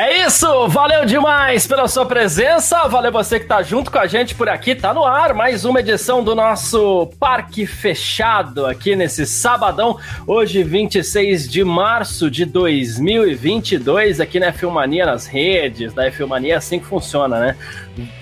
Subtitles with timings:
[0.00, 4.32] É isso, valeu demais pela sua presença, valeu você que tá junto com a gente
[4.32, 9.98] por aqui, tá no ar mais uma edição do nosso Parque Fechado aqui nesse sabadão,
[10.24, 16.78] hoje 26 de março de 2022, aqui na Filmania nas redes, da Filmania é assim
[16.78, 17.56] que funciona, né?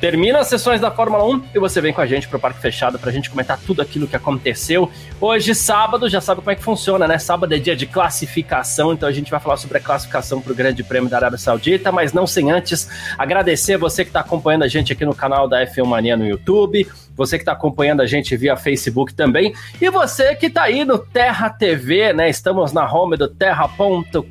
[0.01, 2.99] Termina as sessões da Fórmula 1 e você vem com a gente pro Parque Fechado
[2.99, 4.91] pra gente comentar tudo aquilo que aconteceu.
[5.21, 7.19] Hoje, sábado, já sabe como é que funciona, né?
[7.19, 10.83] Sábado é dia de classificação, então a gente vai falar sobre a classificação pro Grande
[10.83, 12.89] Prêmio da Arábia Saudita Saudita, mas não sem antes
[13.19, 16.87] agradecer você que está acompanhando a gente aqui no canal da F1 Mania no YouTube,
[17.17, 20.97] você que está acompanhando a gente via Facebook também, e você que está aí no
[20.99, 22.29] Terra TV, né?
[22.31, 24.23] Estamos na home do terra.com.br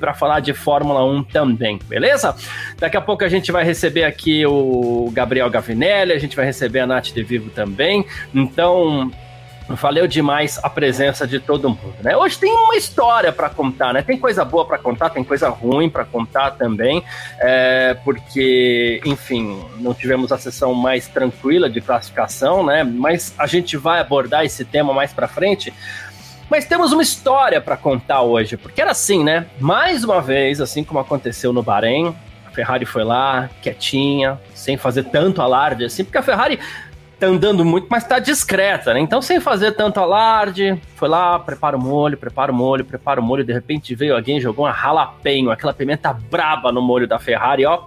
[0.00, 2.34] para falar de Fórmula 1 também, beleza?
[2.78, 6.80] Daqui a pouco a gente vai receber aqui o Gabriel Gavinelli, a gente vai receber
[6.80, 9.10] a Nath de Vivo também, então
[9.68, 12.16] Valeu demais a presença de todo mundo, né?
[12.16, 14.02] Hoje tem uma história para contar, né?
[14.02, 17.02] Tem coisa boa para contar, tem coisa ruim para contar também,
[17.38, 22.82] é, porque, enfim, não tivemos a sessão mais tranquila de classificação, né?
[22.82, 25.72] Mas a gente vai abordar esse tema mais para frente.
[26.50, 29.46] Mas temos uma história para contar hoje, porque era assim, né?
[29.58, 35.04] Mais uma vez, assim como aconteceu no Bahrein, a Ferrari foi lá, quietinha, sem fazer
[35.04, 36.60] tanto alarde assim, porque a Ferrari
[37.22, 38.98] tá andando muito, mas tá discreta, né?
[38.98, 43.22] Então, sem fazer tanto alarde, foi lá, prepara o molho, prepara o molho, prepara o
[43.22, 43.44] molho.
[43.44, 47.84] De repente veio alguém jogou uma jalapeno, aquela pimenta braba no molho da Ferrari, ó.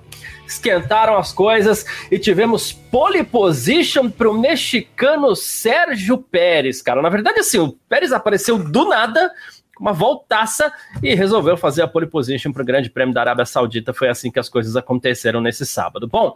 [0.48, 7.02] Esquentaram as coisas e tivemos pole position pro mexicano Sérgio Pérez, cara.
[7.02, 9.32] Na verdade, assim, o Pérez apareceu do nada
[9.80, 13.94] uma voltaça e resolveu fazer a pole position para o Grande Prêmio da Arábia Saudita.
[13.94, 16.08] Foi assim que as coisas aconteceram nesse sábado.
[16.08, 16.36] Bom,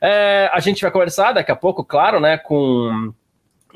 [0.00, 3.12] é, a gente vai conversar daqui a pouco, claro, né, com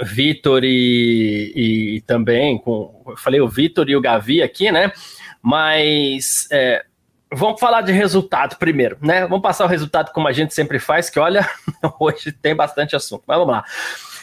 [0.02, 3.02] Vitor e, e, também com.
[3.06, 4.92] Eu falei o Vitor e o Gavi aqui, né?
[5.42, 6.46] Mas.
[6.50, 6.84] É,
[7.32, 9.20] Vamos falar de resultado primeiro, né?
[9.20, 11.48] Vamos passar o resultado como a gente sempre faz, que olha,
[12.00, 13.22] hoje tem bastante assunto.
[13.24, 13.64] Mas vamos lá.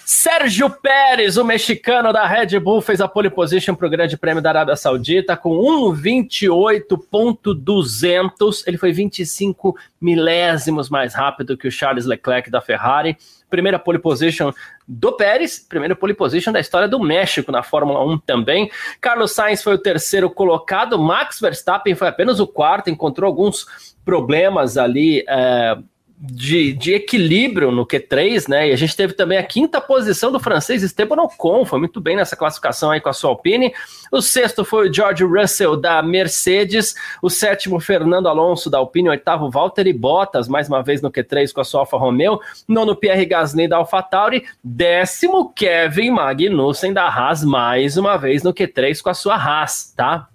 [0.09, 4.41] Sérgio Pérez, o mexicano da Red Bull, fez a pole position para o Grande Prêmio
[4.41, 5.49] da Arábia Saudita com
[5.93, 8.63] 1,28.200.
[8.65, 13.17] Ele foi 25 milésimos mais rápido que o Charles Leclerc da Ferrari.
[13.49, 14.53] Primeira pole position
[14.87, 18.71] do Pérez, primeira pole position da história do México na Fórmula 1 também.
[19.01, 23.65] Carlos Sainz foi o terceiro colocado, Max Verstappen foi apenas o quarto, encontrou alguns
[24.05, 25.25] problemas ali.
[25.27, 25.77] É
[26.19, 28.69] de, de, equilíbrio no Q3, né?
[28.69, 32.15] E a gente teve também a quinta posição do francês Esteban Ocon, foi muito bem
[32.15, 33.71] nessa classificação aí com a sua Alpine.
[34.11, 39.11] O sexto foi o George Russell da Mercedes, o sétimo Fernando Alonso da Alpine, o
[39.11, 43.25] oitavo Valtteri Bottas, mais uma vez no Q3 com a sua Alfa Romeo, nono Pierre
[43.25, 49.13] Gasly da AlphaTauri, décimo Kevin Magnussen da Haas, mais uma vez no Q3 com a
[49.13, 50.27] sua Haas, tá?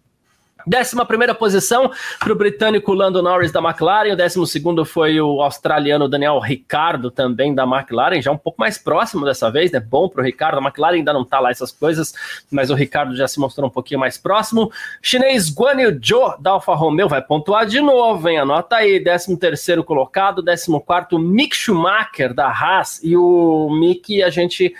[0.67, 5.43] Décima primeira posição para o britânico Lando Norris da McLaren, o décimo segundo foi o
[5.43, 9.81] australiano Daniel Ricardo, também da McLaren, já um pouco mais próximo dessa vez, né?
[9.81, 12.15] Bom para o Ricardo, a McLaren ainda não está lá essas coisas,
[12.50, 14.71] mas o Ricardo já se mostrou um pouquinho mais próximo.
[15.00, 18.39] Chinês Guan Yu Zhou da Alfa Romeo vai pontuar de novo, hein?
[18.39, 24.31] Anota aí, décimo terceiro colocado, décimo quarto Mick Schumacher da Haas, e o Mick a
[24.31, 24.75] gente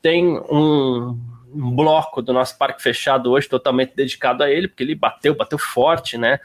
[0.00, 1.18] tem um
[1.54, 5.58] um bloco do nosso parque fechado hoje totalmente dedicado a ele, porque ele bateu, bateu
[5.58, 6.40] forte, né?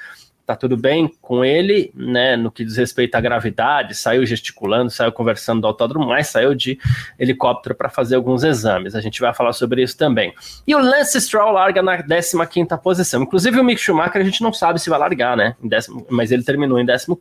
[0.45, 2.35] Tá tudo bem com ele, né?
[2.35, 6.79] No que diz respeito à gravidade, saiu gesticulando, saiu conversando do autódromo, mas saiu de
[7.17, 8.95] helicóptero para fazer alguns exames.
[8.95, 10.33] A gente vai falar sobre isso também.
[10.67, 13.21] E o Lance Stroll larga na 15 posição.
[13.21, 15.55] Inclusive o Mick Schumacher a gente não sabe se vai largar, né?
[15.63, 17.15] Décimo, mas ele terminou em 14.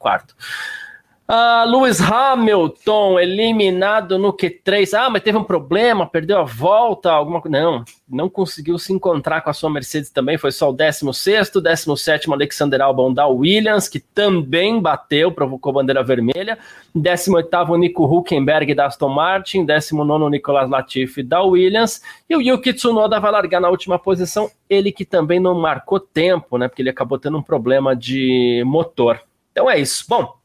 [1.30, 4.94] Uh, Lewis Hamilton eliminado no Q3.
[4.94, 7.56] Ah, mas teve um problema, perdeu a volta, alguma coisa.
[7.56, 10.36] Não, não conseguiu se encontrar com a sua Mercedes também.
[10.36, 16.58] Foi só o 16, 17 Alexander Albon da Williams, que também bateu, provocou bandeira vermelha.
[16.92, 19.64] 18 Nico Huckenberg da Aston Martin.
[19.64, 22.02] 19 Nicolas Latifi da Williams.
[22.28, 24.50] E o Yuki Tsunoda vai largar na última posição.
[24.68, 26.66] Ele que também não marcou tempo, né?
[26.66, 29.20] Porque ele acabou tendo um problema de motor.
[29.52, 30.04] Então é isso.
[30.08, 30.39] Bom,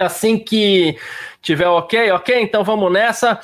[0.00, 0.96] Assim que
[1.42, 3.38] tiver ok, ok, então vamos nessa.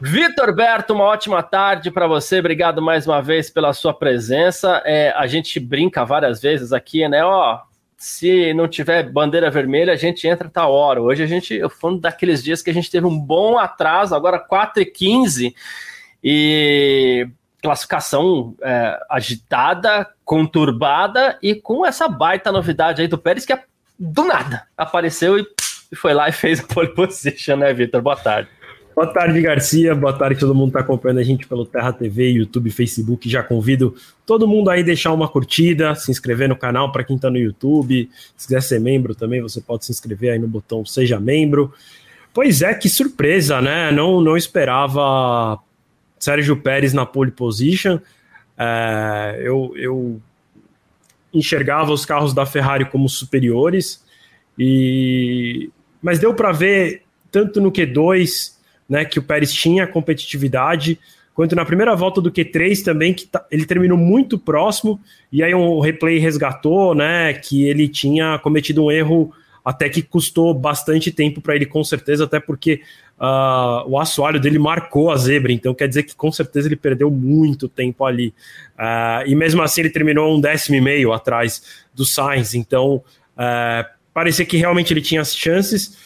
[0.00, 2.40] Vitor Berto, uma ótima tarde para você.
[2.40, 4.82] Obrigado mais uma vez pela sua presença.
[4.84, 7.24] É, a gente brinca várias vezes aqui, né?
[7.24, 7.60] Ó,
[7.96, 11.00] se não tiver bandeira vermelha, a gente entra tá hora.
[11.00, 14.40] Hoje a gente, eu um daqueles dias que a gente teve um bom atraso, agora
[14.40, 15.54] 4 e 15
[16.24, 17.28] e
[17.62, 23.56] classificação é, agitada, conturbada e com essa baita novidade aí do Pérez que
[23.96, 25.46] do nada apareceu e
[25.96, 28.00] foi lá e fez a pole position, né, Vitor?
[28.00, 28.48] Boa tarde.
[28.94, 29.94] Boa tarde, Garcia.
[29.94, 33.28] Boa tarde, todo mundo que está acompanhando a gente pelo Terra TV, YouTube, Facebook.
[33.28, 33.94] Já convido
[34.26, 38.10] todo mundo aí deixar uma curtida, se inscrever no canal para quem está no YouTube.
[38.36, 41.72] Se quiser ser membro também, você pode se inscrever aí no botão Seja Membro.
[42.34, 43.90] Pois é, que surpresa, né?
[43.90, 45.58] Não, não esperava
[46.18, 47.98] Sérgio Pérez na pole position.
[48.58, 50.20] É, eu, eu
[51.32, 54.04] enxergava os carros da Ferrari como superiores,
[54.58, 55.70] e
[56.02, 58.52] mas deu para ver tanto no Q2,
[58.88, 60.98] né, que o Pérez tinha competitividade,
[61.34, 65.00] quanto na primeira volta do Q3 também, que tá, ele terminou muito próximo,
[65.30, 69.32] e aí um replay resgatou, né, que ele tinha cometido um erro
[69.64, 72.82] até que custou bastante tempo para ele, com certeza, até porque
[73.18, 77.10] uh, o assoalho dele marcou a zebra, então quer dizer que com certeza ele perdeu
[77.10, 78.34] muito tempo ali.
[78.76, 82.96] Uh, e mesmo assim ele terminou um décimo e meio atrás do Sainz, então
[83.36, 85.96] uh, parecia que realmente ele tinha as chances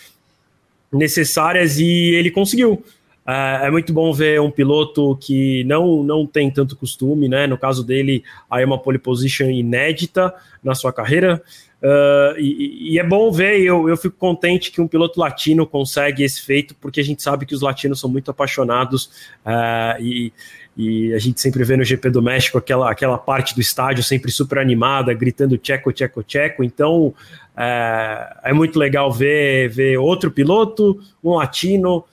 [0.93, 2.83] necessárias e ele conseguiu.
[3.27, 7.47] é muito bom ver um piloto que não, não tem tanto costume, né?
[7.47, 10.33] No caso dele, aí é uma pole position inédita
[10.63, 11.43] na sua carreira.
[11.83, 16.25] Uh, e, e, é bom ver, eu, eu fico contente que um piloto latino consegue
[16.25, 19.11] esse feito, porque a gente sabe que os latinos são muito apaixonados
[19.45, 20.33] uh, e,
[20.75, 24.33] e, a gente sempre vê no GP do México aquela, aquela parte do estádio sempre
[24.33, 26.65] super animada, gritando tcheco, tcheco, tcheco.
[26.65, 27.15] Então
[27.57, 32.05] uh, é muito legal ver, ver outro piloto, um latino,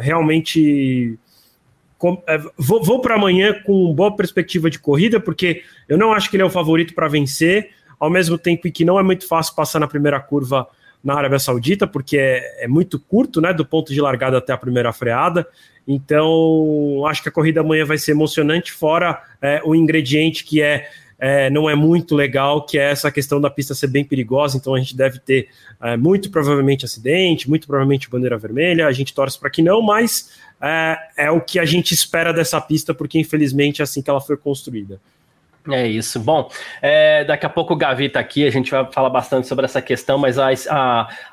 [0.00, 1.18] realmente.
[2.56, 6.42] vou, vou para amanhã com boa perspectiva de corrida, porque eu não acho que ele
[6.42, 7.70] é o favorito para vencer
[8.02, 10.66] ao mesmo tempo que não é muito fácil passar na primeira curva
[11.04, 14.56] na Arábia Saudita, porque é, é, muito curto, né, do ponto de largada até a
[14.56, 15.46] primeira freada.
[15.86, 20.88] Então, acho que a corrida amanhã vai ser emocionante, fora é, o ingrediente que é,
[21.24, 24.56] é, não é muito legal, que é essa questão da pista ser bem perigosa.
[24.56, 28.88] Então, a gente deve ter é, muito provavelmente acidente, muito provavelmente bandeira vermelha.
[28.88, 32.60] A gente torce para que não, mas é, é o que a gente espera dessa
[32.60, 35.00] pista, porque infelizmente é assim que ela foi construída.
[35.70, 36.18] É isso.
[36.18, 36.50] Bom,
[36.80, 39.80] é, daqui a pouco o Gavi está aqui, a gente vai falar bastante sobre essa
[39.80, 40.48] questão, mas a,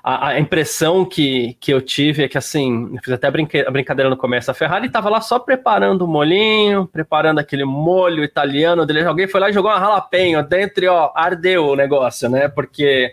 [0.04, 3.72] a, a impressão que, que eu tive é que, assim, eu fiz até brinque, a
[3.72, 8.86] brincadeira no começo, a Ferrari estava lá só preparando o molinho, preparando aquele molho italiano
[8.86, 12.48] dele, alguém foi lá e jogou uma jalapeno dentro e, ó, ardeu o negócio, né?
[12.48, 13.12] Porque,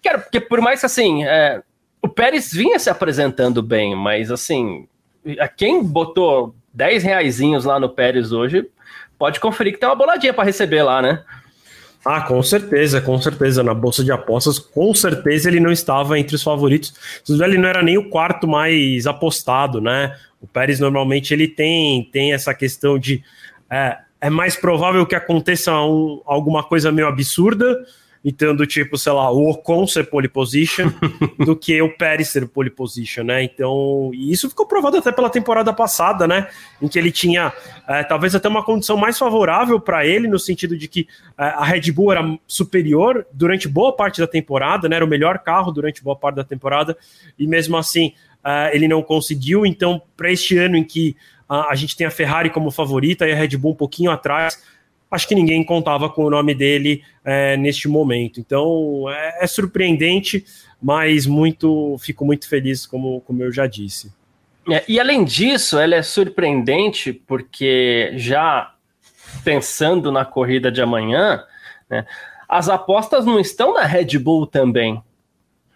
[0.00, 1.60] quero, porque por mais assim, é,
[2.00, 4.86] o Pérez vinha se apresentando bem, mas, assim,
[5.56, 8.70] quem botou 10 reaisinhos lá no Pérez hoje
[9.20, 11.22] pode conferir que tem uma boladinha para receber lá, né?
[12.02, 13.62] Ah, com certeza, com certeza.
[13.62, 16.94] Na bolsa de apostas, com certeza ele não estava entre os favoritos.
[17.28, 20.16] Ele não era nem o quarto mais apostado, né?
[20.40, 23.22] O Pérez normalmente ele tem, tem essa questão de
[23.70, 27.78] é, é mais provável que aconteça um, alguma coisa meio absurda
[28.22, 30.90] então, do tipo, sei lá, o Ocon ser pole position
[31.44, 33.42] do que o Pérez ser pole position, né?
[33.42, 36.46] Então, e isso ficou provado até pela temporada passada, né?
[36.82, 37.50] Em que ele tinha
[37.88, 41.08] é, talvez até uma condição mais favorável para ele, no sentido de que
[41.38, 44.96] é, a Red Bull era superior durante boa parte da temporada, né?
[44.96, 46.96] Era o melhor carro durante boa parte da temporada,
[47.38, 48.12] e mesmo assim
[48.44, 49.64] é, ele não conseguiu.
[49.64, 51.16] Então, para este ano em que
[51.48, 54.62] a gente tem a Ferrari como favorita e a Red Bull um pouquinho atrás
[55.10, 58.38] acho que ninguém contava com o nome dele é, neste momento.
[58.40, 60.44] Então é, é, surpreendente,
[60.80, 64.12] mas muito fico muito feliz, como, como eu já disse.
[64.70, 68.74] É, e além disso, ela é surpreendente porque já
[69.44, 71.42] pensando na corrida de amanhã,
[71.88, 72.06] né,
[72.48, 75.02] as apostas não estão na Red Bull também.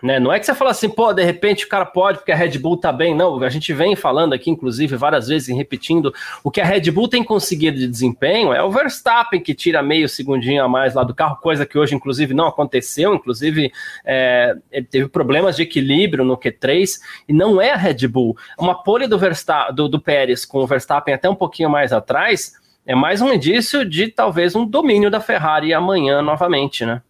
[0.02, 0.20] Né?
[0.20, 2.58] Não é que você fala assim, pô, de repente o cara pode porque a Red
[2.58, 3.14] Bull tá bem.
[3.14, 6.90] Não, a gente vem falando aqui, inclusive, várias vezes e repetindo, o que a Red
[6.90, 11.04] Bull tem conseguido de desempenho é o Verstappen que tira meio segundinho a mais lá
[11.04, 13.14] do carro, coisa que hoje, inclusive, não aconteceu.
[13.14, 13.72] Inclusive,
[14.04, 16.98] é, ele teve problemas de equilíbrio no Q3
[17.28, 18.36] e não é a Red Bull.
[18.58, 22.52] Uma pole do, Verstappen, do, do Pérez com o Verstappen até um pouquinho mais atrás
[22.86, 27.00] é mais um indício de talvez um domínio da Ferrari amanhã novamente, né?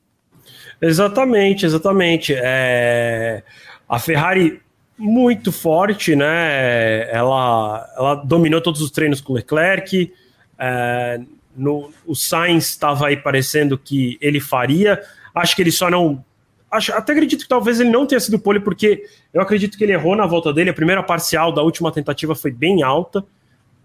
[0.84, 2.34] Exatamente, exatamente.
[2.36, 3.42] É...
[3.88, 4.60] A Ferrari
[4.98, 7.10] muito forte, né?
[7.10, 10.12] Ela, ela dominou todos os treinos com Leclerc.
[10.58, 11.20] É...
[11.56, 15.00] No, o Sainz estava aí parecendo que ele faria.
[15.34, 16.22] Acho que ele só não.
[16.70, 19.92] Acho, até acredito que talvez ele não tenha sido pole, porque eu acredito que ele
[19.92, 20.68] errou na volta dele.
[20.68, 23.24] A primeira parcial da última tentativa foi bem alta.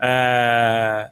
[0.02, 1.10] É...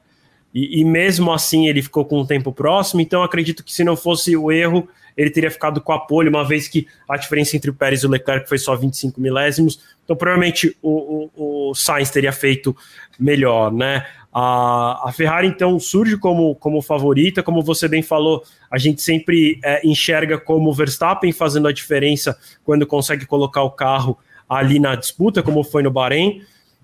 [0.57, 3.95] e, e, mesmo assim ele ficou com um tempo próximo, então acredito que se não
[3.95, 7.69] fosse o erro, ele teria ficado com a pole, uma vez que a diferença entre
[7.69, 12.09] o Pérez e o Leclerc foi só 25 milésimos, então provavelmente o, o, o Sainz
[12.09, 12.75] teria feito
[13.19, 14.03] melhor, né?
[14.33, 19.59] A, a, Ferrari, então, surge como, como favorita, como você bem falou, a gente sempre
[19.63, 24.17] é, enxerga como o Verstappen fazendo a diferença quando consegue colocar o carro
[24.49, 26.41] ali na disputa, como foi no Bahrein,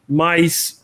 [0.07, 0.82] mas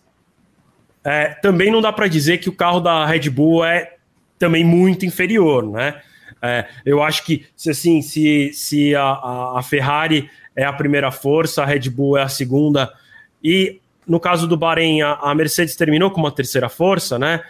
[1.10, 3.96] é, também não dá para dizer que o carro da Red Bull é
[4.38, 6.00] também muito inferior, né?
[6.40, 11.64] É, eu acho que se assim, se, se a, a, Ferrari é a primeira força,
[11.64, 12.94] a Red Bull é a segunda,
[13.44, 17.42] e no caso do Bahrein, a, a Mercedes terminou com uma terceira força, né?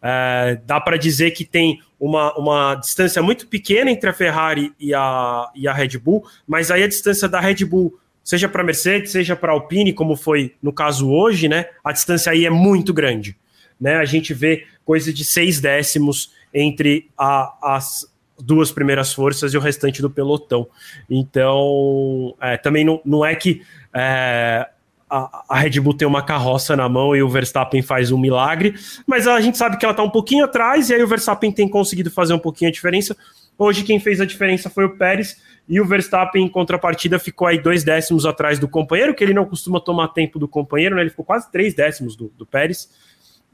[0.00, 4.94] É, dá para dizer que tem uma, uma distância muito pequena entre a Ferrari e
[4.94, 7.98] a, e a Red Bull, mas aí a distância da Red Bull
[8.28, 11.64] seja para Mercedes, seja para Alpine, como foi no caso hoje, né?
[11.82, 13.34] A distância aí é muito grande.
[13.80, 13.96] Né?
[13.96, 18.06] A gente vê coisa de seis décimos entre a, as
[18.38, 20.68] duas primeiras forças e o restante do pelotão.
[21.08, 23.62] Então, é, também não, não é que
[23.94, 24.68] é,
[25.08, 28.74] a, a, Red Bull tem uma carroça na mão e o Verstappen faz um milagre,
[29.06, 31.66] mas a gente sabe que ela está um pouquinho atrás e aí o Verstappen tem
[31.66, 33.16] conseguido fazer um pouquinho a diferença.
[33.56, 37.60] Hoje quem fez a diferença foi o Pérez e o Verstappen, em contrapartida, ficou aí
[37.60, 41.02] dois décimos atrás do companheiro, que ele não costuma tomar tempo do companheiro, né?
[41.02, 42.88] Ele ficou quase três décimos do, do Pérez.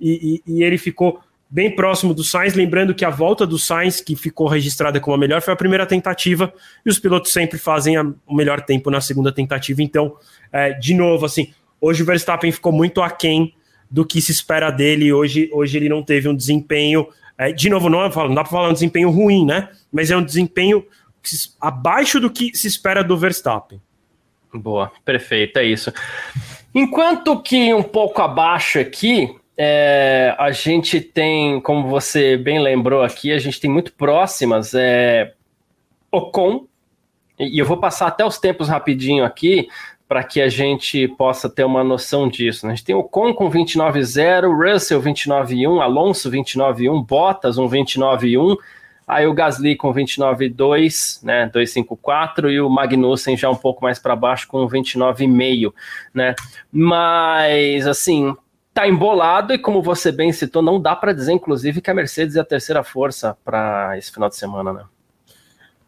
[0.01, 4.01] E, e, e, ele ficou bem próximo do Sainz, lembrando que a volta do Sainz,
[4.01, 6.53] que ficou registrada como a melhor, foi a primeira tentativa,
[6.87, 9.83] e os pilotos sempre fazem a, o melhor tempo na segunda tentativa.
[9.83, 10.17] Então,
[10.53, 13.55] é, de novo, assim, hoje o Verstappen ficou muito aquém
[13.91, 15.13] do que se espera dele.
[15.13, 17.09] Hoje, hoje ele não teve um desempenho.
[17.37, 19.69] É, de novo, não, não dá para falar um desempenho ruim, né?
[19.93, 20.85] Mas é um desempenho
[21.61, 23.81] abaixo do que se espera do Verstappen.
[24.53, 25.93] Boa, perfeito, é isso.
[26.75, 33.33] Enquanto que um pouco abaixo aqui, é, a gente tem, como você bem lembrou aqui,
[33.33, 35.33] a gente tem muito próximas é,
[36.11, 36.67] Ocon,
[37.39, 39.69] e eu vou passar até os tempos rapidinho aqui,
[40.07, 42.67] para que a gente possa ter uma noção disso.
[42.67, 42.73] Né?
[42.73, 48.57] A gente tem Ocon com 29.0, Russell 29.1, Alonso 29.1, Bottas um 29.1,
[49.07, 54.17] Aí o Gasly com 29,2, né, 254 e o Magnussen já um pouco mais para
[54.17, 55.75] baixo com 29,5,
[56.13, 56.35] né?
[56.73, 58.35] Mas assim,
[58.73, 62.37] tá embolado e como você bem citou, não dá para dizer inclusive que a Mercedes
[62.37, 64.85] é a terceira força para esse final de semana, né?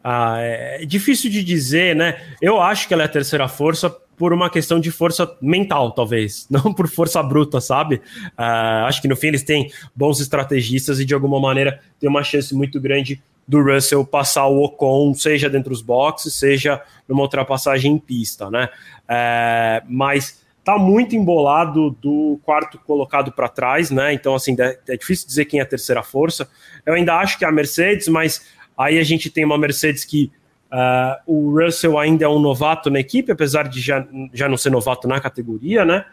[0.05, 2.21] Ah, é difícil de dizer, né?
[2.41, 6.47] Eu acho que ela é a terceira força por uma questão de força mental, talvez,
[6.51, 7.97] não por força bruta, sabe?
[8.39, 12.25] Uh, acho que no fim eles têm bons estrategistas e de alguma maneira tem uma
[12.25, 17.93] chance muito grande do Russell passar o Ocon, seja dentro dos boxes, seja numa ultrapassagem
[17.93, 18.69] em pista, né?
[19.05, 24.13] Uh, mas tá muito embolado do quarto colocado para trás, né?
[24.13, 24.57] Então, assim,
[24.89, 26.49] é difícil dizer quem é a terceira força.
[26.85, 28.45] Eu ainda acho que é a Mercedes, mas
[28.77, 30.33] aí a gente tem uma Mercedes que
[30.73, 34.71] Uh, o Russell ainda é um novato na equipe, apesar de já, já não ser
[34.71, 36.05] novato na categoria, né?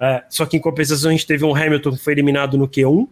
[0.00, 3.02] Uh, só que em compensação a gente teve um Hamilton que foi eliminado no Q1.
[3.02, 3.08] Uh,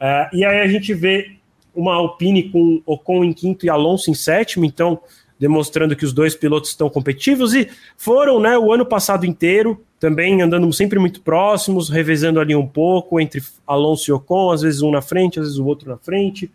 [0.00, 1.36] é, e aí a gente vê
[1.74, 5.00] uma Alpine com Ocon em quinto e Alonso em sétimo, então
[5.38, 10.40] demonstrando que os dois pilotos estão competitivos e foram, né, o ano passado inteiro também
[10.40, 14.90] andando sempre muito próximos, revezando ali um pouco entre Alonso e Ocon, às vezes um
[14.90, 16.50] na frente, às vezes o outro na frente.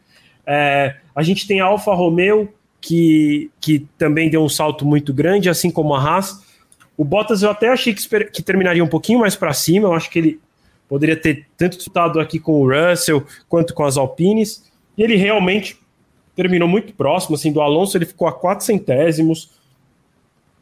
[0.45, 5.49] É, a gente tem a Alfa Romeo que, que também deu um salto muito grande,
[5.49, 6.45] assim como a Haas.
[6.95, 10.09] O Bottas eu até achei que, que terminaria um pouquinho mais para cima, eu acho
[10.09, 10.39] que ele
[10.87, 14.63] poderia ter tanto disputado aqui com o Russell quanto com as Alpines,
[14.97, 15.77] e ele realmente
[16.35, 19.51] terminou muito próximo, assim, do Alonso ele ficou a 4 centésimos,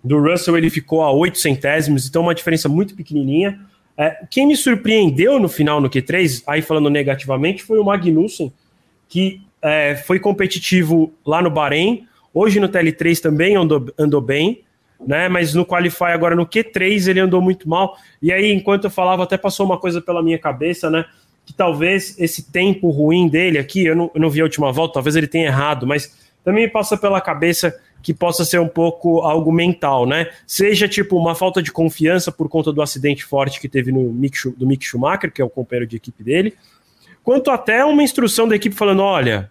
[0.04, 3.60] do Russell ele ficou a 8 centésimos, então uma diferença muito pequenininha.
[3.98, 8.52] É, quem me surpreendeu no final no Q3, aí falando negativamente, foi o Magnussen,
[9.08, 14.62] que é, foi competitivo lá no Bahrein, hoje no TL3 também andou, andou bem,
[15.06, 15.28] né?
[15.28, 17.98] Mas no Qualify agora no Q3 ele andou muito mal.
[18.22, 21.06] E aí, enquanto eu falava, até passou uma coisa pela minha cabeça, né?
[21.44, 24.94] Que talvez esse tempo ruim dele aqui, eu não, eu não vi a última volta,
[24.94, 29.52] talvez ele tenha errado, mas também passa pela cabeça que possa ser um pouco algo
[29.52, 30.30] mental, né?
[30.46, 34.38] Seja tipo uma falta de confiança por conta do acidente forte que teve no Mick,
[34.56, 36.54] do Mick Schumacher, que é o companheiro de equipe dele,
[37.24, 39.50] quanto até uma instrução da equipe falando: olha,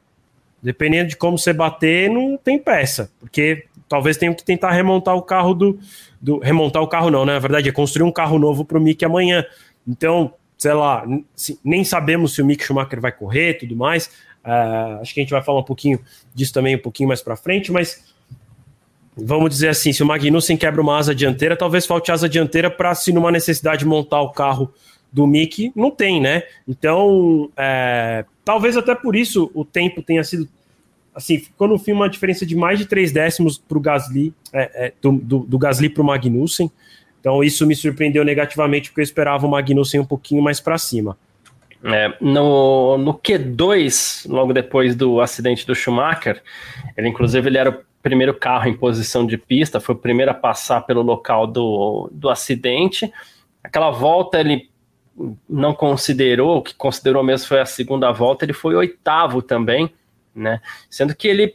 [0.65, 5.21] dependendo de como você bater, não tem peça, porque talvez tenha que tentar remontar o
[5.21, 5.79] carro do,
[6.19, 7.35] do remontar o carro não, né?
[7.35, 9.45] Na verdade é construir um carro novo para o Mick amanhã.
[9.87, 11.05] Então, sei lá,
[11.63, 14.07] nem sabemos se o Mick Schumacher vai correr, tudo mais.
[14.43, 16.01] Uh, acho que a gente vai falar um pouquinho
[16.35, 18.03] disso também um pouquinho mais para frente, mas
[19.15, 22.95] vamos dizer assim, se o Magnussen quebra uma asa dianteira, talvez falte asa dianteira para
[22.95, 24.73] se numa necessidade montar o carro
[25.15, 26.43] do Mick não tem, né?
[26.67, 30.49] Então, é, talvez até por isso o tempo tenha sido
[31.15, 34.87] assim, ficou no fim uma diferença de mais de três décimos para o Gasly, é,
[34.87, 36.69] é, do, do, do Gasly para o Magnussen.
[37.21, 41.17] Então isso me surpreendeu negativamente, porque eu esperava o Magnussen um pouquinho mais para cima.
[41.85, 46.43] É, no, no Q2, logo depois do acidente do Schumacher,
[46.97, 50.35] ele inclusive ele era o primeiro carro em posição de pista, foi o primeiro a
[50.35, 53.13] passar pelo local do, do acidente.
[53.63, 54.69] Aquela volta ele
[55.49, 59.93] não considerou, o que considerou mesmo foi a segunda volta, ele foi oitavo também
[60.35, 60.61] né?
[60.91, 61.55] Sendo que ele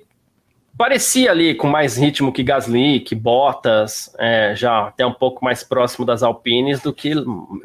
[0.77, 5.61] parecia ali com mais ritmo que Gasly, que Bottas, é, já até um pouco mais
[5.61, 7.13] próximo das Alpines do que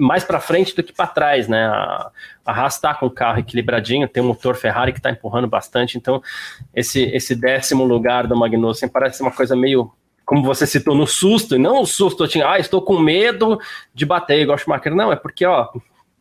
[0.00, 1.64] mais para frente do que para trás, né?
[1.66, 2.10] A,
[2.44, 5.96] a Haas tá com o carro equilibradinho, tem um motor Ferrari que está empurrando bastante,
[5.96, 6.20] então
[6.74, 9.92] esse esse décimo lugar do Magnussen parece uma coisa meio
[10.24, 13.58] como você citou no susto, e não o susto, tinha, ah, estou com medo
[13.92, 15.68] de bater igual Schumacher, não, é porque, ó,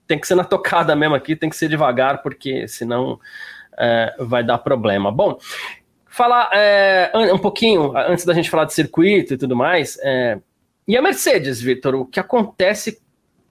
[0.07, 3.19] tem que ser na tocada mesmo aqui, tem que ser devagar, porque senão
[3.77, 5.11] é, vai dar problema.
[5.11, 5.37] Bom,
[6.07, 10.37] falar é, um pouquinho, antes da gente falar de circuito e tudo mais, é,
[10.87, 13.01] e a Mercedes, Vitor, o que acontece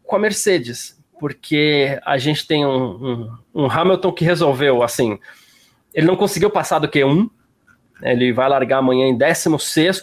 [0.04, 1.00] com a Mercedes?
[1.18, 5.18] Porque a gente tem um, um, um Hamilton que resolveu, assim,
[5.94, 7.30] ele não conseguiu passar do Q1,
[8.02, 10.02] ele vai largar amanhã em 16,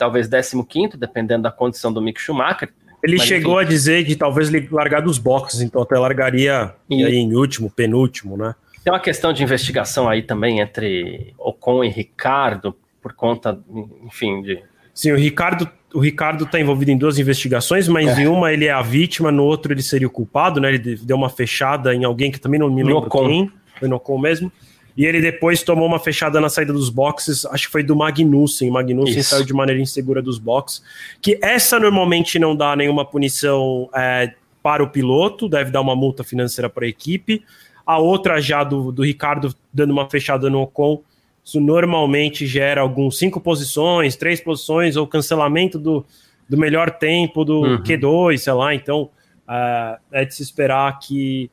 [0.00, 2.70] talvez 15, dependendo da condição do Mick Schumacher.
[3.02, 3.66] Ele Mas, chegou enfim.
[3.66, 7.04] a dizer de talvez largar dos boxes, então até largaria e...
[7.04, 8.54] aí em último, penúltimo, né?
[8.82, 13.58] Tem uma questão de investigação aí também entre Ocon e Ricardo, por conta,
[14.06, 14.62] enfim, de.
[14.94, 18.22] Sim, o Ricardo o Ricardo está envolvido em duas investigações, mas é.
[18.22, 20.72] em uma ele é a vítima, no outro ele seria o culpado, né?
[20.72, 23.96] Ele deu uma fechada em alguém que também não me lembro no quem, foi no
[23.96, 24.52] Ocon mesmo.
[24.96, 28.70] E ele depois tomou uma fechada na saída dos boxes, acho que foi do Magnussen.
[28.70, 29.30] Magnussen Isso.
[29.30, 30.82] saiu de maneira insegura dos boxes.
[31.22, 34.32] Que essa normalmente não dá nenhuma punição é,
[34.62, 37.42] para o piloto, deve dar uma multa financeira para a equipe
[37.90, 41.02] a outra já do, do Ricardo dando uma fechada no Ocon,
[41.44, 46.06] isso normalmente gera alguns cinco posições, três posições, ou cancelamento do,
[46.48, 47.82] do melhor tempo do uhum.
[47.82, 49.10] Q2, sei lá, então
[49.48, 51.50] uh, é de se esperar que,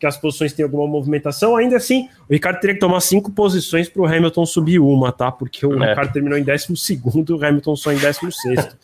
[0.00, 1.54] que as posições tenham alguma movimentação.
[1.54, 5.30] Ainda assim, o Ricardo teria que tomar cinco posições para o Hamilton subir uma, tá?
[5.30, 5.90] Porque o é.
[5.90, 8.78] Ricardo terminou em 12 segundo, o Hamilton só em 16 sexto.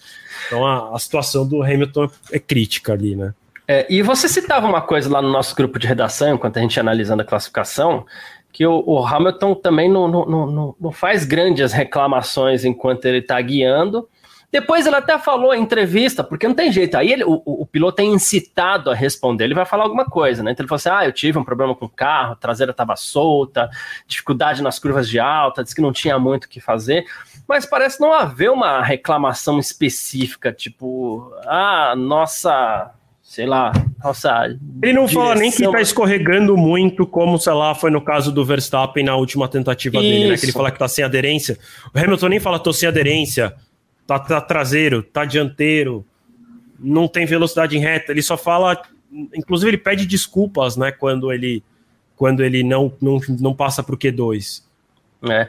[0.46, 3.32] Então a, a situação do Hamilton é crítica ali, né?
[3.66, 6.78] É, e você citava uma coisa lá no nosso grupo de redação, enquanto a gente
[6.78, 8.06] analisando a classificação,
[8.52, 13.40] que o, o Hamilton também não, não, não, não, faz grandes reclamações enquanto ele está
[13.40, 14.08] guiando.
[14.50, 16.96] Depois ele até falou em entrevista, porque não tem jeito.
[16.96, 20.52] Aí ele, o, o, piloto é incitado a responder, ele vai falar alguma coisa, né?
[20.52, 22.96] Então ele falou assim: ah, eu tive um problema com o carro, a traseira estava
[22.96, 23.68] solta,
[24.06, 27.04] dificuldade nas curvas de alta, disse que não tinha muito o que fazer.
[27.48, 32.92] Mas parece não haver uma reclamação específica, tipo, ah, nossa
[33.26, 34.56] sei lá, nossa.
[34.80, 35.22] Ele não direção...
[35.22, 39.16] fala nem que tá escorregando muito, como, sei lá, foi no caso do Verstappen na
[39.16, 40.08] última tentativa Isso.
[40.08, 40.36] dele, né?
[40.36, 41.58] Que ele fala que tá sem aderência.
[41.92, 43.52] O Hamilton nem fala, tô sem aderência,
[44.06, 46.04] tá, tá traseiro, tá dianteiro,
[46.78, 48.12] não tem velocidade em reta.
[48.12, 48.80] Ele só fala.
[49.34, 50.92] Inclusive, ele pede desculpas, né?
[50.92, 51.62] Quando ele,
[52.16, 54.62] quando ele não, não, não passa pro Q2.
[55.30, 55.48] É.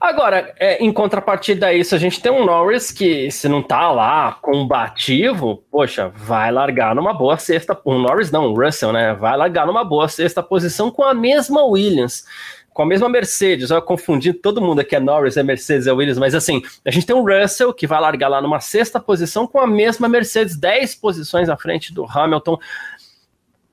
[0.00, 3.88] Agora, é, em contrapartida a isso, a gente tem um Norris que, se não tá
[3.92, 7.78] lá combativo, poxa, vai largar numa boa sexta.
[7.84, 9.14] O Norris não, o Russell, né?
[9.14, 12.24] Vai largar numa boa sexta posição com a mesma Williams
[12.72, 16.18] com a mesma Mercedes, eu confundi todo mundo aqui, é Norris, é Mercedes, é Williams,
[16.18, 19.58] mas assim, a gente tem um Russell que vai largar lá numa sexta posição com
[19.58, 22.58] a mesma Mercedes, 10 posições à frente do Hamilton.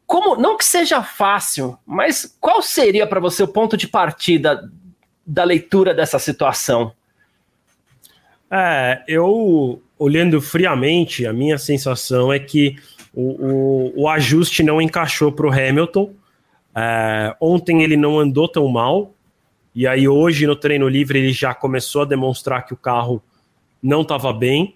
[0.06, 4.70] Como, não que seja fácil, mas qual seria para você o ponto de partida
[5.26, 6.92] da leitura dessa situação?
[8.52, 12.78] É, eu olhando friamente, a minha sensação é que
[13.14, 16.14] o, o, o ajuste não encaixou para o Hamilton.
[16.82, 19.14] É, ontem ele não andou tão mal,
[19.76, 23.22] e aí hoje no treino livre ele já começou a demonstrar que o carro
[23.84, 24.76] não estava bem.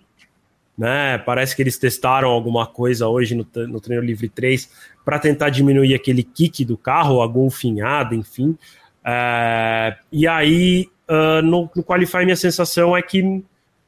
[0.78, 1.18] Né?
[1.20, 4.70] Parece que eles testaram alguma coisa hoje no, no treino livre 3
[5.06, 8.58] para tentar diminuir aquele kick do carro, a golfinhada, enfim.
[9.06, 13.42] É, e aí, uh, no, no Qualify, minha sensação é que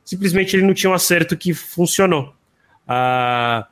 [0.05, 2.33] simplesmente ele não tinha um acerto que funcionou.
[2.87, 3.65] Uh,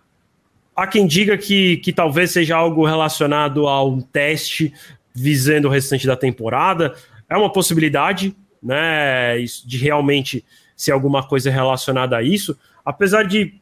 [0.75, 4.73] há quem diga que, que talvez seja algo relacionado a um teste
[5.13, 6.95] visando o restante da temporada.
[7.29, 10.43] É uma possibilidade, né, de realmente
[10.75, 12.57] ser alguma coisa relacionada a isso.
[12.83, 13.53] Apesar de,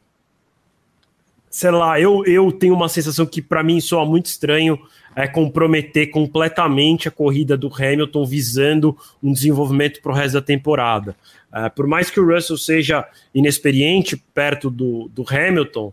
[1.50, 4.78] sei lá, eu, eu tenho uma sensação que para mim soa muito estranho
[5.14, 11.14] é, comprometer completamente a corrida do Hamilton visando um desenvolvimento para o resto da temporada.
[11.54, 15.92] É, por mais que o Russell seja inexperiente perto do, do Hamilton,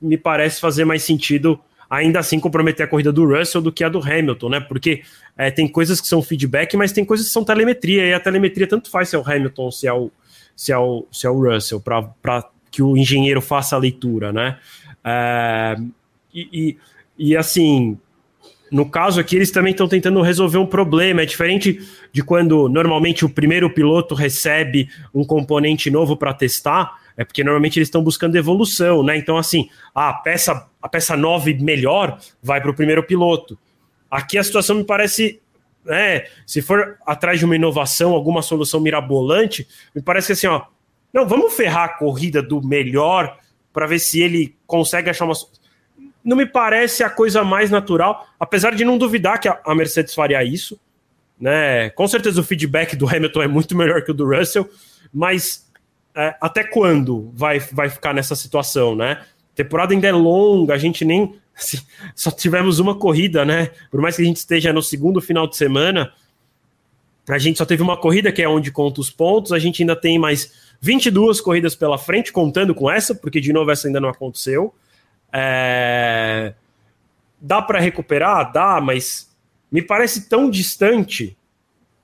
[0.00, 3.88] me parece fazer mais sentido ainda assim comprometer a corrida do Russell do que a
[3.88, 4.60] do Hamilton, né?
[4.60, 5.02] Porque
[5.36, 8.66] é, tem coisas que são feedback, mas tem coisas que são telemetria, e a telemetria
[8.66, 10.10] tanto faz se é o Hamilton, se é o,
[10.56, 14.58] se é o, se é o Russell, para que o engenheiro faça a leitura, né?
[15.04, 15.76] É,
[16.34, 16.78] e, e,
[17.30, 17.98] e assim,
[18.70, 21.22] no caso aqui, eles também estão tentando resolver um problema.
[21.22, 21.80] É diferente
[22.12, 27.78] de quando normalmente o primeiro piloto recebe um componente novo para testar, é porque normalmente
[27.78, 29.16] eles estão buscando evolução, né?
[29.16, 33.58] Então, assim, a peça, a peça 9 melhor vai para o primeiro piloto.
[34.10, 35.40] Aqui a situação me parece.
[35.84, 40.62] Né, se for atrás de uma inovação, alguma solução mirabolante, me parece que assim, ó.
[41.12, 43.38] Não, vamos ferrar a corrida do melhor
[43.72, 45.34] para ver se ele consegue achar uma
[46.24, 50.42] não me parece a coisa mais natural, apesar de não duvidar que a Mercedes faria
[50.42, 50.80] isso.
[51.38, 51.90] Né?
[51.90, 54.68] Com certeza o feedback do Hamilton é muito melhor que o do Russell,
[55.12, 55.70] mas
[56.14, 59.22] é, até quando vai, vai ficar nessa situação, né?
[59.52, 61.78] A temporada ainda é longa, a gente nem assim,
[62.14, 63.70] só tivemos uma corrida, né?
[63.90, 66.12] Por mais que a gente esteja no segundo final de semana,
[67.28, 69.96] a gente só teve uma corrida que é onde conta os pontos, a gente ainda
[69.96, 74.08] tem mais 22 corridas pela frente, contando com essa, porque de novo essa ainda não
[74.08, 74.74] aconteceu.
[75.32, 76.54] É...
[77.40, 78.52] Dá para recuperar?
[78.52, 79.34] Dá, mas
[79.70, 81.36] me parece tão distante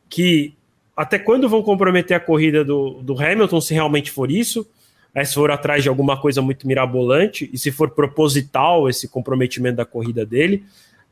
[0.08, 0.54] que
[1.00, 4.68] até quando vão comprometer a corrida do, do Hamilton, se realmente for isso,
[5.14, 9.76] é, se for atrás de alguma coisa muito mirabolante, e se for proposital esse comprometimento
[9.76, 10.62] da corrida dele.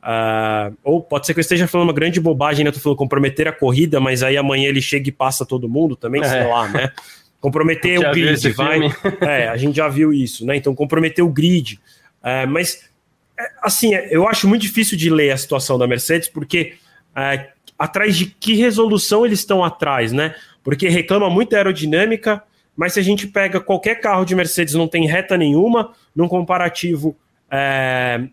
[0.03, 2.69] Uh, ou pode ser que eu esteja falando uma grande bobagem, né?
[2.69, 5.97] Eu tô falando comprometer a corrida, mas aí amanhã ele chega e passa todo mundo
[5.97, 6.29] também, é.
[6.29, 6.93] sei lá, né?
[7.41, 8.81] Comprometer o grid, vai.
[9.23, 10.55] É, a gente já viu isso, né?
[10.55, 11.81] Então, comprometer o grid.
[12.23, 12.91] É, mas,
[13.39, 16.75] é, assim, é, eu acho muito difícil de ler a situação da Mercedes, porque
[17.17, 17.49] é,
[17.79, 20.35] atrás de que resolução eles estão atrás, né?
[20.65, 22.43] Porque reclama muito da aerodinâmica,
[22.77, 27.17] mas se a gente pega qualquer carro de Mercedes, não tem reta nenhuma, num comparativo
[27.51, 28.29] é,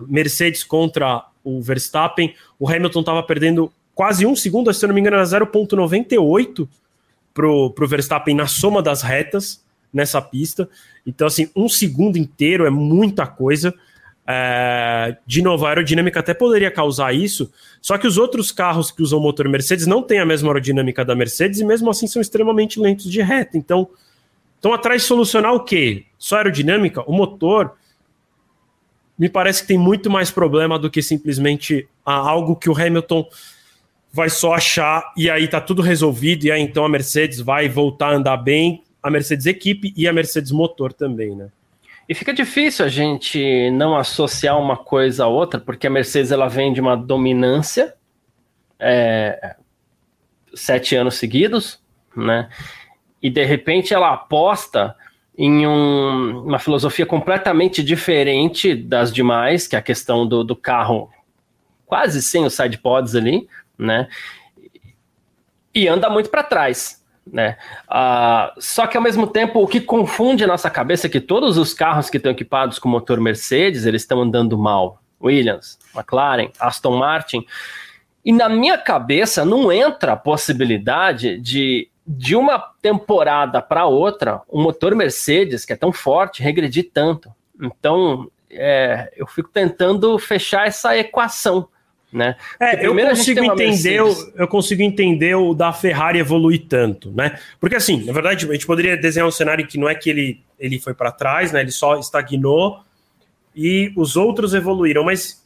[0.00, 5.00] Mercedes contra o Verstappen, o Hamilton estava perdendo quase um segundo, se eu não me
[5.00, 6.68] engano, era 0,98
[7.34, 9.62] para o Verstappen na soma das retas
[9.92, 10.68] nessa pista.
[11.06, 13.74] Então, assim, um segundo inteiro é muita coisa.
[14.34, 19.02] É, de novo, a aerodinâmica até poderia causar isso, só que os outros carros que
[19.02, 22.80] usam motor Mercedes não têm a mesma aerodinâmica da Mercedes e mesmo assim são extremamente
[22.80, 23.58] lentos de reta.
[23.58, 23.90] Então,
[24.56, 26.06] estão atrás de solucionar o quê?
[26.18, 27.02] Só aerodinâmica?
[27.02, 27.72] O motor
[29.18, 33.28] me parece que tem muito mais problema do que simplesmente algo que o Hamilton
[34.10, 38.08] vai só achar e aí tá tudo resolvido e aí então a Mercedes vai voltar
[38.08, 41.48] a andar bem a Mercedes equipe e a Mercedes motor também, né?
[42.12, 46.46] E fica difícil a gente não associar uma coisa a outra, porque a Mercedes ela
[46.46, 47.94] vem de uma dominância
[48.78, 49.56] é,
[50.54, 51.82] sete anos seguidos,
[52.14, 52.50] né?
[53.22, 54.94] E de repente ela aposta
[55.38, 61.10] em um, uma filosofia completamente diferente das demais, que é a questão do, do carro
[61.86, 63.48] quase sem os side pods ali,
[63.78, 64.06] né?
[65.74, 67.56] E anda muito para trás né?
[67.88, 71.56] Uh, só que ao mesmo tempo, o que confunde a nossa cabeça é que todos
[71.56, 75.00] os carros que estão equipados com motor Mercedes, eles estão andando mal.
[75.22, 77.46] Williams, McLaren, Aston Martin.
[78.24, 84.60] E na minha cabeça não entra a possibilidade de, de uma temporada para outra, o
[84.60, 87.32] motor Mercedes, que é tão forte, regredir tanto.
[87.60, 91.68] Então, é, eu fico tentando fechar essa equação
[92.12, 92.36] né?
[92.60, 97.38] É, eu consigo entender, o, eu consigo entender o da Ferrari evoluir tanto, né?
[97.58, 100.40] Porque assim, na verdade, a gente poderia desenhar um cenário que não é que ele,
[100.58, 101.62] ele foi para trás, né?
[101.62, 102.80] Ele só estagnou
[103.56, 105.42] e os outros evoluíram, mas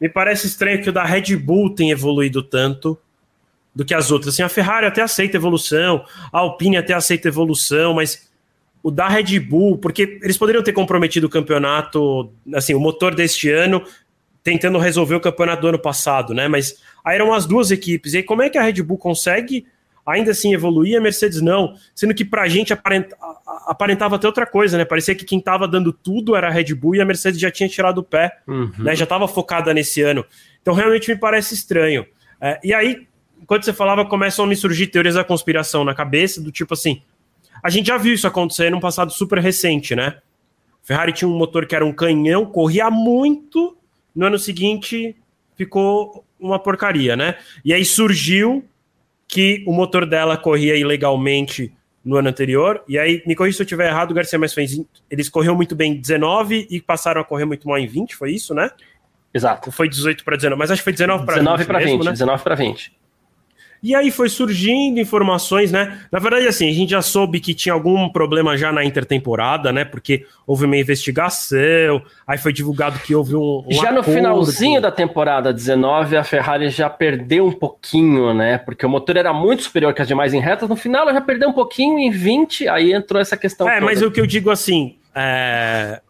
[0.00, 2.98] me parece estranho que o da Red Bull tenha evoluído tanto
[3.74, 4.34] do que as outras.
[4.34, 8.28] Assim, a Ferrari até aceita evolução, a Alpine até aceita evolução, mas
[8.82, 13.50] o da Red Bull, porque eles poderiam ter comprometido o campeonato, assim, o motor deste
[13.50, 13.82] ano
[14.44, 16.46] tentando resolver o campeonato do ano passado, né?
[16.46, 18.12] Mas aí eram as duas equipes.
[18.12, 19.66] E aí, como é que a Red Bull consegue
[20.06, 21.74] ainda assim evoluir, a Mercedes não?
[21.94, 23.16] Sendo que pra gente aparenta,
[23.66, 24.84] aparentava até outra coisa, né?
[24.84, 27.66] Parecia que quem tava dando tudo era a Red Bull e a Mercedes já tinha
[27.66, 28.70] tirado o pé, uhum.
[28.78, 28.94] né?
[28.94, 30.22] Já tava focada nesse ano.
[30.60, 32.06] Então realmente me parece estranho.
[32.38, 33.08] É, e aí,
[33.40, 37.00] enquanto você falava, começam a me surgir teorias da conspiração na cabeça, do tipo assim.
[37.62, 40.18] A gente já viu isso acontecer num passado super recente, né?
[40.82, 43.74] Ferrari tinha um motor que era um canhão, corria muito,
[44.14, 45.16] no ano seguinte
[45.56, 47.36] ficou uma porcaria, né?
[47.64, 48.64] E aí surgiu
[49.26, 51.72] que o motor dela corria ilegalmente
[52.04, 54.78] no ano anterior, e aí, me corrija se eu estiver errado, o Garcia mais fez,
[55.10, 58.30] eles correram muito bem em 19 e passaram a correr muito mal em 20, foi
[58.32, 58.70] isso, né?
[59.32, 59.72] Exato.
[59.72, 61.40] Foi 18 para 19, mas acho que foi 19 para 20.
[61.40, 62.10] 19 para 20, né?
[62.12, 62.92] 19 para 20.
[63.84, 66.00] E aí foi surgindo informações, né?
[66.10, 69.84] Na verdade, assim, a gente já soube que tinha algum problema já na intertemporada, né?
[69.84, 73.62] Porque houve uma investigação, aí foi divulgado que houve um.
[73.68, 78.56] um já no finalzinho da temporada 19, a Ferrari já perdeu um pouquinho, né?
[78.56, 80.66] Porque o motor era muito superior que as demais em retas.
[80.66, 83.68] No final, ela já perdeu um pouquinho em 20, aí entrou essa questão.
[83.68, 83.84] É, toda.
[83.84, 86.00] mas o que eu digo assim, é...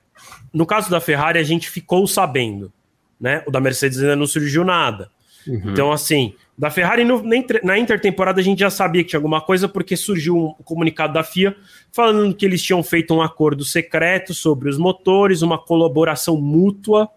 [0.53, 2.73] no caso da Ferrari, a gente ficou sabendo,
[3.21, 3.43] né?
[3.49, 5.11] O da Mercedes ainda não surgiu nada.
[5.45, 5.73] Uhum.
[5.73, 7.21] Então, assim, da Ferrari, no,
[7.65, 11.25] na intertemporada, a gente já sabia que tinha alguma coisa, porque surgiu um comunicado da
[11.25, 11.57] FIA
[11.93, 17.09] falando que eles tinham feito um acordo secreto sobre os motores, uma colaboração mútua,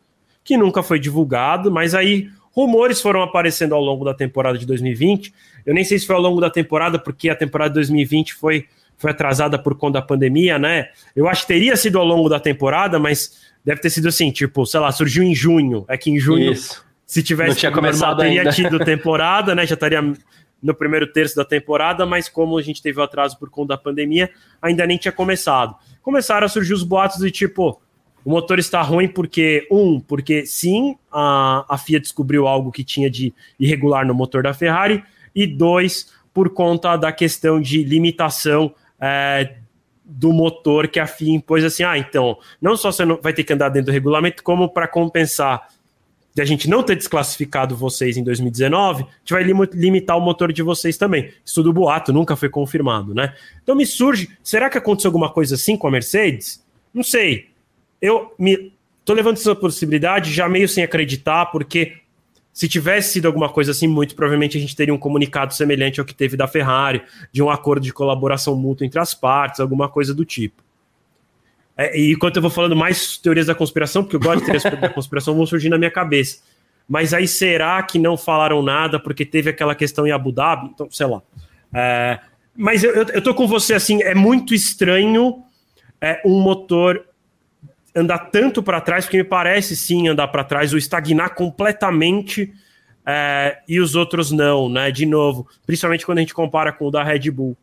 [0.44, 5.32] que nunca foi divulgado, mas aí rumores foram aparecendo ao longo da temporada de 2020.
[5.64, 8.66] Eu nem sei se foi ao longo da temporada, porque a temporada de 2020 foi,
[8.98, 10.88] foi atrasada por conta da pandemia, né?
[11.16, 14.66] Eu acho que teria sido ao longo da temporada, mas deve ter sido assim, tipo,
[14.66, 15.86] sei lá, surgiu em junho.
[15.88, 18.52] É que em junho Isso se tivesse não tinha começado normal, teria ainda.
[18.52, 19.66] tido temporada, né?
[19.66, 20.02] Já estaria
[20.62, 23.78] no primeiro terço da temporada, mas como a gente teve o atraso por conta da
[23.78, 24.30] pandemia,
[24.62, 25.74] ainda nem tinha começado.
[26.02, 27.80] Começaram a surgir os boatos de tipo,
[28.26, 33.10] o motor está ruim porque, um, porque sim, a, a FIA descobriu algo que tinha
[33.10, 35.02] de irregular no motor da Ferrari,
[35.34, 39.56] e dois, por conta da questão de limitação é,
[40.04, 43.44] do motor que a FIA impôs assim, ah, então, não só você não vai ter
[43.46, 45.68] que andar dentro do regulamento, como para compensar
[46.38, 50.54] de a gente não ter desclassificado vocês em 2019, a gente vai limitar o motor
[50.54, 51.32] de vocês também.
[51.44, 53.34] Isso boato nunca foi confirmado, né?
[53.64, 56.64] Então me surge, será que aconteceu alguma coisa assim com a Mercedes?
[56.94, 57.48] Não sei.
[58.00, 58.72] Eu me
[59.04, 61.94] tô levando essa possibilidade já meio sem acreditar, porque
[62.54, 66.06] se tivesse sido alguma coisa assim, muito provavelmente a gente teria um comunicado semelhante ao
[66.06, 70.14] que teve da Ferrari, de um acordo de colaboração mútua entre as partes, alguma coisa
[70.14, 70.67] do tipo.
[71.78, 74.64] É, e enquanto eu vou falando mais teorias da conspiração, porque eu gosto de teorias
[74.64, 76.42] da conspiração, vão surgir na minha cabeça.
[76.90, 80.72] Mas aí será que não falaram nada porque teve aquela questão em Abu Dhabi?
[80.74, 81.22] Então, sei lá.
[81.74, 82.20] É,
[82.56, 85.44] mas eu, eu, eu, tô com você assim, é muito estranho
[86.02, 87.06] é, um motor
[87.96, 92.54] andar tanto para trás, porque me parece sim andar para trás, ou estagnar completamente
[93.06, 94.92] é, e os outros não, né?
[94.92, 97.56] De novo, principalmente quando a gente compara com o da Red Bull.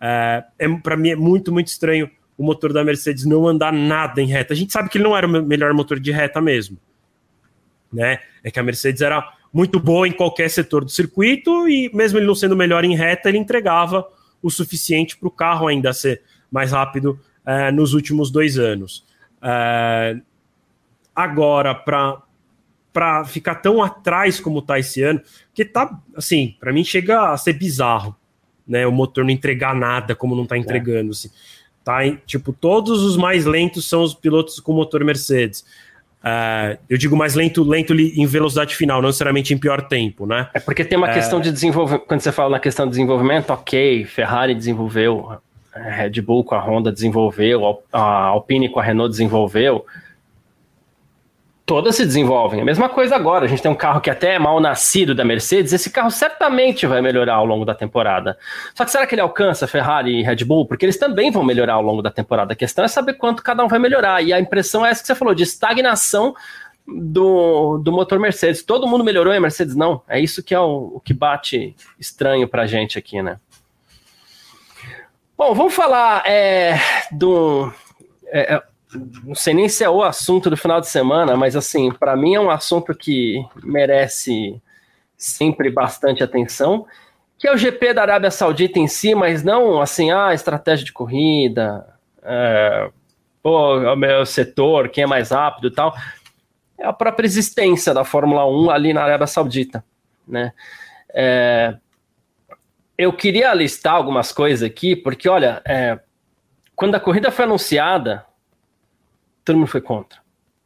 [0.00, 4.20] É, é para mim é muito, muito estranho o motor da Mercedes não andar nada
[4.20, 4.52] em reta.
[4.52, 6.78] A gente sabe que ele não era o melhor motor de reta mesmo.
[7.92, 8.20] Né?
[8.42, 12.26] É que a Mercedes era muito boa em qualquer setor do circuito e mesmo ele
[12.26, 14.06] não sendo melhor em reta, ele entregava
[14.42, 19.04] o suficiente para o carro ainda ser mais rápido é, nos últimos dois anos.
[19.42, 20.16] É,
[21.14, 25.20] agora, para ficar tão atrás como está esse ano,
[25.54, 28.16] que tá, assim, para mim chega a ser bizarro,
[28.66, 28.86] né?
[28.86, 31.10] O motor não entregar nada como não está entregando, é.
[31.10, 31.30] assim.
[31.84, 32.06] Tá?
[32.06, 35.64] Em, tipo, todos os mais lentos são os pilotos com motor Mercedes.
[36.22, 40.48] Uh, eu digo mais lento, lento em velocidade final, não necessariamente em pior tempo, né?
[40.54, 41.14] É porque tem uma é...
[41.14, 42.04] questão de desenvolvimento.
[42.06, 45.36] Quando você fala na questão de desenvolvimento, ok, Ferrari desenvolveu,
[45.74, 49.84] Red Bull com a Honda desenvolveu, a Alpine com a Renault desenvolveu
[51.72, 52.60] todas se desenvolvem.
[52.60, 53.46] A mesma coisa agora.
[53.46, 55.72] A gente tem um carro que até é mal nascido da Mercedes.
[55.72, 58.36] Esse carro certamente vai melhorar ao longo da temporada.
[58.74, 60.66] Só que será que ele alcança Ferrari e Red Bull?
[60.66, 62.52] Porque eles também vão melhorar ao longo da temporada.
[62.52, 64.22] A questão é saber quanto cada um vai melhorar.
[64.22, 66.34] E a impressão é essa que você falou, de estagnação
[66.86, 68.62] do, do motor Mercedes.
[68.62, 70.02] Todo mundo melhorou e a Mercedes não.
[70.06, 73.38] É isso que é o, o que bate estranho pra gente aqui, né?
[75.38, 76.78] Bom, vamos falar é,
[77.10, 77.72] do.
[78.26, 78.71] É, é
[79.24, 82.34] não sei nem se é o assunto do final de semana, mas assim, para mim
[82.34, 84.60] é um assunto que merece
[85.16, 86.86] sempre bastante atenção,
[87.38, 90.92] que é o GP da Arábia Saudita em si, mas não assim, ah, estratégia de
[90.92, 91.86] corrida,
[92.22, 92.90] é,
[93.42, 95.94] pô, é o meu setor, quem é mais rápido e tal.
[96.78, 99.84] É a própria existência da Fórmula 1 ali na Arábia Saudita,
[100.26, 100.52] né?
[101.14, 101.76] É,
[102.96, 105.98] eu queria listar algumas coisas aqui, porque olha, é,
[106.74, 108.24] quando a corrida foi anunciada,
[109.44, 110.20] todo mundo foi contra,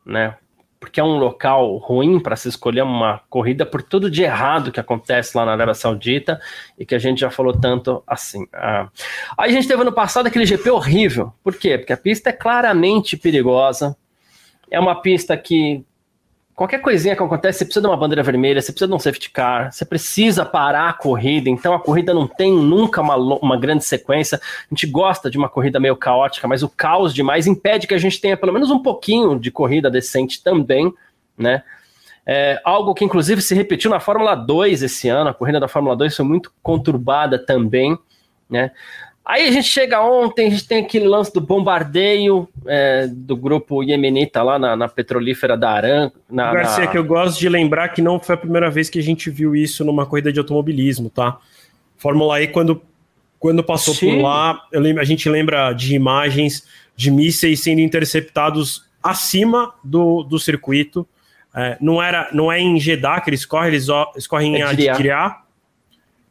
[0.05, 0.37] né?
[0.79, 4.79] Porque é um local ruim para se escolher uma corrida por tudo de errado que
[4.79, 6.39] acontece lá na Arábia Saudita
[6.79, 8.47] e que a gente já falou tanto assim.
[8.53, 8.89] Ah.
[9.39, 11.33] Aí a gente teve no passado aquele GP horrível.
[11.43, 11.79] Por quê?
[11.79, 13.97] Porque a pista é claramente perigosa.
[14.71, 15.85] É uma pista que
[16.57, 19.31] qualquer coisinha que acontece, você precisa de uma bandeira vermelha, você precisa de um safety
[19.31, 23.85] car, você precisa parar a corrida, então a corrida não tem nunca uma, uma grande
[23.85, 24.39] sequência.
[24.39, 27.99] A gente gosta de uma corrida meio caótica, mas o caos demais impede que a
[27.99, 30.91] gente tenha pelo menos um pouquinho de corrida decente também,
[31.37, 31.63] né?
[32.29, 35.95] É, algo que inclusive se repetiu na Fórmula 2 esse ano, a corrida da Fórmula
[35.95, 37.97] 2 foi muito conturbada também,
[38.49, 38.73] né?
[39.27, 43.83] Aí a gente chega ontem, a gente tem aquele lance do bombardeio é, do grupo
[43.83, 46.13] Yemenita lá na, na petrolífera da Aran.
[46.31, 46.91] Na, Garcia, na...
[46.93, 49.57] que eu gosto de lembrar que não foi a primeira vez que a gente viu
[49.57, 51.39] isso numa corrida de automobilismo, tá?
[51.97, 52.81] Fórmula E, quando,
[53.41, 54.15] quando passou Sim.
[54.15, 60.39] por lá, lembro, a gente lembra de imagens de mísseis sendo interceptados acima do, do
[60.39, 61.05] circuito.
[61.53, 64.63] É, não, era, não é em Jeddah que eles correm, eles, eles correm é em
[64.63, 65.43] Adkiriá.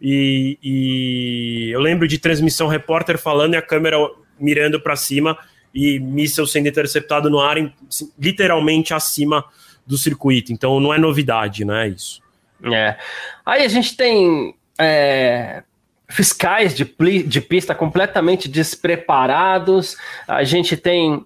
[0.02, 3.98] E, e eu lembro de transmissão repórter falando e a câmera
[4.40, 5.38] mirando para cima
[5.74, 7.58] e míssil sendo interceptado no ar,
[7.90, 9.44] assim, literalmente acima
[9.86, 10.52] do circuito.
[10.52, 11.88] Então não é novidade, né?
[11.90, 12.22] Isso.
[12.64, 12.98] É.
[13.46, 15.64] Aí a gente tem é,
[16.10, 16.86] fiscais de,
[17.24, 21.26] de pista completamente despreparados, a gente tem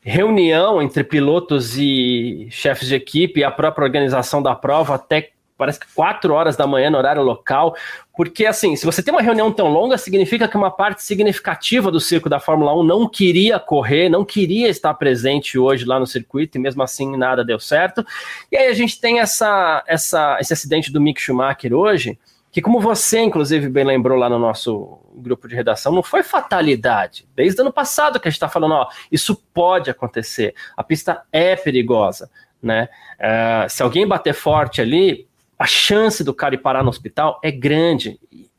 [0.00, 5.86] reunião entre pilotos e chefes de equipe a própria organização da prova até parece que
[5.94, 7.74] 4 horas da manhã no horário local,
[8.16, 12.00] porque assim, se você tem uma reunião tão longa, significa que uma parte significativa do
[12.00, 16.58] circo da Fórmula 1 não queria correr, não queria estar presente hoje lá no circuito,
[16.58, 18.04] e mesmo assim nada deu certo.
[18.50, 22.18] E aí a gente tem essa, essa, esse acidente do Mick Schumacher hoje,
[22.52, 27.26] que como você, inclusive, bem lembrou lá no nosso grupo de redação, não foi fatalidade.
[27.34, 30.54] Desde ano passado que a gente está falando, ó, isso pode acontecer.
[30.76, 32.30] A pista é perigosa,
[32.62, 32.90] né?
[33.18, 35.26] Uh, se alguém bater forte ali,
[35.62, 38.18] a chance do cara ir parar no hospital é grande.
[38.32, 38.50] E,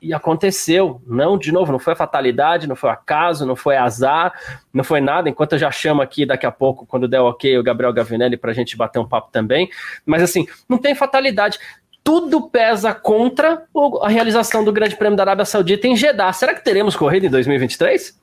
[0.00, 1.02] e aconteceu.
[1.04, 4.32] Não, de novo, não foi fatalidade, não foi acaso, não foi azar,
[4.72, 5.28] não foi nada.
[5.28, 8.52] Enquanto eu já chamo aqui daqui a pouco, quando der ok, o Gabriel Gavinelli para
[8.52, 9.68] a gente bater um papo também.
[10.06, 11.58] Mas assim, não tem fatalidade
[12.04, 13.64] tudo pesa contra
[14.02, 16.32] a realização do Grande Prêmio da Arábia Saudita em Jeddah.
[16.32, 18.20] Será que teremos corrida em 2023?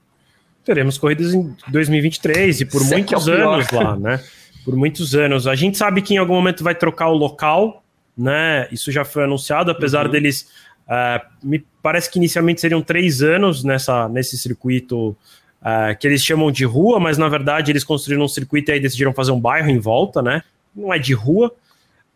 [0.63, 4.23] Teremos corridas em 2023 e por muitos é é anos lá, né?
[4.63, 5.45] Por muitos anos.
[5.45, 7.83] A gente sabe que em algum momento vai trocar o local,
[8.19, 8.67] né?
[8.71, 10.11] Isso já foi anunciado, apesar uhum.
[10.11, 10.49] deles.
[10.85, 15.09] Uh, me parece que inicialmente seriam três anos nessa, nesse circuito
[15.61, 18.79] uh, que eles chamam de rua, mas na verdade eles construíram um circuito e aí
[18.79, 20.43] decidiram fazer um bairro em volta, né?
[20.75, 21.53] Não é de rua.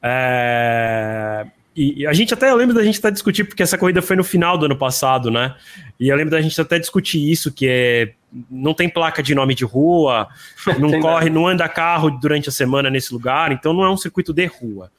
[0.02, 1.46] É...
[1.76, 4.24] E a gente até eu lembro da gente até discutir, porque essa corrida foi no
[4.24, 5.56] final do ano passado, né?
[6.00, 8.14] E eu lembro da gente até discutir isso, que é
[8.50, 10.28] não tem placa de nome de rua,
[10.80, 14.34] não corre, não anda carro durante a semana nesse lugar, então não é um circuito
[14.34, 14.92] de rua.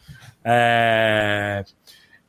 [0.44, 1.64] É...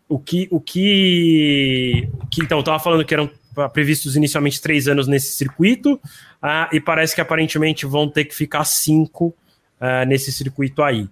[0.07, 3.29] O que, o que, que então estava falando que eram
[3.73, 8.65] previstos inicialmente três anos nesse circuito, uh, e parece que aparentemente vão ter que ficar
[8.65, 9.33] cinco
[9.79, 11.07] uh, nesse circuito aí.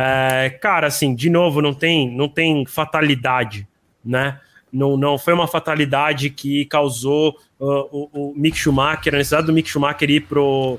[0.00, 3.66] É, cara, assim, de novo, não tem, não tem fatalidade,
[4.04, 4.38] né?
[4.72, 9.52] Não, não foi uma fatalidade que causou uh, o, o Mick Schumacher, a necessidade do
[9.52, 10.78] Mick Schumacher ir pro,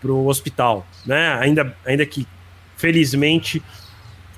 [0.00, 1.36] pro hospital, né?
[1.40, 2.26] Ainda, ainda que,
[2.74, 3.62] felizmente,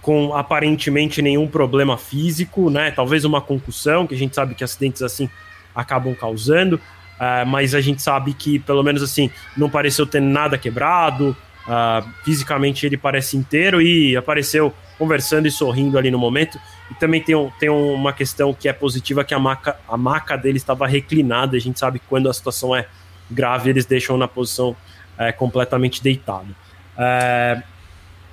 [0.06, 2.92] com aparentemente nenhum problema físico, né?
[2.92, 5.28] Talvez uma concussão, que a gente sabe que acidentes assim
[5.74, 10.56] acabam causando, uh, mas a gente sabe que, pelo menos assim, não pareceu ter nada
[10.56, 16.60] quebrado, Uh, fisicamente ele parece inteiro e apareceu conversando e sorrindo ali no momento.
[16.88, 20.38] E também tem, um, tem uma questão que é positiva, que a maca, a maca
[20.38, 21.56] dele estava reclinada.
[21.56, 22.86] A gente sabe que quando a situação é
[23.28, 24.76] grave, eles deixam na posição
[25.18, 26.54] é, completamente deitado.
[26.96, 27.60] É,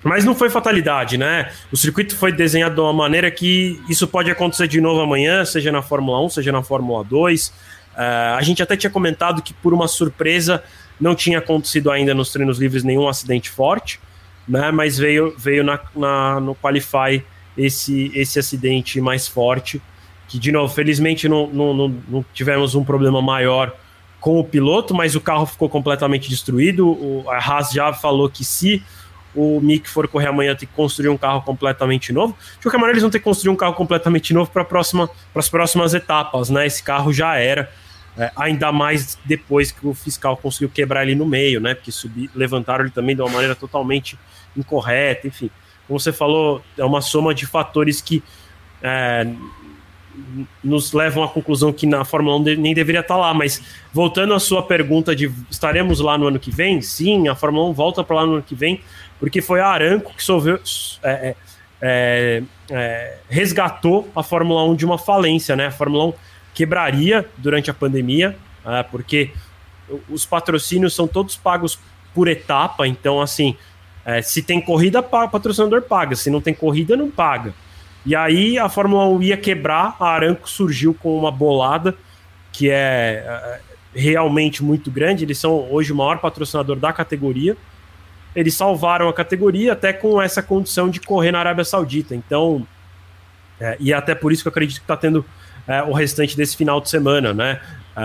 [0.04, 1.52] mas não foi fatalidade, né?
[1.72, 5.72] O circuito foi desenhado de uma maneira que isso pode acontecer de novo amanhã, seja
[5.72, 7.54] na Fórmula 1, seja na Fórmula 2.
[7.96, 8.04] É,
[8.38, 10.64] a gente até tinha comentado que por uma surpresa
[11.00, 14.00] não tinha acontecido ainda nos treinos livres nenhum acidente forte,
[14.48, 14.72] né?
[14.72, 17.24] Mas veio, veio na, na, no Qualify
[17.58, 19.82] esse, esse acidente mais forte.
[20.28, 23.74] Que, de novo, felizmente não, não, não, não tivemos um problema maior
[24.20, 26.88] com o piloto, mas o carro ficou completamente destruído.
[26.88, 28.82] O, a Haas já falou que se
[29.36, 32.36] o Mick for correr amanhã, tem que construir um carro completamente novo.
[32.56, 35.50] De qualquer maneira, eles vão ter que construir um carro completamente novo para próxima, as
[35.50, 36.66] próximas etapas, né?
[36.66, 37.72] Esse carro já era.
[38.16, 41.74] É, ainda mais depois que o fiscal conseguiu quebrar ele no meio, né?
[41.74, 44.20] Porque subir, levantaram ele também de uma maneira totalmente
[44.56, 45.50] incorreta, enfim.
[45.88, 48.24] Como você falou, é uma soma de fatores que
[48.84, 49.26] é,
[50.64, 53.34] nos levam à conclusão que na Fórmula 1 nem deveria estar lá.
[53.34, 57.70] Mas voltando à sua pergunta de estaremos lá no ano que vem, sim, a Fórmula
[57.70, 58.82] 1 volta para lá no ano que vem,
[59.24, 60.60] porque foi a Aranco que solveu,
[61.02, 61.34] é,
[61.82, 65.68] é, é, resgatou a Fórmula 1 de uma falência, né?
[65.68, 66.14] A Fórmula 1
[66.54, 69.32] quebraria durante a pandemia, uh, porque
[70.10, 71.80] os patrocínios são todos pagos
[72.14, 73.56] por etapa, então assim,
[74.04, 77.54] é, se tem corrida, o patrocinador paga, se não tem corrida, não paga.
[78.06, 81.96] E aí a Fórmula 1 ia quebrar, a Aranco surgiu com uma bolada
[82.52, 83.60] que é, é
[83.96, 87.56] realmente muito grande, eles são hoje o maior patrocinador da categoria.
[88.36, 92.16] Eles salvaram a categoria até com essa condição de correr na Arábia Saudita.
[92.16, 92.66] Então,
[93.60, 95.26] é, e é até por isso que eu acredito que está tendo
[95.68, 97.62] é, o restante desse final de semana, né?
[97.96, 98.02] É,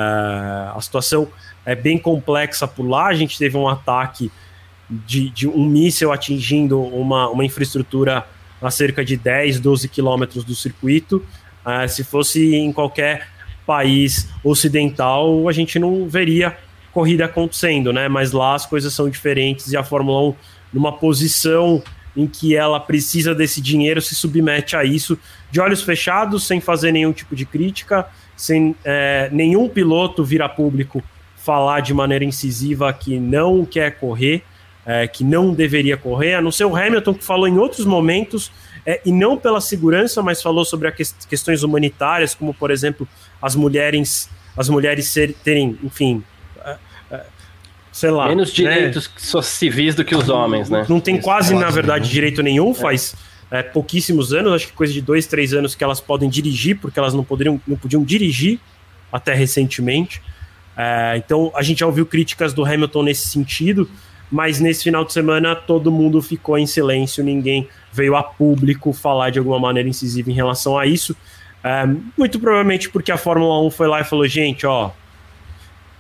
[0.74, 1.28] a situação
[1.64, 3.06] é bem complexa por lá.
[3.06, 4.30] A gente teve um ataque
[4.88, 8.24] de, de um míssil atingindo uma, uma infraestrutura
[8.60, 11.24] a cerca de 10, 12 quilômetros do circuito.
[11.64, 13.28] Uh, se fosse em qualquer
[13.66, 16.56] país ocidental, a gente não veria
[16.92, 18.08] corrida acontecendo, né?
[18.08, 20.34] Mas lá as coisas são diferentes e a Fórmula 1,
[20.72, 21.82] numa posição
[22.16, 25.18] em que ela precisa desse dinheiro, se submete a isso
[25.50, 30.48] de olhos fechados, sem fazer nenhum tipo de crítica, sem é, nenhum piloto vir a
[30.48, 31.02] público
[31.36, 34.42] falar de maneira incisiva que não quer correr,
[34.84, 38.50] é, que não deveria correr, a não ser o Hamilton que falou em outros momentos,
[38.84, 43.06] é, e não pela segurança, mas falou sobre as questões humanitárias, como por exemplo
[43.40, 46.24] as mulheres, as mulheres ser, terem, enfim,
[47.98, 48.28] sei lá.
[48.28, 48.54] Menos né?
[48.54, 49.42] direitos né?
[49.42, 50.86] civis do que os homens, né?
[50.88, 53.16] Não tem Isso quase, na verdade, direito nenhum, faz
[53.50, 56.96] é, pouquíssimos anos, acho que coisa de dois, três anos que elas podem dirigir, porque
[56.96, 58.60] elas não, poderiam, não podiam dirigir
[59.12, 60.22] até recentemente.
[60.76, 63.90] É, então a gente já ouviu críticas do Hamilton nesse sentido,
[64.30, 69.30] mas nesse final de semana todo mundo ficou em silêncio, ninguém veio a público falar
[69.30, 71.16] de alguma maneira incisiva em relação a isso.
[71.64, 71.84] É,
[72.16, 74.92] muito provavelmente porque a Fórmula 1 foi lá e falou: gente, ó,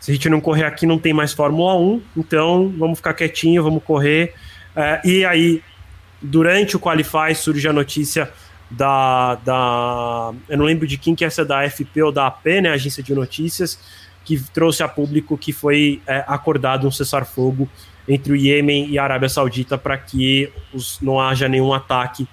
[0.00, 3.62] se a gente não correr aqui, não tem mais Fórmula 1, então vamos ficar quietinho,
[3.62, 4.34] vamos correr.
[4.74, 5.62] É, e aí,
[6.20, 8.30] durante o Qualify, surge a notícia
[8.70, 10.32] da, da.
[10.48, 12.70] Eu não lembro de quem que é essa da FP ou da AP, né?
[12.70, 13.78] Agência de Notícias,
[14.24, 17.68] que trouxe a público que foi é, acordado um cessar-fogo
[18.06, 22.26] entre o Iêmen e a Arábia Saudita para que os, não haja nenhum ataque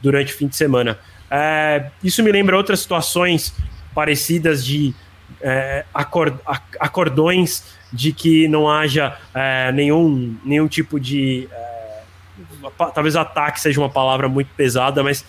[0.00, 0.98] durante o fim de semana.
[1.30, 3.54] É, isso me lembra outras situações
[3.94, 4.94] parecidas de
[5.42, 6.34] é, acord,
[6.78, 11.48] acordões de que não haja é, nenhum, nenhum tipo de.
[11.52, 12.00] É,
[12.94, 15.24] talvez ataque seja uma palavra muito pesada, mas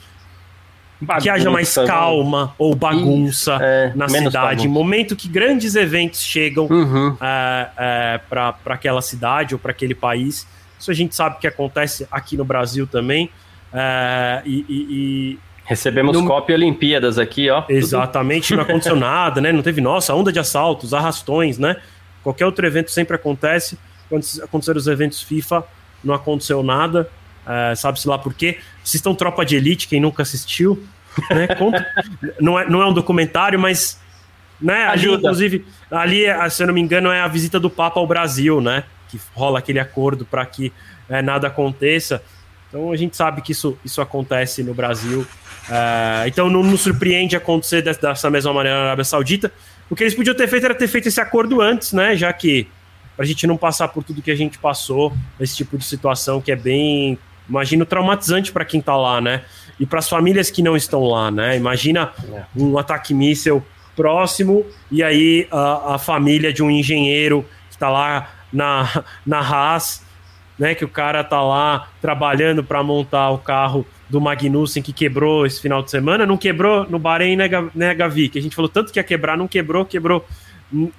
[0.99, 1.86] bagunça, que haja mais né?
[1.86, 4.32] calma ou bagunça é, na cidade.
[4.32, 4.68] Bagunça.
[4.68, 7.18] Momento que grandes eventos chegam uhum.
[7.20, 10.47] É, é, para aquela cidade ou para aquele país.
[10.80, 13.30] Isso a gente sabe que acontece aqui no Brasil também.
[13.74, 16.28] É, e, e, Recebemos no...
[16.28, 17.64] Copa Olimpíadas aqui, ó.
[17.70, 19.51] Exatamente, não aconteceu nada, né?
[19.51, 21.78] Não teve, nossa, onda de assaltos, arrastões, né?
[22.24, 23.78] Qualquer outro evento sempre acontece.
[24.09, 25.64] Quando aconteceram os eventos FIFA,
[26.03, 27.09] não aconteceu nada.
[27.47, 28.59] É, Sabe-se lá por quê.
[28.84, 30.84] Assistam Tropa de Elite, quem nunca assistiu.
[31.30, 31.47] Né?
[31.55, 31.86] Conta,
[32.39, 33.99] não, é, não é um documentário, mas.
[34.59, 38.05] Né, ali, inclusive, ali, se eu não me engano, é a visita do Papa ao
[38.05, 38.84] Brasil, né?
[39.09, 40.72] Que rola aquele acordo para que
[41.09, 42.22] é, nada aconteça.
[42.70, 45.26] Então a gente sabe que isso, isso acontece no Brasil.
[45.70, 49.51] Uh, então não nos surpreende acontecer dessa mesma maneira na Arábia Saudita.
[49.89, 52.16] O que eles podiam ter feito era ter feito esse acordo antes, né?
[52.16, 52.68] Já que
[53.16, 56.41] para a gente não passar por tudo que a gente passou, esse tipo de situação
[56.41, 59.43] que é bem, imagino, traumatizante para quem está lá, né?
[59.80, 61.57] E para as famílias que não estão lá, né?
[61.57, 62.43] Imagina é.
[62.55, 63.64] um ataque míssil
[63.95, 70.01] próximo e aí a, a família de um engenheiro que está lá na, na Haas
[70.62, 70.76] né?
[70.76, 75.62] Que o cara tá lá trabalhando para montar o carro do Magnussen que quebrou esse
[75.62, 76.26] final de semana.
[76.26, 78.28] Não quebrou no Bahrein, né, né, Gavi?
[78.28, 80.28] Que a gente falou tanto que ia quebrar, não quebrou, quebrou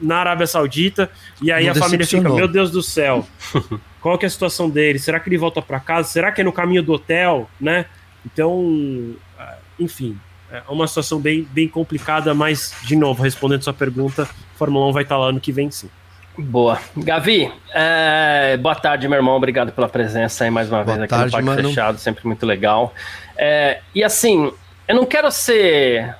[0.01, 1.11] na Arábia Saudita.
[1.41, 3.27] E aí não a família fica, meu Deus do céu,
[4.01, 4.99] qual que é a situação dele?
[4.99, 6.09] Será que ele volta para casa?
[6.09, 7.85] Será que é no caminho do hotel, né?
[8.25, 10.19] Então, ah, enfim,
[10.51, 15.03] é uma situação bem, bem complicada, mas, de novo, respondendo sua pergunta, Fórmula 1 vai
[15.03, 15.91] estar lá no que vem sim.
[16.37, 16.81] Boa.
[16.97, 19.37] Gavi, é, boa tarde, meu irmão.
[19.37, 22.47] Obrigado pela presença aí mais uma boa vez aqui tarde, no Parque Fechado, sempre muito
[22.47, 22.95] legal.
[23.37, 24.51] É, e assim,
[24.89, 26.17] eu não quero ser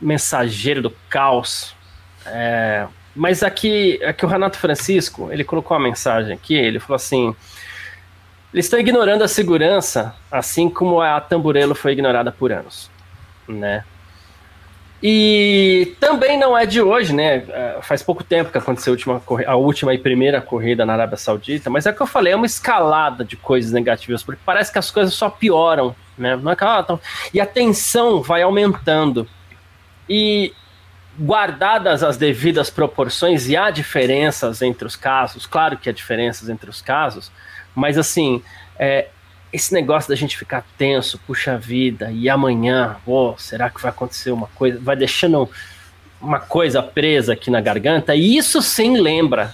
[0.00, 1.74] mensageiro do caos,
[2.26, 7.34] é, mas aqui, aqui o Renato Francisco, ele colocou uma mensagem aqui, ele falou assim,
[8.52, 12.90] eles estão ignorando a segurança, assim como a Tamburello foi ignorada por anos,
[13.48, 13.84] né?
[15.02, 17.44] E também não é de hoje, né?
[17.48, 21.16] É, faz pouco tempo que aconteceu a última, a última e primeira corrida na Arábia
[21.16, 24.72] Saudita, mas é o que eu falei, é uma escalada de coisas negativas, porque parece
[24.72, 26.36] que as coisas só pioram, né?
[26.36, 26.98] Não é que, ah, tão...
[27.32, 29.28] E a tensão vai aumentando.
[30.08, 30.52] E
[31.18, 36.68] guardadas as devidas proporções, e há diferenças entre os casos, claro que há diferenças entre
[36.68, 37.32] os casos,
[37.74, 38.42] mas assim,
[38.78, 39.08] é,
[39.56, 44.30] esse negócio da gente ficar tenso, puxa vida, e amanhã, oh, será que vai acontecer
[44.30, 44.78] uma coisa?
[44.80, 45.50] Vai deixando
[46.20, 49.52] uma coisa presa aqui na garganta, e isso sim lembra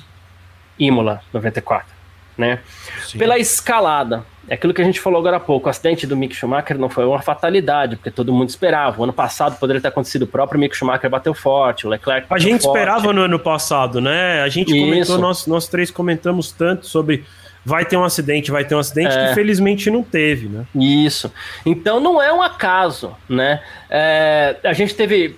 [0.79, 1.89] Imola 94,
[2.37, 2.59] né?
[3.07, 3.19] Sim.
[3.19, 4.25] Pela escalada.
[4.49, 5.69] É aquilo que a gente falou agora há pouco.
[5.69, 9.01] O acidente do Mick Schumacher não foi uma fatalidade, porque todo mundo esperava.
[9.01, 12.27] O ano passado poderia ter acontecido, o próprio Mick Schumacher bateu forte, o Leclerc.
[12.29, 12.67] A gente forte.
[12.67, 14.43] esperava no ano passado, né?
[14.43, 14.85] A gente Isso.
[14.85, 17.25] comentou, nós, nós três comentamos tanto sobre
[17.65, 19.29] vai ter um acidente, vai ter um acidente, é.
[19.29, 20.65] que felizmente não teve, né?
[20.75, 21.33] Isso.
[21.65, 23.63] Então não é um acaso, né?
[23.89, 25.37] É, a gente teve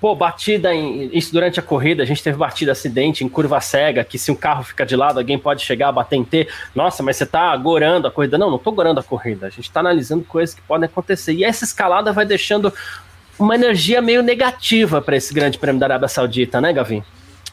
[0.00, 1.10] pô, batida em.
[1.12, 4.34] Isso durante a corrida, a gente teve batida acidente em curva cega, que se um
[4.34, 6.48] carro fica de lado, alguém pode chegar, bater em T.
[6.74, 8.38] Nossa, mas você tá gorando a corrida.
[8.38, 9.46] Não, não tô gorando a corrida.
[9.46, 11.32] A gente tá analisando coisas que podem acontecer.
[11.32, 12.72] E essa escalada vai deixando
[13.38, 17.02] uma energia meio negativa para esse Grande Prêmio da Arábia Saudita, né, Gavin?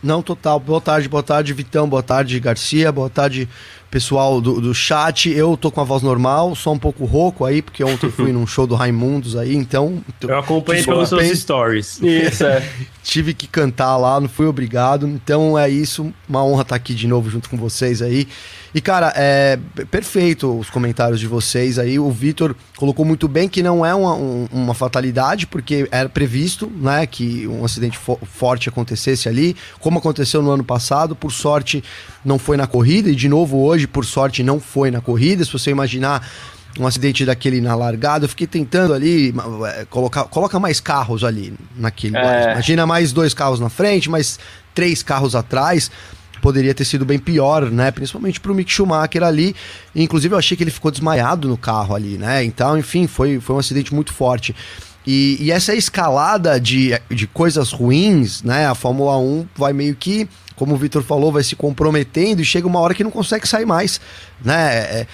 [0.01, 0.59] Não, total.
[0.59, 3.47] Boa tarde, boa tarde, Vitão, boa tarde, Garcia, boa tarde,
[3.93, 5.29] pessoal do, do chat.
[5.29, 8.47] Eu tô com a voz normal, só um pouco rouco aí, porque ontem fui num
[8.47, 10.03] show do Raimundos aí, então.
[10.19, 12.01] Eu acompanhei pelos seus stories.
[12.01, 12.67] Isso, é.
[13.03, 15.05] Tive que cantar lá, não fui obrigado.
[15.07, 18.27] Então é isso, uma honra estar aqui de novo junto com vocês aí.
[18.73, 19.59] E, cara, é
[19.91, 21.99] perfeito os comentários de vocês aí.
[21.99, 26.71] O Vitor colocou muito bem que não é uma, um, uma fatalidade, porque era previsto,
[26.77, 31.13] né, que um acidente fo forte acontecesse ali, como aconteceu no ano passado.
[31.15, 31.83] Por sorte,
[32.23, 35.43] não foi na corrida, e de novo hoje, por sorte, não foi na corrida.
[35.43, 36.25] Se você imaginar
[36.79, 39.33] um acidente daquele na largada, eu fiquei tentando ali
[39.67, 42.17] é, colocar coloca mais carros ali naquele.
[42.17, 42.53] É.
[42.53, 44.39] Imagina mais dois carros na frente, mais
[44.73, 45.91] três carros atrás
[46.41, 47.89] poderia ter sido bem pior, né?
[47.89, 49.55] Principalmente pro Mick Schumacher ali.
[49.95, 52.43] Inclusive, eu achei que ele ficou desmaiado no carro ali, né?
[52.43, 54.53] Então, enfim, foi, foi um acidente muito forte.
[55.07, 58.67] E, e essa escalada de, de coisas ruins, né?
[58.67, 62.67] A Fórmula 1 vai meio que, como o Vitor falou, vai se comprometendo e chega
[62.67, 64.01] uma hora que não consegue sair mais,
[64.43, 65.07] né?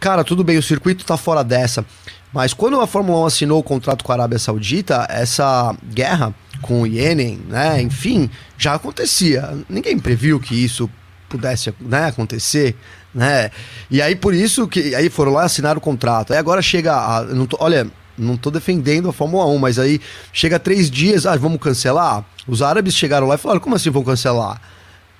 [0.00, 1.84] Cara, tudo bem, o circuito tá fora dessa.
[2.32, 6.80] Mas quando a Fórmula 1 assinou o contrato com a Arábia Saudita, essa guerra com
[6.80, 7.82] o Iêmen, né?
[7.82, 9.58] Enfim, já acontecia.
[9.68, 10.88] Ninguém previu que isso
[11.28, 12.74] pudesse né, acontecer,
[13.14, 13.50] né?
[13.90, 16.32] E aí por isso que aí foram lá assinar o contrato.
[16.32, 17.86] Aí agora chega a, não tô, olha,
[18.16, 20.00] não tô defendendo a Fórmula 1, mas aí
[20.32, 22.24] chega três dias, ah, vamos cancelar.
[22.48, 24.62] Os árabes chegaram lá e falaram, como assim vão cancelar?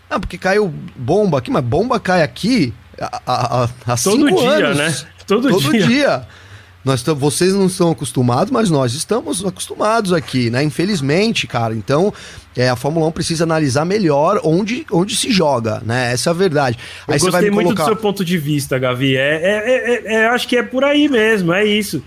[0.09, 3.69] Ah, porque caiu bomba aqui, mas bomba cai aqui há,
[4.03, 4.79] Todo dia, anos.
[4.79, 4.97] né?
[5.27, 5.87] Todo, Todo dia.
[5.87, 6.27] dia.
[6.83, 10.63] Nós vocês não estão acostumados, mas nós estamos acostumados aqui, né?
[10.63, 11.75] Infelizmente, cara.
[11.75, 12.13] Então,
[12.57, 16.13] é, a Fórmula 1 precisa analisar melhor onde, onde se joga, né?
[16.13, 16.79] Essa é a verdade.
[17.07, 17.85] Aí Eu gostei muito colocar...
[17.85, 19.15] do seu ponto de vista, Gavi.
[19.15, 22.03] É, é, é, é, acho que é por aí mesmo, é isso.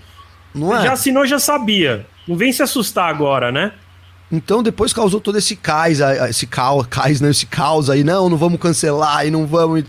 [0.52, 0.82] Não é?
[0.82, 2.04] Já assinou, já sabia.
[2.26, 3.72] Não vem se assustar agora, né?
[4.32, 7.30] Então depois causou todo esse cais, esse caos, cais, né?
[7.30, 9.84] Esse caos aí, não, não vamos cancelar e não vamos.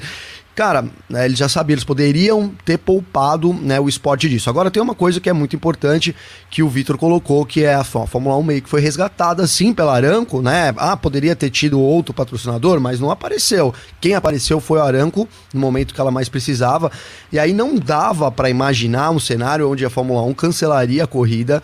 [0.56, 4.50] Cara, né, eles já sabiam, eles poderiam ter poupado né, o esporte disso.
[4.50, 6.16] Agora tem uma coisa que é muito importante
[6.50, 9.94] que o Vitor colocou, que é a Fórmula 1 meio que foi resgatada sim pela
[9.94, 10.74] Aranco, né?
[10.78, 13.74] Ah, poderia ter tido outro patrocinador, mas não apareceu.
[14.00, 16.90] Quem apareceu foi a Aranco no momento que ela mais precisava.
[17.34, 21.62] E aí não dava para imaginar um cenário onde a Fórmula 1 cancelaria a corrida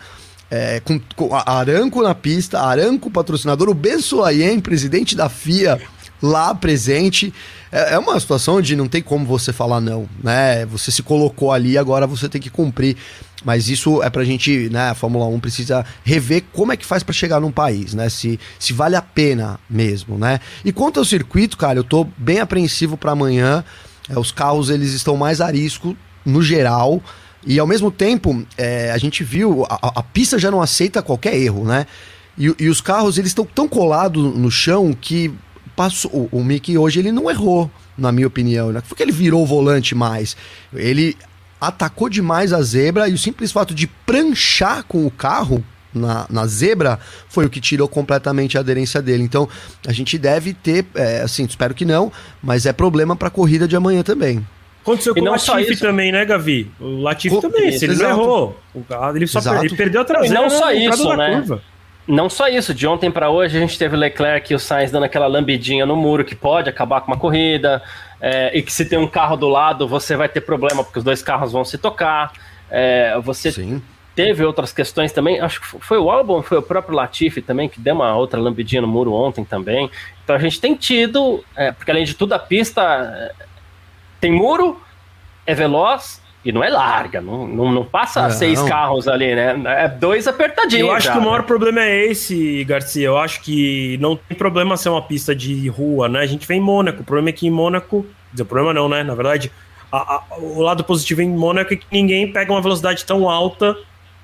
[0.52, 5.80] é, com, com, Aranco na pista, Aranco patrocinador, o Ben Suayen, presidente da FIA,
[6.22, 7.34] lá presente.
[7.70, 10.64] É, é uma situação onde não tem como você falar não, né?
[10.66, 12.96] Você se colocou ali, agora você tem que cumprir.
[13.44, 14.90] Mas isso é pra gente, né?
[14.90, 18.08] A Fórmula 1 precisa rever como é que faz para chegar num país, né?
[18.08, 20.38] Se, se vale a pena mesmo, né?
[20.64, 23.64] E quanto ao circuito, cara, eu tô bem apreensivo para amanhã.
[24.08, 27.02] É, os carros eles estão mais a risco no geral.
[27.44, 31.34] E ao mesmo tempo, é, a gente viu, a, a, pista já não aceita qualquer
[31.34, 31.86] erro, né?
[32.38, 35.34] E, e os carros eles estão tão colados no chão que
[35.74, 36.28] passou.
[36.30, 38.66] O, Mickey hoje ele não errou, na minha opinião.
[38.66, 38.82] Não né?
[38.84, 40.36] foi que ele virou o volante mais.
[40.74, 41.16] Ele
[41.60, 46.46] atacou demais a zebra e o simples fato de pranchar com o carro na, na
[46.46, 46.98] zebra
[47.28, 49.22] foi o que tirou completamente a aderência dele.
[49.22, 49.48] Então
[49.86, 52.10] a gente deve ter, é, assim, espero que não,
[52.42, 54.44] mas é problema para a corrida de amanhã também.
[54.82, 56.68] Aconteceu com o Latifi também, né, Gavi?
[56.80, 58.60] O Latifi também, se ele não errou,
[59.14, 60.42] ele só per ele perdeu a traseira.
[60.42, 61.36] Não só isso, né?
[61.36, 61.62] Curva.
[62.06, 64.90] Não só isso, de ontem para hoje a gente teve o Leclerc e o Sainz
[64.90, 67.82] dando aquela lambidinha no muro que pode acabar com uma corrida,
[68.20, 71.04] é, e que se tem um carro do lado você vai ter problema porque os
[71.04, 72.32] dois carros vão se tocar.
[72.70, 73.82] É, você Sim.
[74.16, 77.80] teve outras questões também, acho que foi o álbum, foi o próprio Latifi também que
[77.80, 79.90] deu uma outra lambidinha no muro ontem também.
[80.24, 83.44] Então a gente tem tido, é, porque além de tudo a pista é,
[84.20, 84.80] tem muro,
[85.46, 88.30] é veloz e não é larga, não, não, não passa não.
[88.30, 89.60] seis carros ali, né?
[89.64, 90.88] É dois apertadinhos.
[90.88, 91.46] Eu acho já, que o maior né?
[91.46, 93.06] problema é esse, Garcia.
[93.06, 96.20] Eu acho que não tem problema ser uma pista de rua, né?
[96.20, 97.02] A gente vem em Mônaco.
[97.02, 98.04] O problema é que em Mônaco.
[98.32, 99.04] Dizer, o problema não, né?
[99.04, 99.52] Na verdade,
[99.92, 103.76] a, a, o lado positivo em Mônaco é que ninguém pega uma velocidade tão alta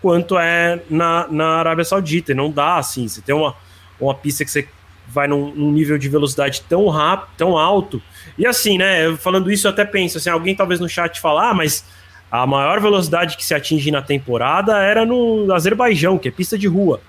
[0.02, 2.32] quanto é na, na Arábia Saudita.
[2.32, 3.06] E não dá assim.
[3.06, 3.54] Você tem uma,
[4.00, 4.66] uma pista que você
[5.06, 8.02] vai num, num nível de velocidade tão rápido, tão alto.
[8.36, 9.16] E assim, né?
[9.16, 11.84] Falando isso, eu até penso assim, alguém talvez no chat falar, ah, mas
[12.30, 16.66] a maior velocidade que se atinge na temporada era no Azerbaijão, que é pista de
[16.66, 17.00] rua.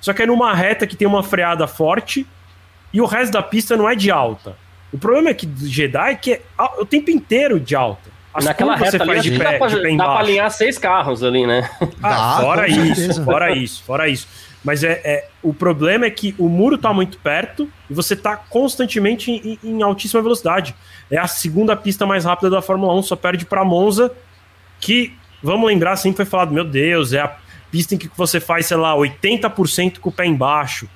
[0.00, 2.26] Só que é numa reta que tem uma freada forte
[2.92, 4.56] e o resto da pista não é de alta.
[4.92, 6.42] O problema é que Jeddah é que é
[6.78, 8.10] o tempo inteiro de alta.
[8.32, 10.50] As Naquela reta você ali, faz de pé, dá, pra, de pé dá pra alinhar
[10.50, 11.68] seis carros ali, né?
[12.02, 14.28] Ah, fora isso, fora isso, fora isso.
[14.64, 18.36] Mas é, é, o problema é que o muro tá muito perto e você tá
[18.36, 20.74] constantemente em, em altíssima velocidade.
[21.10, 24.12] É a segunda pista mais rápida da Fórmula 1, só perde para Monza
[24.80, 27.36] que, vamos lembrar, sempre foi falado, meu Deus, é a,
[27.70, 30.88] pista em que você faz, sei lá, 80% com o pé embaixo.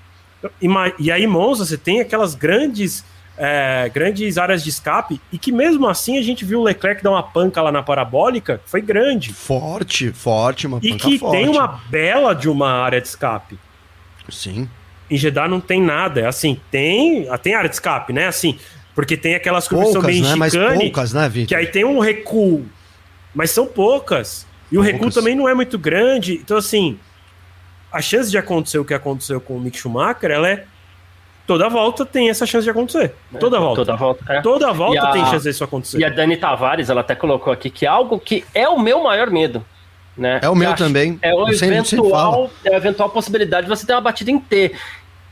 [0.98, 3.04] E aí, Monza, você tem aquelas grandes,
[3.38, 7.10] é, grandes áreas de escape, e que mesmo assim a gente viu o Leclerc dar
[7.10, 9.32] uma panca lá na parabólica, foi grande.
[9.32, 11.36] Forte, forte, uma e que forte.
[11.36, 13.58] tem uma bela de uma área de escape.
[14.28, 14.68] Sim.
[15.10, 18.26] Em Jeddah não tem nada, é assim, tem, tem área de escape, né?
[18.26, 18.58] Assim,
[18.94, 20.34] porque tem aquelas curvas poucas, meio né?
[20.34, 21.48] Mas poucas, né, Victor?
[21.48, 22.66] Que aí tem um recuo,
[23.34, 24.46] mas são poucas.
[24.70, 26.34] E o recuo também não é muito grande.
[26.34, 26.98] Então, assim,
[27.92, 30.64] a chance de acontecer o que aconteceu com o Mick Schumacher, ela é.
[31.46, 33.14] Toda volta tem essa chance de acontecer.
[33.34, 33.84] É, toda volta.
[33.84, 34.40] Toda volta, é.
[34.40, 35.98] toda volta a, tem chance disso acontecer.
[35.98, 39.02] E a Dani Tavares, ela até colocou aqui que é algo que é o meu
[39.02, 39.64] maior medo.
[40.16, 40.40] Né?
[40.42, 41.18] É o meu também.
[41.20, 44.72] É o eventual, é a eventual possibilidade de você ter uma batida em T.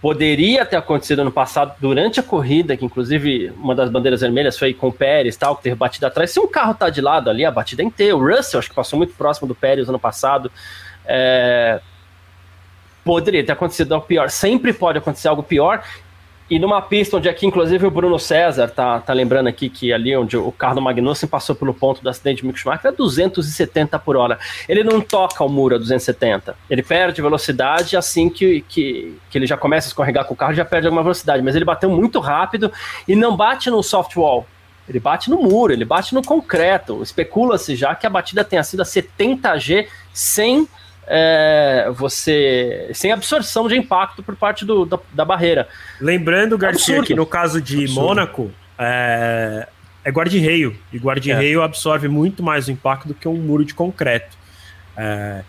[0.00, 4.72] Poderia ter acontecido no passado, durante a corrida, que inclusive uma das bandeiras vermelhas foi
[4.72, 6.30] com o Pérez, tal, que teve batida atrás.
[6.30, 8.12] Se um carro tá de lado ali, a batida é T.
[8.14, 10.50] O Russell, acho que passou muito próximo do Pérez ano passado.
[11.04, 11.80] É...
[13.04, 14.30] Poderia ter acontecido algo pior.
[14.30, 15.84] Sempre pode acontecer algo pior.
[16.50, 20.16] E numa pista onde aqui, inclusive, o Bruno César tá, tá lembrando aqui que ali
[20.16, 23.96] onde o carro do Magnussen passou pelo ponto do acidente de Mick Schumacher é 270
[24.00, 24.36] por hora.
[24.68, 26.56] Ele não toca o muro a 270.
[26.68, 30.52] Ele perde velocidade assim que, que, que ele já começa a escorregar com o carro,
[30.52, 31.40] já perde alguma velocidade.
[31.40, 32.72] Mas ele bateu muito rápido
[33.06, 34.44] e não bate no soft wall.
[34.88, 37.00] Ele bate no muro, ele bate no concreto.
[37.00, 40.66] Especula-se já que a batida tenha sido a 70G sem
[41.12, 45.68] é, você sem absorção de impacto por parte do, da, da barreira.
[46.00, 47.06] Lembrando, Garcia, Absurdo.
[47.08, 48.00] que no caso de Absurdo.
[48.00, 49.68] Mônaco, é,
[50.04, 50.78] é guarda-reio.
[50.92, 51.64] E guarda-reio é.
[51.64, 54.38] absorve muito mais o impacto do que um muro de concreto.
[54.96, 55.42] É,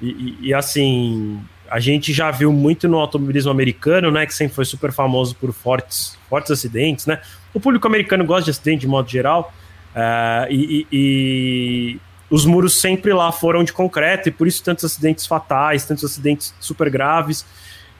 [0.00, 4.24] e, e, assim, a gente já viu muito no automobilismo americano, né?
[4.24, 7.20] Que sempre foi super famoso por fortes, fortes acidentes, né?
[7.52, 9.52] O público americano gosta de acidente de modo geral.
[9.96, 12.00] É, e, e,
[12.30, 16.54] os muros sempre lá foram de concreto e por isso tantos acidentes fatais, tantos acidentes
[16.60, 17.44] super graves.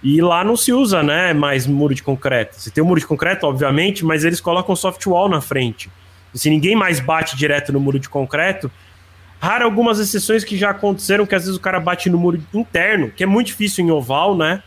[0.03, 2.61] E lá não se usa, né, mais muro de concreto.
[2.61, 5.91] Você tem o um muro de concreto, obviamente, mas eles colocam soft wall na frente.
[6.33, 8.71] E se ninguém mais bate direto no muro de concreto,
[9.41, 13.11] raro algumas exceções que já aconteceram que às vezes o cara bate no muro interno,
[13.11, 14.63] que é muito difícil em oval, né?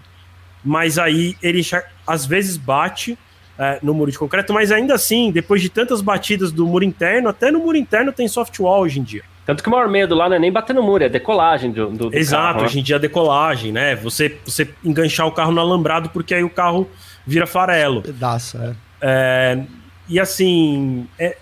[0.64, 1.62] Mas aí ele
[2.05, 3.18] às vezes bate
[3.57, 7.30] é, no muro de concreto, mas ainda assim, depois de tantas batidas do muro interno,
[7.30, 9.24] até no muro interno tem soft wall hoje em dia.
[9.45, 11.89] Tanto que o maior medo lá não é nem bater no muro, é decolagem do,
[11.89, 12.65] do, do Exato, carro, né?
[12.65, 13.95] hoje em dia é decolagem, né?
[13.95, 16.87] Você, você enganchar o carro no alambrado porque aí o carro
[17.25, 18.01] vira farelo.
[18.01, 18.75] Pedaço, é.
[19.01, 19.59] é
[20.07, 21.37] e assim, é,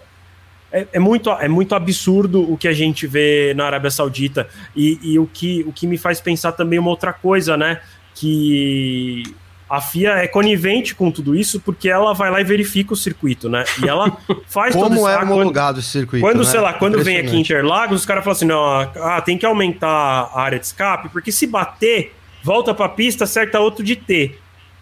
[0.72, 4.48] é, é, muito, é muito absurdo o que a gente vê na Arábia Saudita.
[4.76, 7.82] E, e o, que, o que me faz pensar também uma outra coisa, né?
[8.14, 9.24] Que
[9.70, 13.48] a FIA é conivente com tudo isso porque ela vai lá e verifica o circuito,
[13.48, 13.64] né?
[13.84, 14.18] E ela
[14.48, 15.08] faz Como todo isso.
[15.08, 16.26] é homologado esse circuito?
[16.26, 16.44] Quando, né?
[16.46, 18.66] sei lá, quando vem aqui em Interlagos, os caras falam assim, não,
[19.04, 19.88] ah, tem que aumentar
[20.34, 24.36] a área de escape, porque se bater, volta pra pista, acerta outro de T.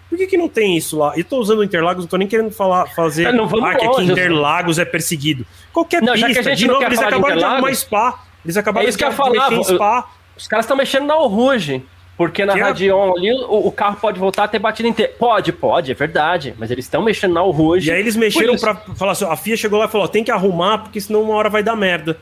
[0.09, 1.11] Por que, que não tem isso lá?
[1.17, 4.03] Eu tô usando o Interlagos, não tô nem querendo falar, fazer é, ah, que aqui
[4.03, 5.45] Interlagos é perseguido.
[5.73, 8.23] Qualquer não, pista, de novo, eles acabaram de, arrumar Spa.
[8.45, 10.09] Eles acabaram é isso de, que eu em Spa.
[10.37, 11.83] Os caras estão mexendo na Rouge.
[12.17, 15.13] Porque na que Radeon ali o, o, carro pode voltar a ter batido inteiro.
[15.19, 16.55] Pode, pode, é verdade.
[16.57, 17.89] Mas eles estão mexendo na Rouge.
[17.89, 20.31] E aí eles mexeram pra falar assim: a FIA chegou lá e falou: tem que
[20.31, 22.17] arrumar, porque senão uma hora vai dar merda.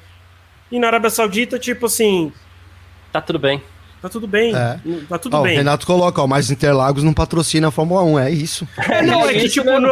[0.70, 2.34] E na Arábia Saudita, tipo assim.
[3.14, 3.64] Tá tudo bem.
[4.02, 4.54] Tá tudo bem.
[4.54, 4.80] É.
[5.08, 5.54] Tá tudo ó, bem.
[5.54, 8.68] O Renato coloca, ó, mas Interlagos não patrocina a Fórmula 1, é isso.
[8.90, 9.90] É, não, é, é que tipo, no,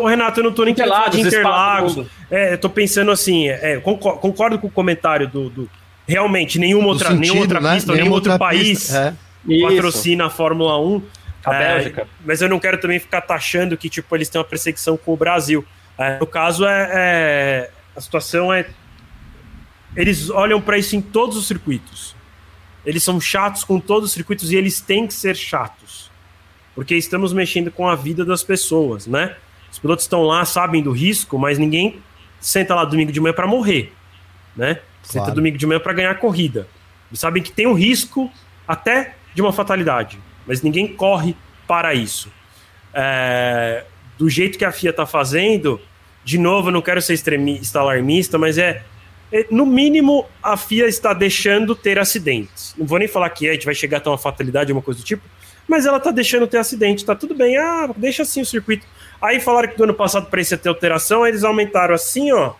[0.00, 2.06] o Renato, eu não tô nem Interlagos, de Interlagos.
[2.30, 5.70] É, eu tô pensando assim, é, concordo, concordo, com o comentário do, do
[6.08, 7.74] realmente nenhuma outra, sentido, nenhuma outra né?
[7.74, 8.92] pista, nenhum, nenhum outro país.
[8.92, 9.14] É
[9.48, 9.66] isso.
[9.66, 11.02] patrocina a Fórmula 1.
[11.44, 12.08] A é, Bélgica.
[12.24, 15.16] Mas eu não quero também ficar taxando que tipo, eles têm uma perseguição com o
[15.16, 15.64] Brasil.
[15.98, 18.66] É, no caso, é, é, a situação é.
[19.96, 22.16] Eles olham para isso em todos os circuitos.
[22.84, 26.10] Eles são chatos com todos os circuitos e eles têm que ser chatos.
[26.74, 29.36] Porque estamos mexendo com a vida das pessoas, né?
[29.70, 32.02] Os pilotos estão lá, sabem do risco, mas ninguém
[32.40, 33.92] senta lá domingo de manhã para morrer,
[34.56, 34.80] né?
[35.02, 36.66] Senta domingo de manhã para ganhar a corrida.
[37.10, 38.30] Eles sabem que tem um risco
[38.66, 42.30] até de uma fatalidade, mas ninguém corre para isso.
[42.92, 43.84] É,
[44.16, 45.80] do jeito que a FIA está fazendo,
[46.24, 48.82] de novo, eu não quero ser extremista, alarmista, mas é,
[49.32, 52.74] é, no mínimo a FIA está deixando ter acidentes.
[52.78, 55.00] Não vou nem falar que é, a gente vai chegar até uma fatalidade, uma coisa
[55.00, 55.22] do tipo,
[55.66, 58.86] mas ela está deixando ter acidente, tá tudo bem, ah, deixa assim o circuito.
[59.20, 62.54] Aí falaram que do ano passado para isso ter alteração, aí eles aumentaram assim, ó,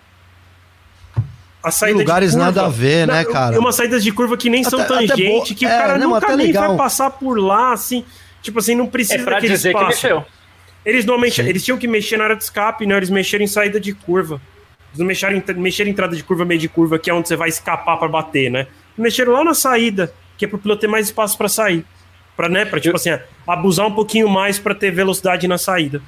[1.65, 3.59] a saída lugares de curva, nada a ver, né, cara?
[3.59, 6.37] Uma saída de curva que nem até, são tangente, que é, o cara não, nunca
[6.37, 6.69] nem legal.
[6.69, 8.05] vai passar por lá, assim.
[8.43, 10.23] Tipo assim, não precisa é pra dizer que mexeu.
[10.85, 13.47] Eles não mexeram, eles tinham que mexer na área de escape, não, eles mexeram em
[13.47, 14.39] saída de curva.
[14.91, 17.29] Eles não mexeram em, mexeram em entrada de curva, meio de curva, que é onde
[17.29, 18.67] você vai escapar para bater, né?
[18.99, 20.13] Mexeram lá na saída.
[20.37, 21.83] que é para o piloto ter mais espaço para sair.
[22.37, 23.11] Para, né, pra, tipo assim,
[23.47, 26.03] abusar um pouquinho mais para ter velocidade na saída.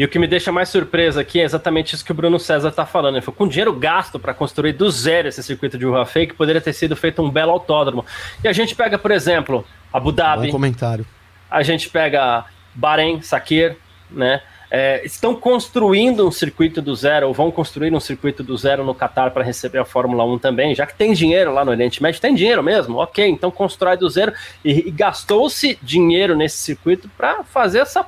[0.00, 2.70] E o que me deixa mais surpresa aqui é exatamente isso que o Bruno César
[2.70, 3.16] está falando.
[3.16, 6.58] Ele falou, com dinheiro gasto para construir do zero esse circuito de Urra Fake, poderia
[6.58, 8.02] ter sido feito um belo autódromo.
[8.42, 10.46] E a gente pega, por exemplo, Abu Dhabi.
[10.46, 11.04] Bom comentário.
[11.50, 13.76] A gente pega Bahrein, Sakir,
[14.10, 14.40] né?
[14.70, 18.94] É, estão construindo um circuito do zero, ou vão construir um circuito do zero no
[18.94, 22.22] Qatar para receber a Fórmula 1 também, já que tem dinheiro lá no Oriente Médio,
[22.22, 24.32] tem dinheiro mesmo, ok, então constrói do zero
[24.64, 28.06] e, e gastou-se dinheiro nesse circuito para fazer essa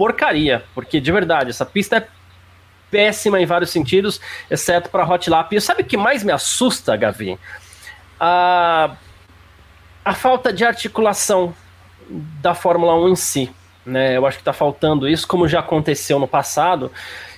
[0.00, 2.06] porcaria, porque de verdade, essa pista é
[2.90, 4.18] péssima em vários sentidos,
[4.50, 5.54] exceto para hot lap.
[5.54, 7.38] E sabe o que mais me assusta, Gavi?
[8.18, 8.96] A,
[10.02, 11.54] a falta de articulação
[12.08, 13.50] da Fórmula 1 em si.
[13.84, 14.16] Né?
[14.16, 16.90] Eu acho que está faltando isso, como já aconteceu no passado,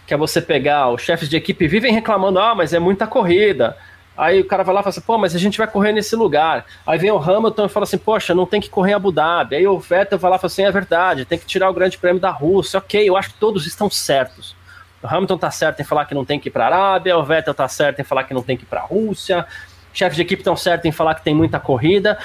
[0.07, 3.77] que é você pegar os chefes de equipe vivem reclamando, ah, mas é muita corrida.
[4.23, 6.15] Aí o cara vai lá e fala assim, pô, mas a gente vai correr nesse
[6.15, 6.65] lugar.
[6.87, 9.57] Aí vem o Hamilton e fala assim, poxa, não tem que correr em Abu Dhabi.
[9.57, 11.99] Aí o Vettel vai lá e fala assim, é verdade, tem que tirar o grande
[11.99, 12.79] prêmio da Rússia.
[12.79, 14.55] Ok, eu acho que todos estão certos.
[15.03, 17.25] O Hamilton tá certo em falar que não tem que ir para a Arábia, o
[17.25, 19.45] Vettel tá certo em falar que não tem que ir para a Rússia,
[19.93, 22.17] chefes de equipe estão certos em falar que tem muita corrida,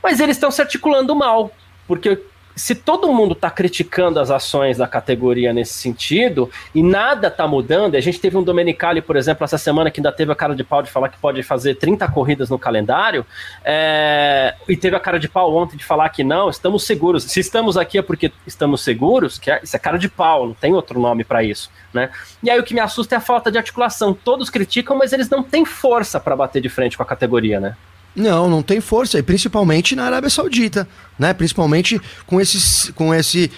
[0.00, 1.50] mas eles estão se articulando mal,
[1.88, 2.22] porque
[2.54, 7.94] se todo mundo está criticando as ações da categoria nesse sentido e nada está mudando,
[7.94, 10.64] a gente teve um Domenicali, por exemplo, essa semana que ainda teve a cara de
[10.64, 13.24] pau de falar que pode fazer 30 corridas no calendário,
[13.64, 17.24] é, e teve a cara de pau ontem de falar que não, estamos seguros.
[17.24, 20.54] Se estamos aqui é porque estamos seguros, que é, isso é cara de pau, não
[20.54, 21.70] tem outro nome para isso.
[21.92, 22.10] Né?
[22.42, 24.14] E aí o que me assusta é a falta de articulação.
[24.14, 27.76] Todos criticam, mas eles não têm força para bater de frente com a categoria, né?
[28.14, 30.86] Não, não tem força, e principalmente na Arábia Saudita,
[31.18, 31.32] né?
[31.32, 33.50] Principalmente com esse, com esse,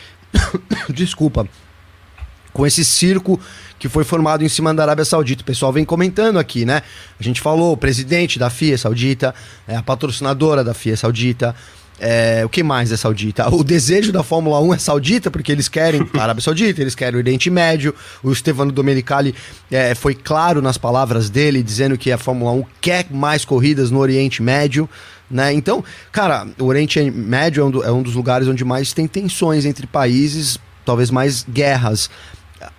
[0.88, 1.48] desculpa,
[2.52, 3.40] com esse circo
[3.78, 5.42] que foi formado em cima da Arábia Saudita.
[5.42, 6.82] O pessoal vem comentando aqui, né?
[7.18, 9.34] A gente falou, o presidente da FIA Saudita,
[9.66, 11.54] é a patrocinadora da FIA Saudita,
[11.98, 13.48] é, o que mais é saudita?
[13.54, 17.16] O desejo da Fórmula 1 é saudita, porque eles querem a Arábia Saudita, eles querem
[17.16, 17.94] o Oriente Médio.
[18.22, 19.34] O Stefano Domenicali
[19.70, 23.98] é, foi claro nas palavras dele, dizendo que a Fórmula 1 quer mais corridas no
[23.98, 24.88] Oriente Médio.
[25.30, 25.52] Né?
[25.52, 25.82] Então,
[26.12, 29.64] cara, o Oriente Médio é um, do, é um dos lugares onde mais tem tensões
[29.64, 32.10] entre países, talvez mais guerras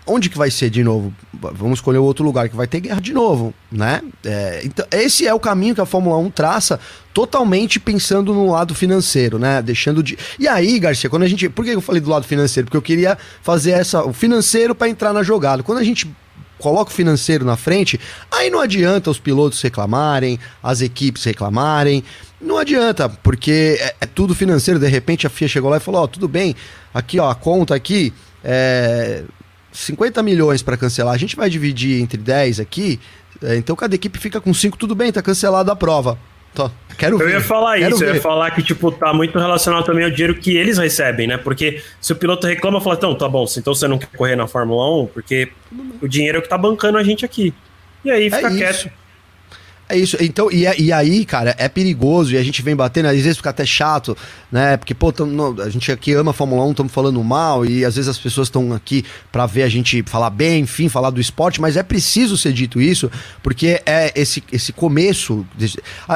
[0.06, 1.14] onde que vai ser de novo?
[1.34, 4.02] Vamos escolher outro lugar que vai ter guerra de novo, né?
[4.24, 6.80] É, então, esse é o caminho que a Fórmula 1 traça,
[7.14, 9.62] totalmente pensando no lado financeiro, né?
[9.62, 10.18] Deixando de.
[10.40, 11.50] E aí, Garcia, quando a gente.
[11.50, 12.66] Por que eu falei do lado financeiro?
[12.66, 15.64] Porque eu queria fazer essa, o financeiro para entrar na jogada.
[15.64, 16.10] Quando a gente
[16.60, 18.00] coloca o financeiro na frente,
[18.32, 22.04] aí não adianta os pilotos reclamarem, as equipes reclamarem.
[22.40, 24.80] Não adianta, porque é, é tudo financeiro.
[24.80, 26.56] De repente a FIA chegou lá e falou: Ó, oh, tudo bem,
[26.94, 28.14] aqui ó, a conta aqui.
[28.44, 29.24] É,
[29.76, 33.00] 50 milhões para cancelar, a gente vai dividir entre 10 aqui,
[33.44, 36.18] é, então cada equipe fica com 5, tudo bem, tá cancelada a prova.
[36.54, 37.34] Tô, quero eu ver.
[37.34, 38.10] ia falar isso, ver.
[38.10, 41.38] eu ia falar que, tipo, tá muito relacionado também ao dinheiro que eles recebem, né?
[41.38, 44.48] Porque se o piloto reclama, fala, então, tá bom, então você não quer correr na
[44.48, 45.52] Fórmula 1, porque
[46.02, 47.54] o dinheiro é o que tá bancando a gente aqui.
[48.06, 48.90] E aí fica é quieto.
[49.88, 50.18] É isso.
[50.20, 53.52] Então, e, e aí, cara, é perigoso e a gente vem batendo, às vezes fica
[53.52, 54.18] até chato,
[54.52, 54.78] né?
[54.78, 57.96] Porque, pô, tamo, a gente aqui ama a Fórmula 1, estamos falando mal e às
[57.96, 61.62] vezes as pessoas estão aqui para ver a gente falar bem, enfim, falar do esporte,
[61.62, 63.12] mas é preciso ser dito isso,
[63.44, 65.46] porque é esse, esse começo,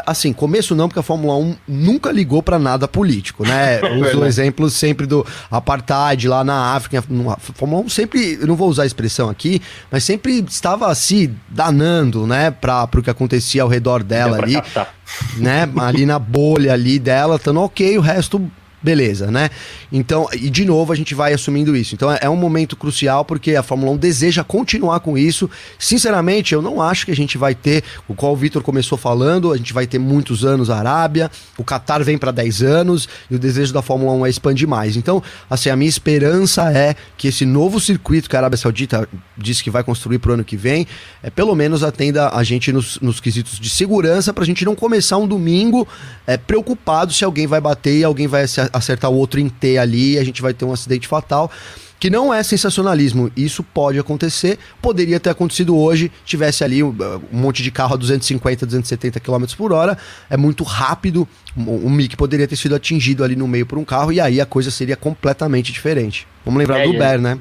[0.05, 3.81] assim, começo não, porque a Fórmula 1 nunca ligou para nada político, né?
[4.01, 6.99] Uso o exemplo sempre do apartheid lá na África.
[6.99, 9.61] A Fórmula 1 sempre, eu não vou usar a expressão aqui,
[9.91, 14.93] mas sempre estava se danando, né, para o que acontecia ao redor dela ali, captar.
[15.37, 15.69] né?
[15.77, 18.51] Ali na bolha ali dela, estando ok, o resto
[18.81, 19.49] beleza, né?
[19.91, 21.95] Então, e de novo a gente vai assumindo isso.
[21.95, 25.49] Então é, é um momento crucial porque a Fórmula 1 deseja continuar com isso.
[25.77, 29.51] Sinceramente, eu não acho que a gente vai ter, o qual o Vitor começou falando,
[29.51, 33.35] a gente vai ter muitos anos a Arábia, o Qatar vem para 10 anos e
[33.35, 34.95] o desejo da Fórmula 1 é expandir mais.
[34.95, 39.07] Então, assim, a minha esperança é que esse novo circuito que a Arábia Saudita
[39.41, 40.87] disse que vai construir para o ano que vem,
[41.23, 44.75] é, pelo menos atenda a gente nos, nos quesitos de segurança para a gente não
[44.75, 45.87] começar um domingo
[46.27, 50.13] é, preocupado se alguém vai bater e alguém vai acertar o outro em T ali
[50.13, 51.51] e a gente vai ter um acidente fatal.
[51.99, 56.95] Que não é sensacionalismo, isso pode acontecer, poderia ter acontecido hoje, tivesse ali um,
[57.31, 59.97] um monte de carro a 250, 270 km por hora,
[60.29, 61.27] é muito rápido,
[61.57, 64.45] o Mick poderia ter sido atingido ali no meio por um carro e aí a
[64.45, 66.25] coisa seria completamente diferente.
[66.45, 67.37] Vamos lembrar é, do Ber, né?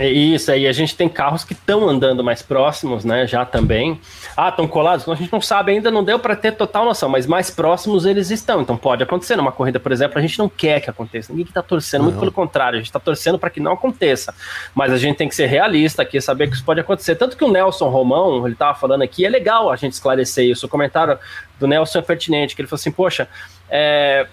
[0.00, 3.26] É isso aí, a gente tem carros que estão andando mais próximos, né?
[3.26, 4.00] Já também.
[4.34, 5.06] Ah, estão colados?
[5.06, 8.30] A gente não sabe ainda, não deu para ter total noção, mas mais próximos eles
[8.30, 8.62] estão.
[8.62, 9.36] Então pode acontecer.
[9.36, 11.30] Numa corrida, por exemplo, a gente não quer que aconteça.
[11.30, 12.06] Ninguém está torcendo, não.
[12.06, 14.34] muito pelo contrário, a gente está torcendo para que não aconteça.
[14.74, 17.14] Mas a gente tem que ser realista aqui, saber que isso pode acontecer.
[17.16, 20.64] Tanto que o Nelson Romão, ele estava falando aqui, é legal a gente esclarecer isso.
[20.64, 21.18] O comentário
[21.58, 23.28] do Nelson é pertinente, que ele falou assim: poxa,
[23.68, 24.26] é,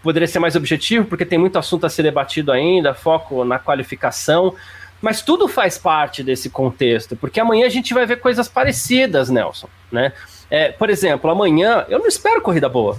[0.00, 4.54] poderia ser mais objetivo, porque tem muito assunto a ser debatido ainda, foco na qualificação.
[5.00, 9.68] Mas tudo faz parte desse contexto, porque amanhã a gente vai ver coisas parecidas, Nelson.
[9.92, 10.12] Né?
[10.50, 12.98] É, por exemplo, amanhã eu não espero corrida boa.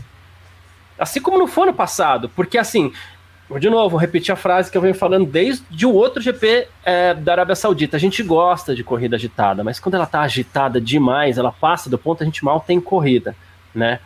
[0.97, 2.93] Assim como não foi no passado, porque assim,
[3.57, 7.13] de novo, vou repetir a frase que eu venho falando desde o outro GP é,
[7.13, 7.97] da Arábia Saudita.
[7.97, 11.97] A gente gosta de corrida agitada, mas quando ela está agitada demais, ela passa do
[11.97, 13.35] ponto, a gente mal tem corrida,
[13.73, 13.99] né?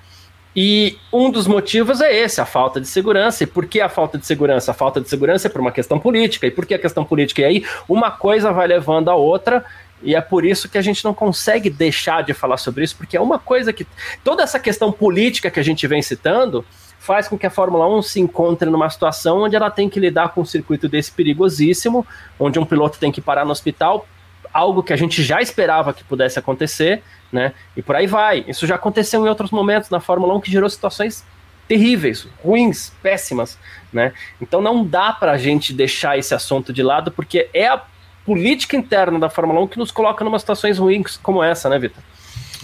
[0.56, 3.44] E um dos motivos é esse, a falta de segurança.
[3.44, 4.72] E por que a falta de segurança?
[4.72, 6.46] A falta de segurança é por uma questão política.
[6.46, 7.42] E por que a questão política?
[7.42, 9.66] E aí uma coisa vai levando a outra,
[10.04, 13.16] e é por isso que a gente não consegue deixar de falar sobre isso, porque
[13.16, 13.88] é uma coisa que.
[14.24, 16.64] Toda essa questão política que a gente vem citando
[17.00, 20.30] faz com que a Fórmula 1 se encontre numa situação onde ela tem que lidar
[20.30, 22.06] com um circuito desse perigosíssimo,
[22.40, 24.08] onde um piloto tem que parar no hospital,
[24.54, 27.02] algo que a gente já esperava que pudesse acontecer,
[27.32, 27.54] né?
[27.76, 28.46] E por aí vai.
[28.48, 31.26] Isso já aconteceu em outros momentos na Fórmula 1 que gerou situações
[31.68, 33.58] terríveis, ruins, péssimas,
[33.92, 34.14] né?
[34.40, 37.82] Então não dá para a gente deixar esse assunto de lado, porque é a
[38.26, 42.04] política interna da Fórmula 1 que nos coloca numa situações ruins como essa, né, Vitor?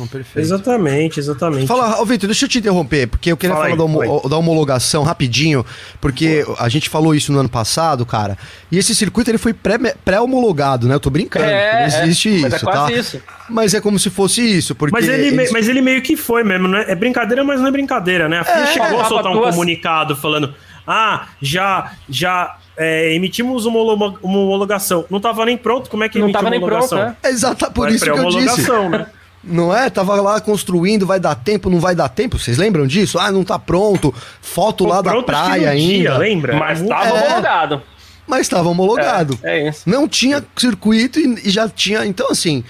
[0.08, 0.45] Perfeito.
[0.45, 1.68] Exatamente, exatamente.
[1.68, 4.38] Fala, ô Vitor, deixa eu te interromper, porque eu queria Fala falar aí, da, da,
[4.38, 5.66] homologação rapidinho,
[6.00, 8.38] porque a gente falou isso no ano passado, cara.
[8.72, 10.95] E esse circuito ele foi pré-homologado, pré né?
[10.95, 11.45] Eu tô brincando.
[11.45, 12.91] É, não existe é, isso, tá?
[12.91, 13.22] isso.
[13.50, 14.93] Mas é como se fosse isso, porque.
[14.93, 15.52] Mas ele, eles...
[15.52, 16.86] mas ele meio que foi mesmo, né?
[16.88, 18.39] É brincadeira, mas não é brincadeira, né?
[18.39, 20.54] A FIA é, chegou a soltar um comunicado falando:
[20.88, 23.80] ah, já, já é, emitimos uma,
[24.22, 25.06] homologação.
[25.10, 26.97] Não estava nem pronto, como é que não emitiu uma homologação?
[26.97, 27.30] Não estava nem pronto, é.
[27.30, 28.72] Exato, por isso que eu disse.
[28.72, 29.06] Né?
[29.44, 29.90] Não é?
[29.90, 32.38] Tava lá construindo, vai dar tempo, não vai dar tempo.
[32.38, 33.18] Vocês lembram disso?
[33.18, 34.14] Ah, não tá pronto.
[34.42, 35.94] Foto Pô, lá da praia ainda.
[35.94, 36.58] Dia, lembra?
[36.58, 37.82] Mas tava é, homologado.
[38.28, 39.40] Mas estava homologado.
[39.42, 39.90] É, é, isso.
[39.90, 42.06] Não tinha circuito e, e, já tinha.
[42.06, 42.64] Então, assim,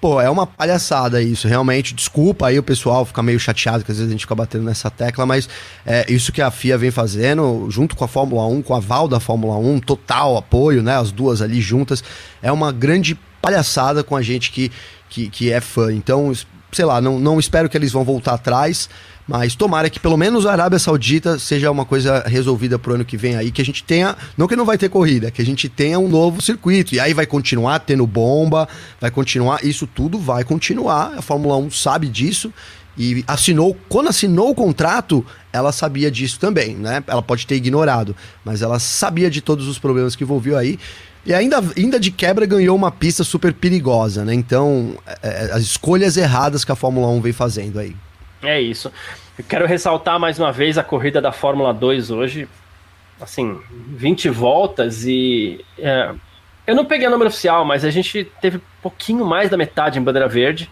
[0.00, 1.94] pô, é uma palhaçada isso, realmente.
[1.94, 4.90] Desculpa aí o pessoal ficar meio chateado, que às vezes a gente fica batendo nessa
[4.90, 5.48] tecla, mas
[5.86, 9.08] é isso que a FIA vem fazendo, junto com a Fórmula 1, com a Val
[9.08, 10.98] da Fórmula 1, total apoio, né?
[10.98, 12.04] As duas ali juntas.
[12.42, 13.16] É uma grande
[13.46, 14.70] palhaçada com a gente que
[15.08, 15.92] que, que é fã.
[15.92, 16.32] Então,
[16.72, 18.88] sei lá, não, não espero que eles vão voltar atrás,
[19.26, 23.16] mas tomara que pelo menos a Arábia Saudita seja uma coisa resolvida pro ano que
[23.16, 25.68] vem aí, que a gente tenha, não que não vai ter corrida, que a gente
[25.68, 26.94] tenha um novo circuito.
[26.94, 28.68] E aí vai continuar tendo bomba,
[29.00, 31.14] vai continuar, isso tudo vai continuar.
[31.16, 32.52] A Fórmula 1 sabe disso
[32.98, 37.02] e assinou, quando assinou o contrato, ela sabia disso também, né?
[37.06, 40.78] Ela pode ter ignorado, mas ela sabia de todos os problemas que envolveu aí.
[41.26, 44.32] E ainda, ainda de quebra ganhou uma pista super perigosa, né?
[44.32, 47.96] Então, é, é, as escolhas erradas que a Fórmula 1 vem fazendo aí.
[48.40, 48.92] É isso.
[49.36, 52.48] Eu quero ressaltar mais uma vez a corrida da Fórmula 2 hoje.
[53.20, 53.58] Assim,
[53.88, 55.64] 20 voltas e.
[55.76, 56.12] É,
[56.64, 60.02] eu não peguei o número oficial, mas a gente teve pouquinho mais da metade em
[60.02, 60.70] bandeira verde.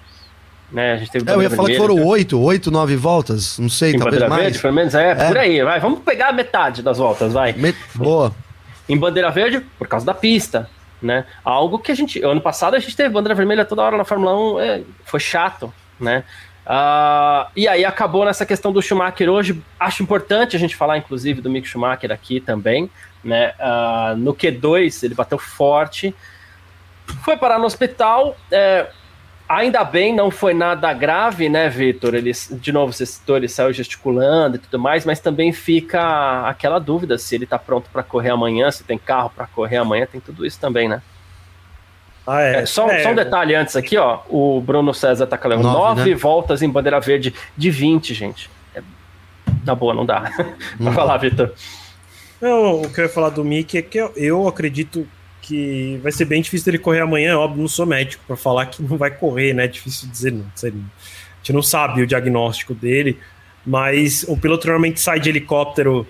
[0.70, 0.92] Né?
[0.92, 3.94] A gente teve é, eu ia falar que foram oito, oito, nove voltas, não sei,
[3.94, 4.42] em talvez mais.
[4.42, 5.62] Verde, pelo menos é, é, por aí.
[5.64, 7.52] Vai, vamos pegar a metade das voltas, vai.
[7.54, 7.76] Met...
[7.96, 8.32] Boa
[8.88, 10.68] em bandeira verde por causa da pista,
[11.00, 11.24] né?
[11.44, 14.36] Algo que a gente, ano passado a gente teve bandeira vermelha toda hora na Fórmula
[14.54, 16.24] 1, é, foi chato, né?
[16.64, 19.62] Uh, e aí acabou nessa questão do Schumacher hoje.
[19.78, 22.90] Acho importante a gente falar, inclusive, do Mick Schumacher aqui também,
[23.22, 23.52] né?
[23.58, 26.14] Uh, no Q2 ele bateu forte,
[27.22, 28.36] foi parar no hospital.
[28.50, 28.88] É,
[29.48, 32.14] Ainda bem, não foi nada grave, né, Vitor?
[32.14, 36.78] Ele, de novo, você citou, ele saiu gesticulando e tudo mais, mas também fica aquela
[36.78, 40.20] dúvida se ele tá pronto para correr amanhã, se tem carro para correr amanhã, tem
[40.20, 41.02] tudo isso também, né?
[42.26, 42.56] Ah, é.
[42.62, 43.02] é, só, é.
[43.02, 44.20] só, um detalhe antes aqui, ó.
[44.30, 46.16] O Bruno César tá calando nove, nove né?
[46.16, 48.50] voltas em bandeira verde de 20, gente.
[48.74, 48.82] É,
[49.62, 50.32] na boa, não dá.
[50.80, 51.52] Vai falar, Vitor.
[52.40, 55.06] Não, o que eu ia falar do Mickey é que eu, eu acredito
[55.44, 57.38] que vai ser bem difícil ele correr amanhã.
[57.38, 59.66] Óbvio, não sou médico para falar que não vai correr, né?
[59.66, 60.46] Difícil dizer, não.
[60.62, 63.18] A gente não sabe o diagnóstico dele,
[63.66, 66.06] mas o piloto normalmente sai de helicóptero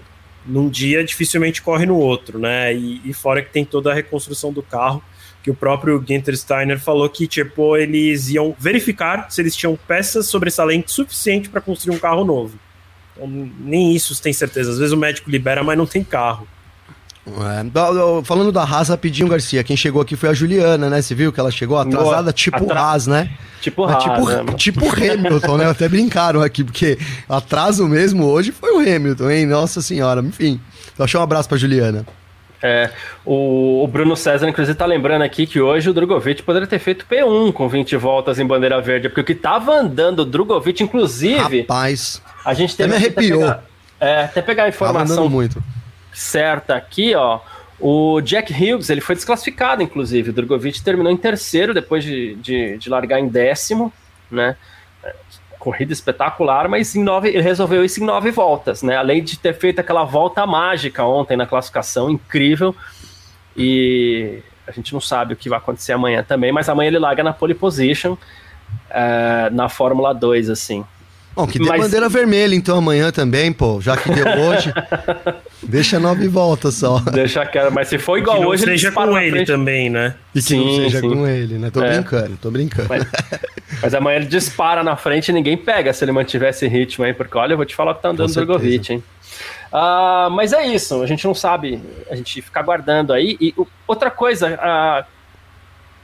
[0.46, 2.72] num dia, dificilmente corre no outro, né?
[2.72, 5.02] E, e fora que tem toda a reconstrução do carro,
[5.42, 10.28] que o próprio Ginter Steiner falou que, tipo, eles iam verificar se eles tinham peças
[10.28, 12.58] sobressalentes suficiente para construir um carro novo.
[13.12, 14.70] Então, nem isso tem certeza.
[14.70, 16.46] Às vezes o médico libera, mas não tem carro.
[17.26, 21.00] É, falando da Haas rapidinho, Garcia, quem chegou aqui foi a Juliana, né?
[21.00, 22.80] Você viu que ela chegou atrasada, tipo Atra...
[22.80, 23.30] Haas, né?
[23.62, 24.02] Tipo Haas.
[24.02, 24.44] Tipo, né?
[24.56, 25.70] tipo Hamilton, né?
[25.70, 29.46] Até brincaram aqui, porque atraso mesmo hoje foi o Hamilton, hein?
[29.46, 30.60] Nossa senhora, enfim.
[30.92, 32.04] Então, achei um abraço pra Juliana.
[32.62, 32.90] É,
[33.24, 37.04] o, o, Bruno César, inclusive, tá lembrando aqui que hoje o Drogovic poderia ter feito
[37.04, 41.60] P1 com 20 voltas em bandeira verde, porque o que tava andando o Drogovic, inclusive.
[41.60, 42.22] Rapaz.
[42.42, 43.44] A gente teve até me arrepiou.
[43.44, 43.64] Até pegar,
[44.00, 45.62] é, até pegar a informação muito.
[46.14, 47.40] Certa aqui, ó.
[47.78, 50.30] O Jack Hughes, ele foi desclassificado, inclusive.
[50.30, 53.92] O Drogovic terminou em terceiro depois de, de, de largar em décimo,
[54.30, 54.56] né?
[55.64, 58.98] corrida espetacular, mas em nove, ele resolveu isso em nove voltas, né?
[58.98, 62.76] Além de ter feito aquela volta mágica ontem na classificação, incrível.
[63.56, 67.24] E a gente não sabe o que vai acontecer amanhã também, mas amanhã ele larga
[67.24, 70.84] na pole position uh, na Fórmula 2, assim.
[71.34, 71.80] Bom, que dê Mas...
[71.80, 74.72] bandeira vermelha então amanhã também, pô, já que deu hoje.
[75.62, 76.98] deixa nove voltas só.
[77.00, 80.14] Deixa cara, mas se for igual que hoje, seja com ele também, né?
[80.34, 81.10] E que sim, não seja sim.
[81.10, 81.70] com ele, né?
[81.70, 81.94] Tô é.
[81.94, 82.88] brincando, tô brincando.
[82.88, 83.06] Mas,
[83.82, 87.12] mas, amanhã ele dispara na frente e ninguém pega se ele mantiver esse ritmo aí,
[87.12, 89.02] porque olha, eu vou te falar que tá andando o Drogovic, hein?
[89.72, 93.36] Uh, mas é isso, a gente não sabe, a gente fica aguardando aí.
[93.40, 93.52] E
[93.88, 95.13] outra coisa, uh,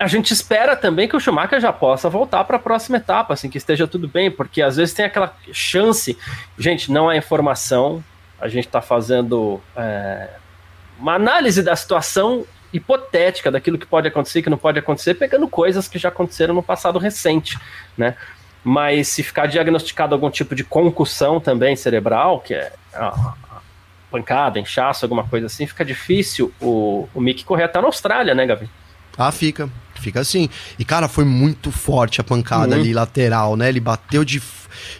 [0.00, 3.50] a gente espera também que o Schumacher já possa voltar para a próxima etapa, assim,
[3.50, 6.16] que esteja tudo bem, porque às vezes tem aquela chance.
[6.58, 8.02] Gente, não é informação,
[8.40, 10.30] a gente está fazendo é,
[10.98, 15.86] uma análise da situação hipotética daquilo que pode acontecer que não pode acontecer, pegando coisas
[15.86, 17.58] que já aconteceram no passado recente,
[17.94, 18.16] né?
[18.64, 23.34] Mas se ficar diagnosticado algum tipo de concussão também cerebral, que é a,
[24.10, 28.46] pancada, inchaço, alguma coisa assim, fica difícil o, o Mick correr até na Austrália, né,
[28.46, 28.68] Gavi?
[29.16, 29.68] Ah, fica.
[30.00, 30.48] Fica assim.
[30.78, 32.80] E, cara, foi muito forte a pancada uhum.
[32.80, 33.68] ali lateral, né?
[33.68, 34.42] Ele bateu de.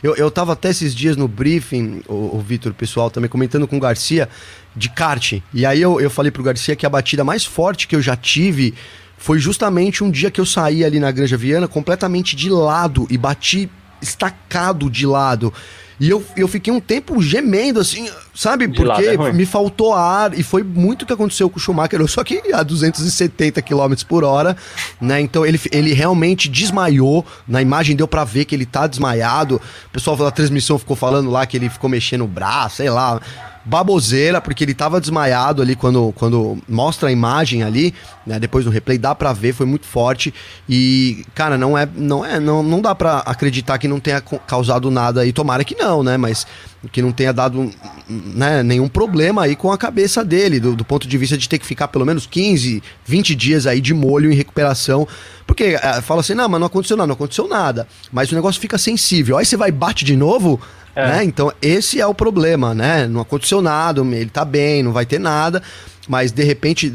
[0.03, 3.77] Eu, eu tava até esses dias no briefing, o, o Vitor, pessoal, também comentando com
[3.77, 4.29] o Garcia,
[4.77, 5.41] de kart.
[5.53, 8.17] E aí eu, eu falei pro Garcia que a batida mais forte que eu já
[8.17, 8.75] tive
[9.17, 13.19] foi justamente um dia que eu saí ali na Granja Viana completamente de lado e
[13.19, 13.71] bati
[14.01, 15.53] estacado de lado.
[16.01, 18.67] E eu, eu fiquei um tempo gemendo, assim, sabe?
[18.67, 22.05] De Porque é me faltou ar e foi muito o que aconteceu com o Schumacher,
[22.09, 24.57] só que a 270 km por hora,
[24.99, 25.21] né?
[25.21, 27.25] Então ele, ele realmente desmaiou.
[27.47, 29.57] Na imagem deu para ver que ele tá desmaiado.
[29.57, 33.21] O pessoal da transmissão ficou falando lá que ele ficou mexendo o braço, sei lá
[33.65, 37.95] baboseira, porque ele tava desmaiado ali quando, quando mostra a imagem ali,
[38.27, 38.39] né?
[38.39, 40.33] Depois do replay, dá pra ver, foi muito forte.
[40.69, 41.87] E, cara, não é.
[41.95, 45.33] Não, é, não, não dá pra acreditar que não tenha causado nada aí.
[45.33, 46.17] Tomara que não, né?
[46.17, 46.47] Mas
[46.91, 47.71] que não tenha dado
[48.09, 51.59] né, nenhum problema aí com a cabeça dele, do, do, ponto de vista de ter
[51.59, 55.07] que ficar pelo menos 15, 20 dias aí de molho em recuperação.
[55.47, 57.87] Porque é, fala assim, não, mas não aconteceu nada, não aconteceu nada.
[58.11, 59.37] Mas o negócio fica sensível.
[59.37, 60.59] Aí você vai bate de novo,
[60.95, 61.07] é.
[61.07, 61.25] Né?
[61.25, 63.07] Então, esse é o problema, né?
[63.07, 65.63] Não aconteceu nada, ele tá bem, não vai ter nada,
[66.09, 66.93] mas de repente,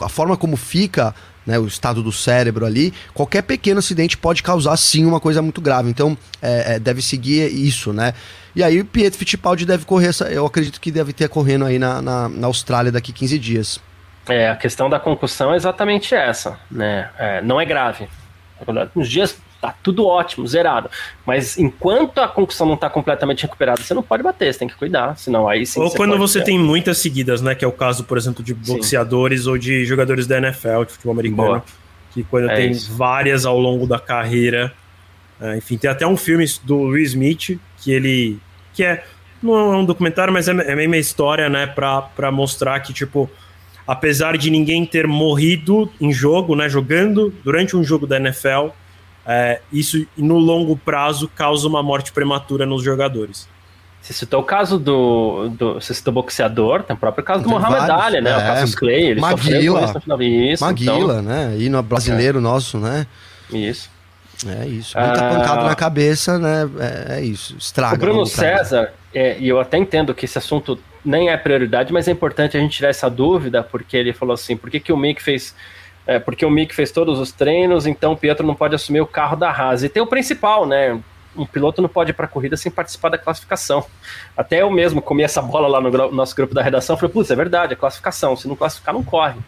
[0.00, 1.14] a forma como fica
[1.46, 5.60] né, o estado do cérebro ali, qualquer pequeno acidente pode causar sim uma coisa muito
[5.60, 5.88] grave.
[5.88, 8.14] Então, é, é, deve seguir isso, né?
[8.54, 11.78] E aí o Pietro Fittipaldi deve correr, essa, eu acredito que deve ter correndo aí
[11.78, 13.80] na, na, na Austrália daqui 15 dias.
[14.28, 17.10] É, a questão da concussão é exatamente essa, né?
[17.16, 18.08] É, não é grave.
[18.94, 20.90] Nos dias tá tudo ótimo, zerado.
[21.24, 24.76] Mas enquanto a concussão não tá completamente recuperada, você não pode bater, você tem que
[24.76, 25.80] cuidar, senão aí sim.
[25.80, 26.46] Ou você quando você ter.
[26.46, 27.54] tem muitas seguidas, né?
[27.54, 29.50] Que é o caso, por exemplo, de boxeadores sim.
[29.50, 31.48] ou de jogadores da NFL, de futebol americano.
[31.48, 31.64] Boa.
[32.12, 32.92] Que quando é tem isso.
[32.94, 34.72] várias ao longo da carreira.
[35.40, 38.38] É, enfim, tem até um filme do Will Smith que ele.
[38.72, 39.04] que é.
[39.42, 41.66] Não é um documentário, mas é, é a mesma história, né?
[41.66, 43.30] Pra, pra mostrar que, tipo,
[43.86, 46.68] apesar de ninguém ter morrido em jogo, né?
[46.68, 48.68] Jogando durante um jogo da NFL
[49.26, 53.48] é, isso no longo prazo causa uma morte prematura nos jogadores.
[54.00, 57.58] Você citou o caso do, do você citou boxeador, tem o próprio caso tem do
[57.58, 58.30] Muhammad Ali, né?
[58.30, 60.22] É, o Cassius Clay, ele Maguila, final.
[60.22, 61.56] Isso, Maguila, então, né?
[61.58, 62.40] E no brasileiro é.
[62.40, 63.04] nosso, né?
[63.50, 63.90] Isso.
[64.46, 64.96] É isso.
[64.96, 66.70] Muita ah, pancada na cabeça, né?
[66.78, 67.56] É, é isso.
[67.58, 67.96] Estraga.
[67.96, 72.06] O Bruno César, é, e eu até entendo que esse assunto nem é prioridade, mas
[72.06, 74.96] é importante a gente tirar essa dúvida, porque ele falou assim: por que, que o
[74.96, 75.52] Mick fez
[76.06, 79.06] é, porque o Mick fez todos os treinos, então o Pietro não pode assumir o
[79.06, 79.82] carro da Haas.
[79.82, 80.98] E tem o principal, né?
[81.36, 83.84] Um piloto não pode ir para a corrida sem participar da classificação.
[84.36, 87.36] Até eu mesmo comi essa bola lá no nosso grupo da redação, falei, putz, é
[87.36, 88.36] verdade, é classificação.
[88.36, 89.38] Se não classificar, não corre.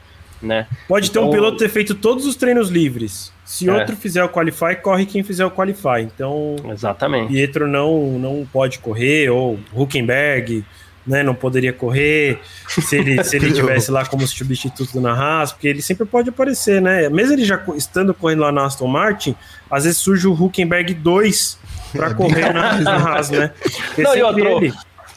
[0.40, 0.66] Né?
[0.86, 3.32] Pode então, ter um então, piloto ter feito todos os treinos livres.
[3.44, 3.72] Se é.
[3.72, 6.02] outro fizer o qualify, corre quem fizer o qualify.
[6.02, 7.32] Então, exatamente.
[7.32, 10.64] Pietro não não pode correr ou Huckenberg,
[11.09, 12.38] né, não poderia correr
[12.68, 16.80] se ele, se ele tivesse lá como substituto na Haas, porque ele sempre pode aparecer,
[16.82, 17.09] né?
[17.09, 19.34] Mesmo ele já estando correndo lá na Aston Martin,
[19.70, 21.59] às vezes surge o Huckenberg 2
[21.92, 23.50] para é correr na, na Haas, né?
[23.64, 24.74] Esse não, e outro, ele.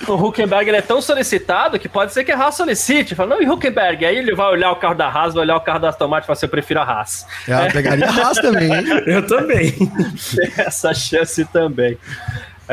[0.08, 3.14] o Huckenberg ele é tão solicitado que pode ser que a Haas solicite.
[3.14, 4.06] Fala, não, e Huckenberg?
[4.06, 6.24] Aí ele vai olhar o carro da Haas, vai olhar o carro da Aston Martin
[6.24, 7.26] e fala assim, eu prefiro a Haas.
[7.48, 8.86] É, pegaria a Haas também, hein?
[9.06, 9.72] Eu também.
[10.36, 11.98] Tem essa chance também.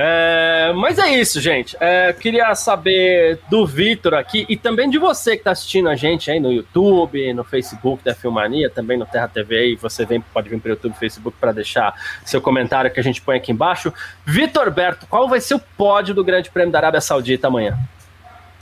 [0.00, 1.76] É, mas é isso, gente.
[1.80, 6.30] É, queria saber do Vitor aqui e também de você que está assistindo a gente
[6.30, 9.58] aí no YouTube, no Facebook da Filmania, também no Terra TV.
[9.58, 11.92] Aí você vem, pode vir para o YouTube e Facebook para deixar
[12.24, 13.92] seu comentário que a gente põe aqui embaixo.
[14.24, 17.76] Vitor Berto, qual vai ser o pódio do Grande Prêmio da Arábia Saudita amanhã?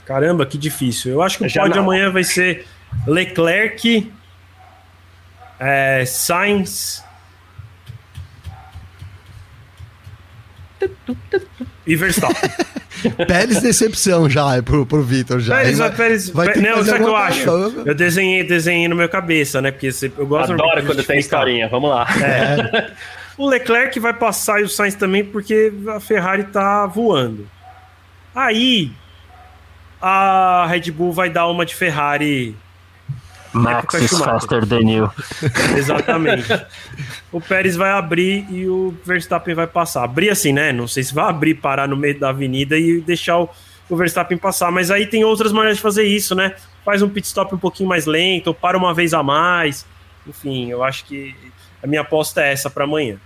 [0.07, 1.11] Caramba, que difícil.
[1.11, 1.83] Eu acho que o Já pódio não.
[1.83, 2.65] amanhã vai ser
[3.05, 4.11] Leclerc,
[5.59, 7.05] é, Sainz.
[11.85, 12.49] E Verstappen.
[13.27, 15.55] Pérez decepção já é pro, pro Vitor já.
[15.55, 17.49] Pérez, vai, Pérez, vai ter não, sabe o que eu acho?
[17.85, 19.71] Eu desenhei, desenhei no meu cabeça, né?
[19.71, 22.07] Porque eu gosto Adoro quando tem historinha, vamos lá.
[22.21, 22.91] É.
[23.37, 27.47] o Leclerc vai passar e o Sainz também, porque a Ferrari tá voando.
[28.33, 28.91] Aí
[30.01, 32.55] a Red Bull vai dar uma de Ferrari
[33.53, 35.11] Max is faster than you.
[35.77, 36.47] Exatamente.
[37.31, 40.03] o Pérez vai abrir e o Verstappen vai passar.
[40.03, 40.71] Abrir assim, né?
[40.71, 43.49] Não sei se vai abrir, parar no meio da avenida e deixar o,
[43.89, 44.71] o Verstappen passar.
[44.71, 46.55] Mas aí tem outras maneiras de fazer isso, né?
[46.85, 49.85] Faz um pit stop um pouquinho mais lento, ou para uma vez a mais.
[50.25, 51.35] Enfim, eu acho que
[51.81, 53.17] a minha aposta é essa para amanhã.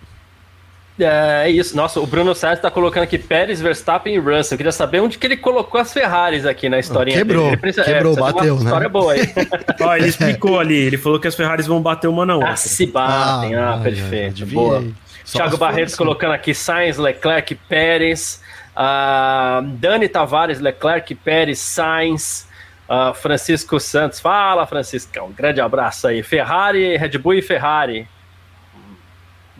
[1.03, 1.75] É, é isso.
[1.75, 4.55] Nossa, o Bruno Sérgio está colocando aqui Pérez, Verstappen e Russell.
[4.55, 7.57] Eu queria saber onde que ele colocou as Ferraris aqui na historinha quebrou, dele.
[7.57, 8.63] Precisa, quebrou, é, bateu, né?
[8.63, 9.21] História boa aí.
[9.81, 10.77] Ó, ele explicou ali.
[10.77, 12.51] Ele falou que as Ferraris vão bater uma na outra.
[12.51, 13.55] Ah, se batem.
[13.55, 14.45] Ah, ah perfeito.
[14.45, 14.83] boa.
[15.25, 18.41] Thiago Barretos colocando aqui Sainz, Leclerc, Pérez.
[18.75, 22.47] Uh, Dani Tavares, Leclerc, Pérez, Sainz.
[22.89, 24.19] Uh, Francisco Santos.
[24.19, 25.11] Fala, Francisco.
[25.21, 26.21] Um grande abraço aí.
[26.21, 28.07] Ferrari, Red Bull e Ferrari.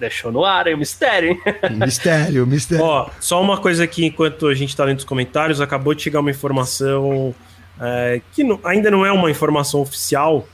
[0.02, 1.41] Deixou no ar, é um mistério, hein?
[1.78, 2.84] Mistério, mistério.
[2.84, 6.22] Ó, só uma coisa aqui, enquanto a gente tá lendo os comentários, acabou de chegar
[6.22, 7.36] uma informação
[7.80, 10.47] é, que não, ainda não é uma informação oficial,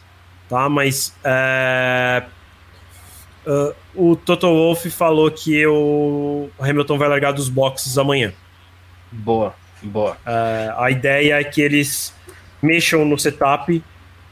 [0.49, 0.67] tá?
[0.67, 2.23] Mas é,
[3.45, 8.33] uh, o Toto Wolff falou que o Hamilton vai largar dos boxes amanhã.
[9.09, 10.17] Boa, boa.
[10.25, 12.13] É, a ideia é que eles
[12.61, 13.81] mexam no setup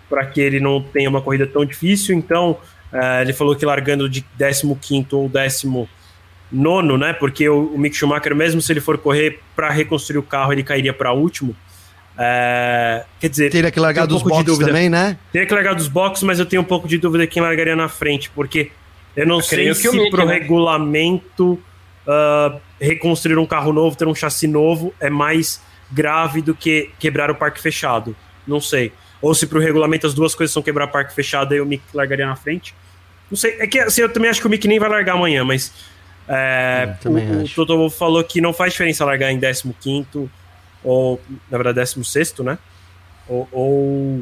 [0.10, 2.58] para que ele não tenha uma corrida tão difícil, então
[2.96, 4.66] Uh, ele falou que largando de 15
[5.12, 7.12] ou 19, né?
[7.12, 10.64] Porque o, o, Mick Schumacher, mesmo se ele for correr para reconstruir o carro, ele
[10.64, 11.52] cairia para último.
[12.14, 15.18] Uh, quer dizer, teria que largar um dos boxes também, né?
[15.34, 17.90] Teria que largar dos boxes, mas eu tenho um pouco de dúvida quem largaria na
[17.90, 18.72] frente, porque
[19.14, 20.36] eu não eu sei se Mick, pro né?
[20.36, 21.60] regulamento
[22.08, 27.30] uh, reconstruir um carro novo, ter um chassi novo, é mais grave do que quebrar
[27.30, 28.16] o parque fechado.
[28.48, 28.94] Não sei.
[29.22, 32.26] Ou se pro regulamento as duas coisas são quebrar parque fechado, aí o Mick largaria
[32.26, 32.74] na frente.
[33.30, 35.44] Não sei, é que assim, eu também acho que o Mick nem vai largar amanhã,
[35.44, 35.72] mas
[36.28, 40.30] é, o, o Toto falou que não faz diferença largar em 15
[40.84, 41.20] ou,
[41.50, 42.58] na verdade, 16, né?
[43.28, 44.22] Ou, ou,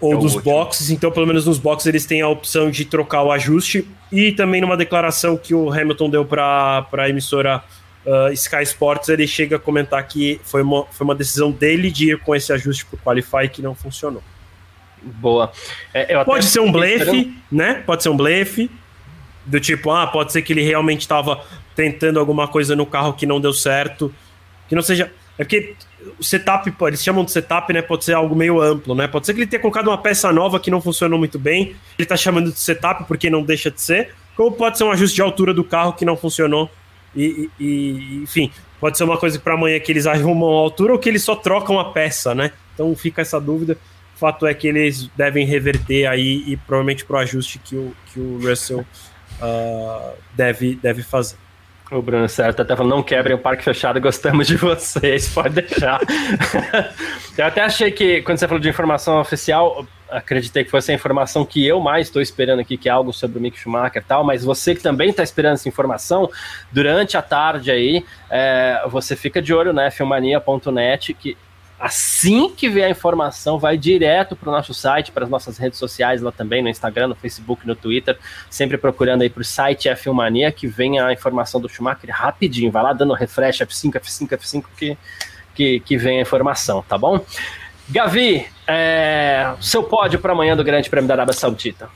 [0.00, 3.22] ou é dos boxes, então pelo menos nos boxes eles têm a opção de trocar
[3.22, 3.86] o ajuste.
[4.12, 7.62] E também numa declaração que o Hamilton deu para a emissora
[8.06, 12.12] uh, Sky Sports, ele chega a comentar que foi uma, foi uma decisão dele de
[12.12, 14.22] ir com esse ajuste para o Qualify que não funcionou.
[15.04, 15.52] Boa.
[15.92, 17.82] É, pode ser um blefe, né?
[17.86, 18.70] Pode ser um blefe.
[19.46, 21.44] Do tipo, ah, pode ser que ele realmente estava
[21.76, 24.12] tentando alguma coisa no carro que não deu certo.
[24.68, 25.12] Que não seja.
[25.36, 25.74] É porque
[26.18, 27.82] o setup, eles chamam de setup, né?
[27.82, 29.06] Pode ser algo meio amplo, né?
[29.06, 31.76] Pode ser que ele tenha colocado uma peça nova que não funcionou muito bem.
[31.98, 34.14] Ele tá chamando de setup porque não deixa de ser.
[34.36, 36.70] Como pode ser um ajuste de altura do carro que não funcionou.
[37.14, 38.50] E, e enfim,
[38.80, 41.36] pode ser uma coisa para amanhã que eles arrumam a altura ou que eles só
[41.36, 42.52] trocam a peça, né?
[42.74, 43.76] Então fica essa dúvida.
[44.24, 48.38] Fato é que eles devem reverter aí e provavelmente pro ajuste que o, que o
[48.38, 51.36] Russell uh, deve, deve fazer.
[51.90, 56.00] O Bruno certo até falando, não quebrem o parque fechado, gostamos de vocês, pode deixar.
[57.36, 61.44] eu até achei que, quando você falou de informação oficial, acreditei que fosse a informação
[61.44, 64.24] que eu mais estou esperando aqui, que é algo sobre o Mick Schumacher e tal,
[64.24, 66.30] mas você que também está esperando essa informação,
[66.72, 71.36] durante a tarde aí, é, você fica de olho, né, filmania.net, que
[71.78, 75.78] Assim que vier a informação, vai direto para o nosso site, para as nossas redes
[75.78, 78.16] sociais lá também, no Instagram, no Facebook, no Twitter,
[78.48, 82.70] sempre procurando aí para o site F Mania, que vem a informação do Schumacher rapidinho,
[82.70, 84.96] vai lá dando refresh F5, F5, F5, que,
[85.54, 87.24] que, que vem a informação, tá bom?
[87.88, 91.88] Gavi, é, seu pódio para amanhã do Grande Prêmio da Arábia Saudita.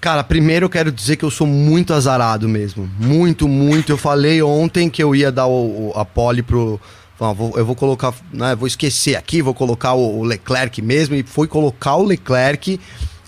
[0.00, 2.90] Cara, primeiro eu quero dizer que eu sou muito azarado mesmo.
[2.98, 3.90] Muito, muito.
[3.92, 6.80] Eu falei ontem que eu ia dar o, o a pole pro
[7.18, 11.22] vou, eu vou colocar, né, vou esquecer aqui, vou colocar o, o Leclerc mesmo, e
[11.22, 12.78] foi colocar o Leclerc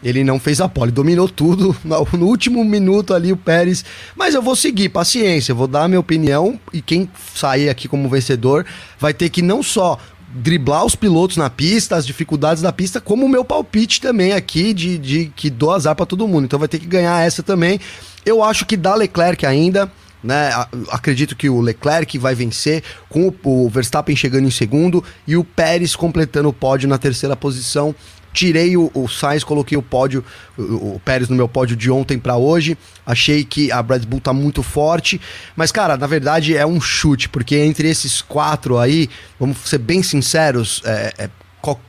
[0.05, 1.75] ele não fez a pole, dominou tudo.
[2.13, 3.85] No último minuto ali o Pérez.
[4.15, 6.61] Mas eu vou seguir, paciência, vou dar a minha opinião.
[6.73, 8.67] E quem sair aqui como vencedor
[8.99, 9.99] vai ter que não só
[10.35, 14.75] driblar os pilotos na pista, as dificuldades da pista, como o meu palpite também aqui
[14.75, 16.45] de, de que dou azar para todo mundo.
[16.45, 17.81] Então vai ter que ganhar essa também.
[18.27, 19.91] Eu acho que dá Leclerc ainda
[20.25, 20.51] né?
[20.91, 25.95] Acredito que o Leclerc vai vencer, com o Verstappen chegando em segundo e o Pérez
[25.95, 27.95] completando o pódio na terceira posição.
[28.33, 30.25] Tirei o, o Sainz, coloquei o pódio,
[30.59, 32.77] o, o Pérez no meu pódio de ontem para hoje.
[33.07, 35.21] Achei que a Red Bull tá muito forte.
[35.55, 40.03] Mas, cara, na verdade é um chute, porque entre esses quatro aí, vamos ser bem
[40.03, 41.31] sinceros, é, é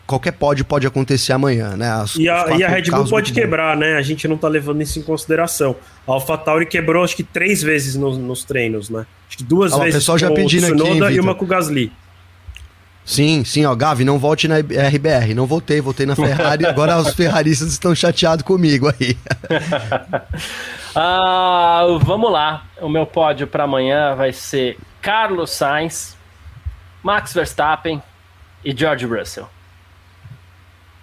[0.07, 1.91] qualquer pódio pode acontecer amanhã, né?
[1.91, 3.97] As, e, a, e a Red Bull pode quebrar, né?
[3.97, 5.76] A gente não tá levando isso em consideração.
[6.07, 9.06] A AlphaTauri quebrou acho que três vezes no, nos treinos, né?
[9.27, 11.47] Acho que duas ah, vezes o pessoal já pedindo aqui, hein, e uma com o
[11.47, 11.91] Gasly.
[13.03, 15.35] Sim, sim, ó, Gavi, não volte na RBR.
[15.35, 16.65] Não voltei, voltei na Ferrari.
[16.68, 19.15] agora os ferraristas estão chateados comigo aí.
[20.95, 22.65] ah, vamos lá.
[22.81, 26.18] O meu pódio para amanhã vai ser Carlos Sainz,
[27.03, 28.02] Max Verstappen
[28.64, 29.47] e George Russell.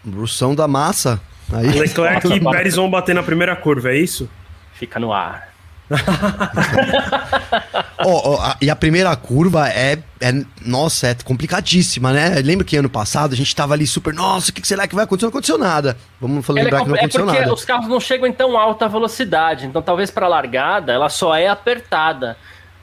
[0.06, 1.20] Russão da massa.
[1.52, 1.78] Aí.
[1.78, 4.28] Leclerc e Pérez vão bater na primeira curva, é isso?
[4.74, 5.52] Fica no ar
[8.04, 12.40] oh, oh, a, e a primeira curva é, é, nossa, é complicadíssima, né?
[12.42, 15.04] Lembra que ano passado a gente tava ali super, nossa, o que será que vai
[15.04, 15.26] acontecer?
[15.26, 15.96] Não aconteceu nada.
[16.20, 17.52] Vamos é lembrar é, que não aconteceu é porque nada.
[17.52, 21.48] Os carros não chegam em tão alta velocidade, então talvez para largada ela só é
[21.48, 22.36] apertada.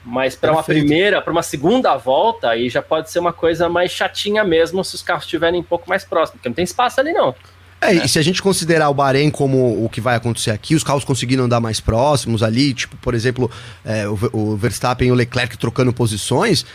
[0.04, 3.92] Mas para uma primeira, para uma segunda volta, aí já pode ser uma coisa mais
[3.92, 7.12] chatinha mesmo se os carros estiverem um pouco mais próximos, porque não tem espaço ali
[7.12, 7.36] não.
[7.82, 10.84] É, e se a gente considerar o Bahrein como o que vai acontecer aqui, os
[10.84, 13.50] carros conseguindo andar mais próximos ali, tipo, por exemplo,
[13.86, 16.66] é, o, o Verstappen e o Leclerc trocando posições,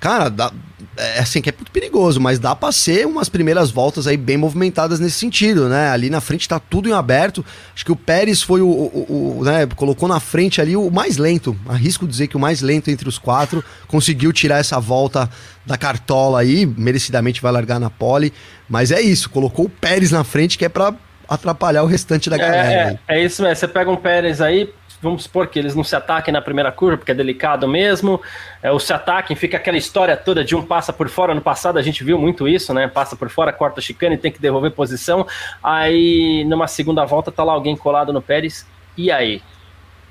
[0.00, 0.50] Cara, dá,
[0.96, 4.36] é assim que é muito perigoso, mas dá para ser umas primeiras voltas aí bem
[4.36, 5.88] movimentadas nesse sentido, né?
[5.88, 7.44] Ali na frente tá tudo em aberto.
[7.74, 11.16] Acho que o Pérez foi o, o, o né, colocou na frente ali o mais
[11.16, 11.56] lento.
[11.68, 15.30] Arrisco dizer que o mais lento entre os quatro conseguiu tirar essa volta
[15.64, 18.32] da cartola aí, merecidamente vai largar na pole,
[18.68, 20.94] mas é isso, colocou o Pérez na frente que é para
[21.28, 22.98] atrapalhar o restante da galera.
[23.08, 23.54] É, é, é isso mesmo.
[23.54, 24.68] Você pega um Pérez aí,
[25.00, 28.20] vamos supor que eles não se ataquem na primeira curva, porque é delicado mesmo,
[28.62, 31.78] é, ou se ataquem, fica aquela história toda de um passa por fora, no passado
[31.78, 35.26] a gente viu muito isso, né, passa por fora, corta chicane, tem que devolver posição,
[35.62, 38.66] aí numa segunda volta tá lá alguém colado no Pérez,
[38.96, 39.42] e aí?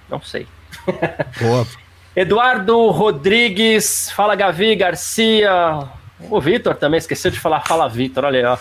[0.10, 0.48] Não sei.
[1.40, 1.68] Boa.
[2.16, 5.88] Eduardo Rodrigues, fala Gavi, Garcia,
[6.30, 8.58] o Vitor também esqueceu de falar, fala Vitor, olha aí, ó.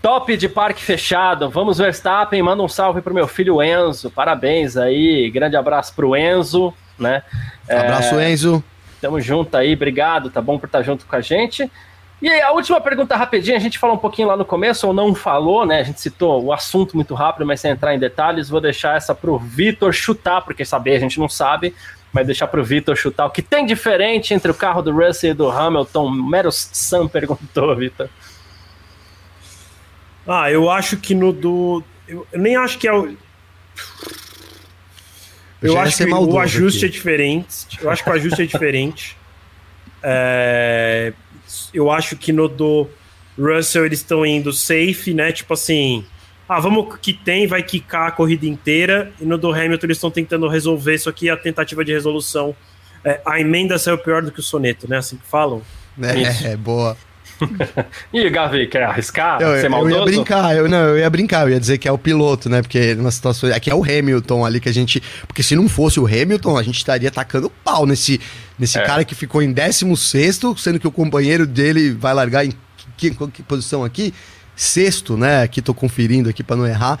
[0.00, 1.50] Top de parque fechado.
[1.50, 4.10] Vamos Verstappen, manda um salve pro meu filho Enzo.
[4.10, 7.22] Parabéns aí, grande abraço pro Enzo, né?
[7.68, 8.64] Abraço, é, Enzo.
[9.00, 11.70] Tamo junto aí, obrigado, tá bom por estar junto com a gente.
[12.22, 14.94] E aí, a última pergunta rapidinha, a gente falou um pouquinho lá no começo, ou
[14.94, 15.80] não falou, né?
[15.80, 19.12] A gente citou o assunto muito rápido, mas sem entrar em detalhes, vou deixar essa
[19.12, 21.74] pro Vitor chutar, porque saber a gente não sabe
[22.12, 25.30] mas deixar para o Vitor chutar o que tem diferente entre o carro do Russell
[25.30, 26.10] e do Hamilton.
[26.10, 28.08] Meros Sam perguntou, Vitor.
[30.26, 31.82] Ah, eu acho que no do.
[32.06, 33.16] Eu, eu nem acho que é o.
[35.60, 36.86] Eu acho que o ajuste aqui.
[36.86, 37.78] é diferente.
[37.80, 39.16] Eu acho que o ajuste é diferente.
[40.04, 41.12] É...
[41.72, 42.88] Eu acho que no do
[43.38, 45.30] Russell eles estão indo safe, né?
[45.30, 46.04] Tipo assim,
[46.56, 50.10] ah, vamos que tem, vai quicar a corrida inteira, e no do Hamilton eles estão
[50.10, 52.54] tentando resolver isso aqui, a tentativa de resolução.
[53.04, 54.98] É, a emenda saiu pior do que o soneto, né?
[54.98, 55.62] Assim que falam.
[56.00, 56.96] É, é boa.
[58.12, 59.40] e Gavi, quer arriscar?
[59.40, 59.94] Eu, ser maldoso?
[59.94, 62.48] eu ia brincar, eu, não, eu ia brincar, eu ia dizer que é o piloto,
[62.48, 62.62] né?
[62.62, 63.52] Porque numa situação.
[63.52, 65.02] Aqui é o Hamilton ali que a gente.
[65.26, 68.20] Porque se não fosse o Hamilton, a gente estaria tacando pau nesse,
[68.58, 68.82] nesse é.
[68.84, 72.52] cara que ficou em 16, sendo que o companheiro dele vai largar em
[72.96, 74.14] que, que posição aqui?
[74.56, 75.42] Sexto, né?
[75.42, 76.98] Aqui tô conferindo aqui para não errar.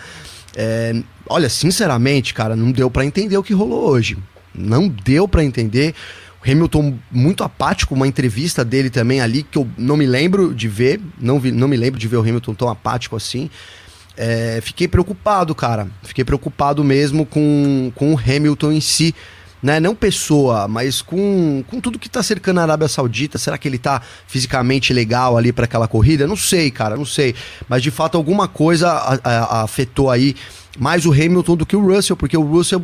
[0.54, 0.94] É,
[1.28, 4.16] olha, sinceramente, cara, não deu para entender o que rolou hoje.
[4.54, 5.94] Não deu para entender.
[6.44, 10.66] O Hamilton muito apático, uma entrevista dele também ali que eu não me lembro de
[10.66, 13.48] ver, não, vi, não me lembro de ver o Hamilton tão apático assim.
[14.16, 15.88] É, fiquei preocupado, cara.
[16.02, 19.14] Fiquei preocupado mesmo com, com o Hamilton em si
[19.62, 19.78] né?
[19.78, 23.38] Não pessoa, mas com, com tudo que tá cercando a Arábia Saudita.
[23.38, 26.26] Será que ele tá fisicamente legal ali para aquela corrida?
[26.26, 27.34] Não sei, cara, não sei.
[27.68, 30.34] Mas de fato alguma coisa a, a, afetou aí
[30.78, 32.82] mais o Hamilton do que o Russell, porque o Russell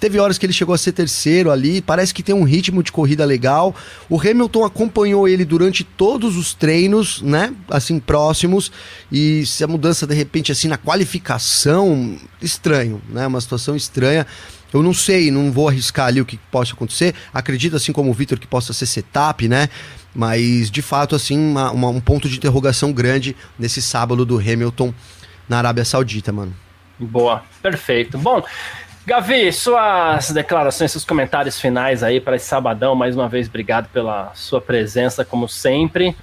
[0.00, 2.92] Teve horas que ele chegou a ser terceiro ali, parece que tem um ritmo de
[2.92, 3.74] corrida legal.
[4.08, 7.52] O Hamilton acompanhou ele durante todos os treinos, né?
[7.68, 8.70] Assim, próximos.
[9.10, 13.26] E se a mudança, de repente, assim, na qualificação, estranho, né?
[13.26, 14.24] Uma situação estranha.
[14.72, 17.14] Eu não sei, não vou arriscar ali o que possa acontecer.
[17.32, 19.68] Acredito, assim como o Vitor, que possa ser setup, né?
[20.14, 24.92] Mas, de fato, assim, uma, uma, um ponto de interrogação grande nesse sábado do Hamilton
[25.48, 26.54] na Arábia Saudita, mano.
[26.98, 28.18] Boa, perfeito.
[28.18, 28.42] Bom,
[29.06, 32.94] Gavi, suas declarações, seus comentários finais aí para esse sabadão.
[32.94, 36.14] Mais uma vez, obrigado pela sua presença, como sempre.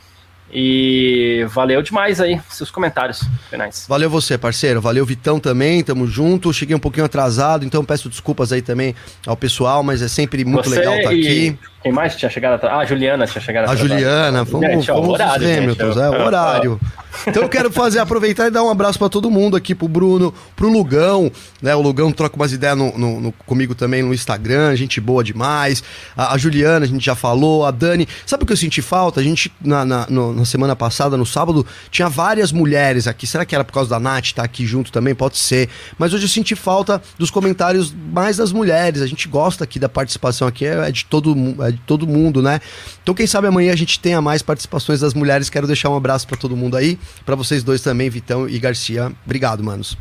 [0.54, 3.86] E valeu demais aí seus comentários finais.
[3.90, 4.80] Valeu você, parceiro.
[4.80, 5.84] Valeu, Vitão, também.
[5.84, 6.54] Tamo junto.
[6.54, 8.96] Cheguei um pouquinho atrasado, então peço desculpas aí também
[9.26, 11.58] ao pessoal, mas é sempre muito você legal estar tá aqui.
[11.86, 12.74] Quem mais tinha chegado atrás?
[12.74, 13.80] Ah, a Juliana tinha chegado atrás.
[13.80, 16.80] A Juliana, fomos, gente, fomos horário, os Hamiltons, é, o horário.
[17.28, 20.34] Então eu quero fazer, aproveitar e dar um abraço para todo mundo aqui, pro Bruno,
[20.56, 21.32] pro Lugão,
[21.62, 21.76] né?
[21.76, 25.84] O Lugão troca umas ideias no, no, no, comigo também no Instagram, gente boa demais.
[26.18, 28.08] A, a, Juliana, a gente já falou, a Dani.
[28.26, 29.20] Sabe o que eu senti falta?
[29.20, 33.26] A gente, na, na, no, na, semana passada, no sábado, tinha várias mulheres aqui.
[33.26, 35.16] Será que era por causa da Nath estar tá aqui junto também?
[35.16, 35.70] Pode ser.
[35.98, 39.02] Mas hoje eu senti falta dos comentários mais das mulheres.
[39.02, 42.60] A gente gosta aqui da participação aqui, é, de todo, é de todo mundo, né?
[43.02, 45.50] Então, quem sabe amanhã a gente tenha mais participações das mulheres.
[45.50, 47.00] Quero deixar um abraço para todo mundo aí.
[47.26, 49.12] Para vocês dois também, Vitão e Garcia.
[49.26, 49.98] Obrigado, manos.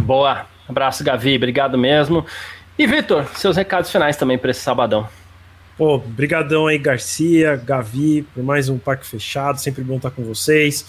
[0.00, 0.46] Boa.
[0.68, 1.36] Abraço, Gavi.
[1.36, 2.24] Obrigado mesmo.
[2.78, 5.06] E, Vitor, seus recados finais também para esse sabadão.
[5.76, 9.60] Pô, brigadão aí, Garcia, Gavi, por mais um Parque Fechado.
[9.60, 10.86] Sempre bom estar com vocês.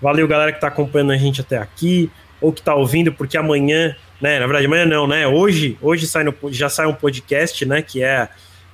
[0.00, 3.96] Valeu, galera que está acompanhando a gente até aqui, ou que está ouvindo, porque amanhã,
[4.20, 4.38] né?
[4.38, 5.26] Na verdade, amanhã não, né?
[5.26, 7.80] Hoje, hoje sai no, já sai um podcast, né?
[7.80, 8.28] Que é,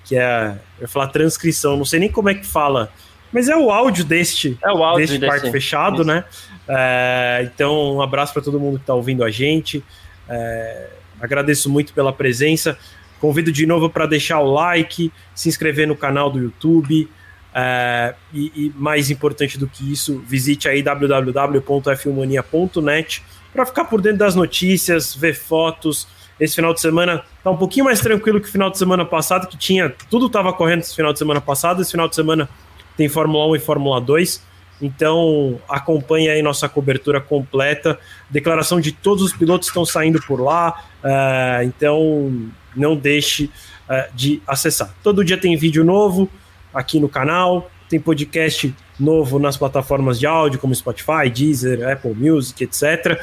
[0.05, 2.91] que é, eu ia falar transcrição, não sei nem como é que fala
[3.33, 6.05] mas é o áudio deste, é o áudio deste, desse parque fechado, Isso.
[6.05, 6.25] né?
[6.69, 9.85] É, então, um abraço para todo mundo que está ouvindo a gente.
[10.29, 10.89] É,
[11.21, 12.77] agradeço muito pela presença.
[13.21, 17.07] Convido de novo para deixar o like, se inscrever no canal do YouTube.
[17.53, 24.19] É, e, e, mais importante do que isso, visite aí www.filmania.net para ficar por dentro
[24.19, 26.09] das notícias, ver fotos.
[26.39, 29.47] Esse final de semana tá um pouquinho mais tranquilo que o final de semana passado,
[29.47, 31.83] que tinha tudo estava correndo esse final de semana passado.
[31.83, 32.49] Esse final de semana
[32.97, 34.49] tem Fórmula 1 e Fórmula 2.
[34.81, 37.99] Então acompanhe aí nossa cobertura completa.
[38.31, 40.83] Declaração de todos os pilotos estão saindo por lá.
[41.05, 44.95] Uh, então não deixe uh, de acessar.
[45.03, 46.29] Todo dia tem vídeo novo
[46.73, 47.71] aqui no canal.
[47.89, 53.21] Tem podcast novo nas plataformas de áudio como Spotify, Deezer, Apple Music, etc.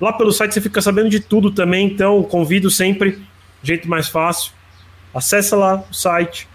[0.00, 1.86] Lá pelo site você fica sabendo de tudo também.
[1.86, 3.22] Então convido sempre,
[3.62, 4.52] jeito mais fácil.
[5.14, 6.48] Acessa lá o site,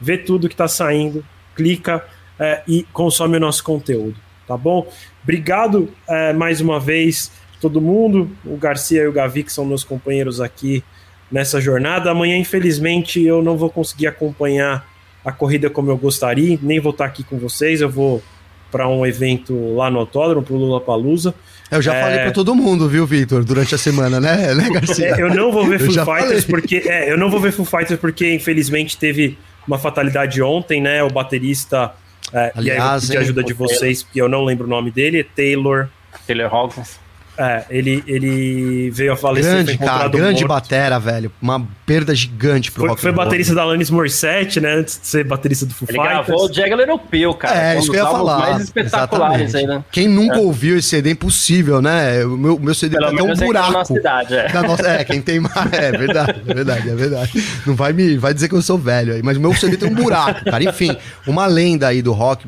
[0.00, 1.24] vê tudo que está saindo
[1.56, 2.04] clica
[2.38, 4.14] é, e consome o nosso conteúdo,
[4.46, 4.86] tá bom?
[5.22, 9.82] Obrigado é, mais uma vez todo mundo, o Garcia e o Gavi, que são meus
[9.82, 10.84] companheiros aqui
[11.30, 12.10] nessa jornada.
[12.10, 14.86] Amanhã, infelizmente, eu não vou conseguir acompanhar
[15.24, 18.22] a corrida como eu gostaria, nem vou estar aqui com vocês, eu vou
[18.70, 21.34] para um evento lá no autódromo, para o Lula Palusa.
[21.70, 22.02] Eu já é...
[22.02, 25.16] falei para todo mundo, viu, Victor, durante a semana, né, né Garcia?
[25.16, 26.62] É, eu não vou ver Foo Fighters falei.
[26.62, 29.36] porque é, eu não vou ver Foo Fighters porque infelizmente teve
[29.66, 31.02] uma fatalidade ontem, né?
[31.02, 31.92] O baterista.
[32.32, 35.88] É, Aliás, e ajuda de vocês, porque eu não lembro o nome dele, Taylor.
[36.26, 36.98] Taylor Hawkins.
[37.38, 39.52] É, ele, ele veio a falecer.
[39.52, 40.48] Grande, cara, grande morto.
[40.48, 41.30] batera, velho.
[41.40, 44.74] Uma perda gigante pro foi, rock Foi baterista da Alanis Morissette, né?
[44.74, 46.26] Antes de ser baterista do Foo ele Fighters.
[46.26, 47.74] gravou o Jagger europeu, cara.
[47.74, 48.38] É, isso que eu ia falar.
[48.38, 49.84] mais espetaculares aí, né?
[49.92, 50.40] Quem nunca é.
[50.40, 52.24] ouviu esse CD é impossível, né?
[52.24, 53.72] O meu, meu CD Pelo tem um buraco.
[53.72, 54.52] Na cidade, é.
[54.52, 55.54] Nossa, é, quem tem mais.
[55.72, 57.44] É verdade, é verdade, é verdade.
[57.66, 59.90] Não vai me vai dizer que eu sou velho aí, mas o meu CD tem
[59.90, 60.64] um buraco, cara.
[60.64, 60.96] Enfim,
[61.26, 62.46] uma lenda aí do rock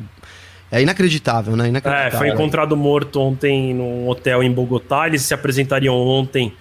[0.71, 1.69] é inacreditável, né?
[1.69, 2.17] Inacreditável.
[2.17, 5.07] É, foi encontrado morto ontem num hotel em Bogotá.
[5.07, 6.53] Eles se apresentariam ontem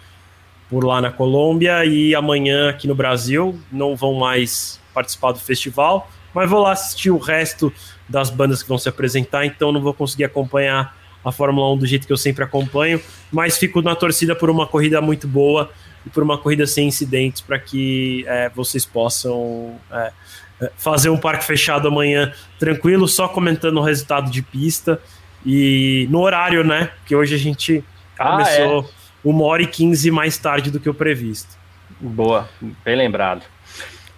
[0.69, 3.59] por lá na Colômbia e amanhã aqui no Brasil.
[3.71, 7.73] Não vão mais participar do festival, mas vou lá assistir o resto
[8.09, 11.87] das bandas que vão se apresentar, então não vou conseguir acompanhar a Fórmula 1 do
[11.87, 15.71] jeito que eu sempre acompanho, mas fico na torcida por uma corrida muito boa
[16.07, 20.13] e por uma corrida sem incidentes para que é, vocês possam é,
[20.77, 25.01] fazer um parque fechado amanhã tranquilo, só comentando o resultado de pista
[25.45, 26.91] e no horário, né?
[27.07, 27.85] Que hoje a gente
[28.19, 28.85] ah, começou é.
[29.25, 31.57] uma hora e quinze mais tarde do que o previsto.
[32.01, 32.49] Boa,
[32.85, 33.43] bem lembrado.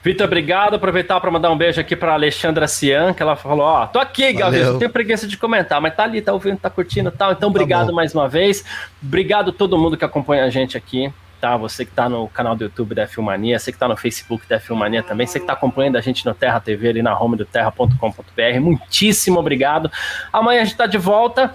[0.02, 0.74] Vitor, obrigado.
[0.74, 4.32] Aproveitar para mandar um beijo aqui para Alexandra Cian, que ela falou: Ó, tô aqui,
[4.32, 7.32] Galvez, não tenho preguiça de comentar, mas tá ali, tá ouvindo, tá curtindo e tal.
[7.32, 8.64] Então, tá obrigado tá mais uma vez.
[9.02, 11.56] Obrigado a todo mundo que acompanha a gente aqui tá?
[11.56, 14.60] Você que tá no canal do YouTube da Filmania, você que tá no Facebook da
[14.60, 17.44] Filmania também, você que tá acompanhando a gente no Terra TV ali na home do
[17.44, 19.90] terra.com.br, muitíssimo obrigado.
[20.32, 21.52] Amanhã a gente tá de volta.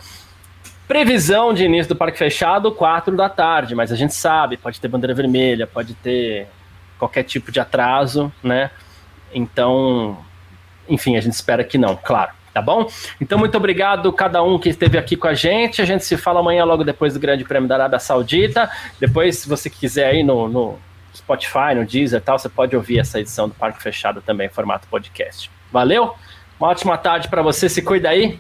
[0.88, 4.88] Previsão de início do Parque Fechado, 4 da tarde, mas a gente sabe, pode ter
[4.88, 6.48] bandeira vermelha, pode ter
[7.00, 8.70] qualquer tipo de atraso, né?
[9.34, 10.18] Então,
[10.88, 12.88] enfim, a gente espera que não, claro tá bom?
[13.20, 15.82] Então, muito obrigado cada um que esteve aqui com a gente.
[15.82, 18.72] A gente se fala amanhã, logo depois do Grande Prêmio da Arábia Saudita.
[18.98, 20.80] Depois, se você quiser aí no, no
[21.14, 24.88] Spotify, no Deezer e tal, você pode ouvir essa edição do Parque Fechado também, formato
[24.88, 25.52] podcast.
[25.70, 26.16] Valeu?
[26.58, 28.40] Uma ótima tarde para você, se cuida aí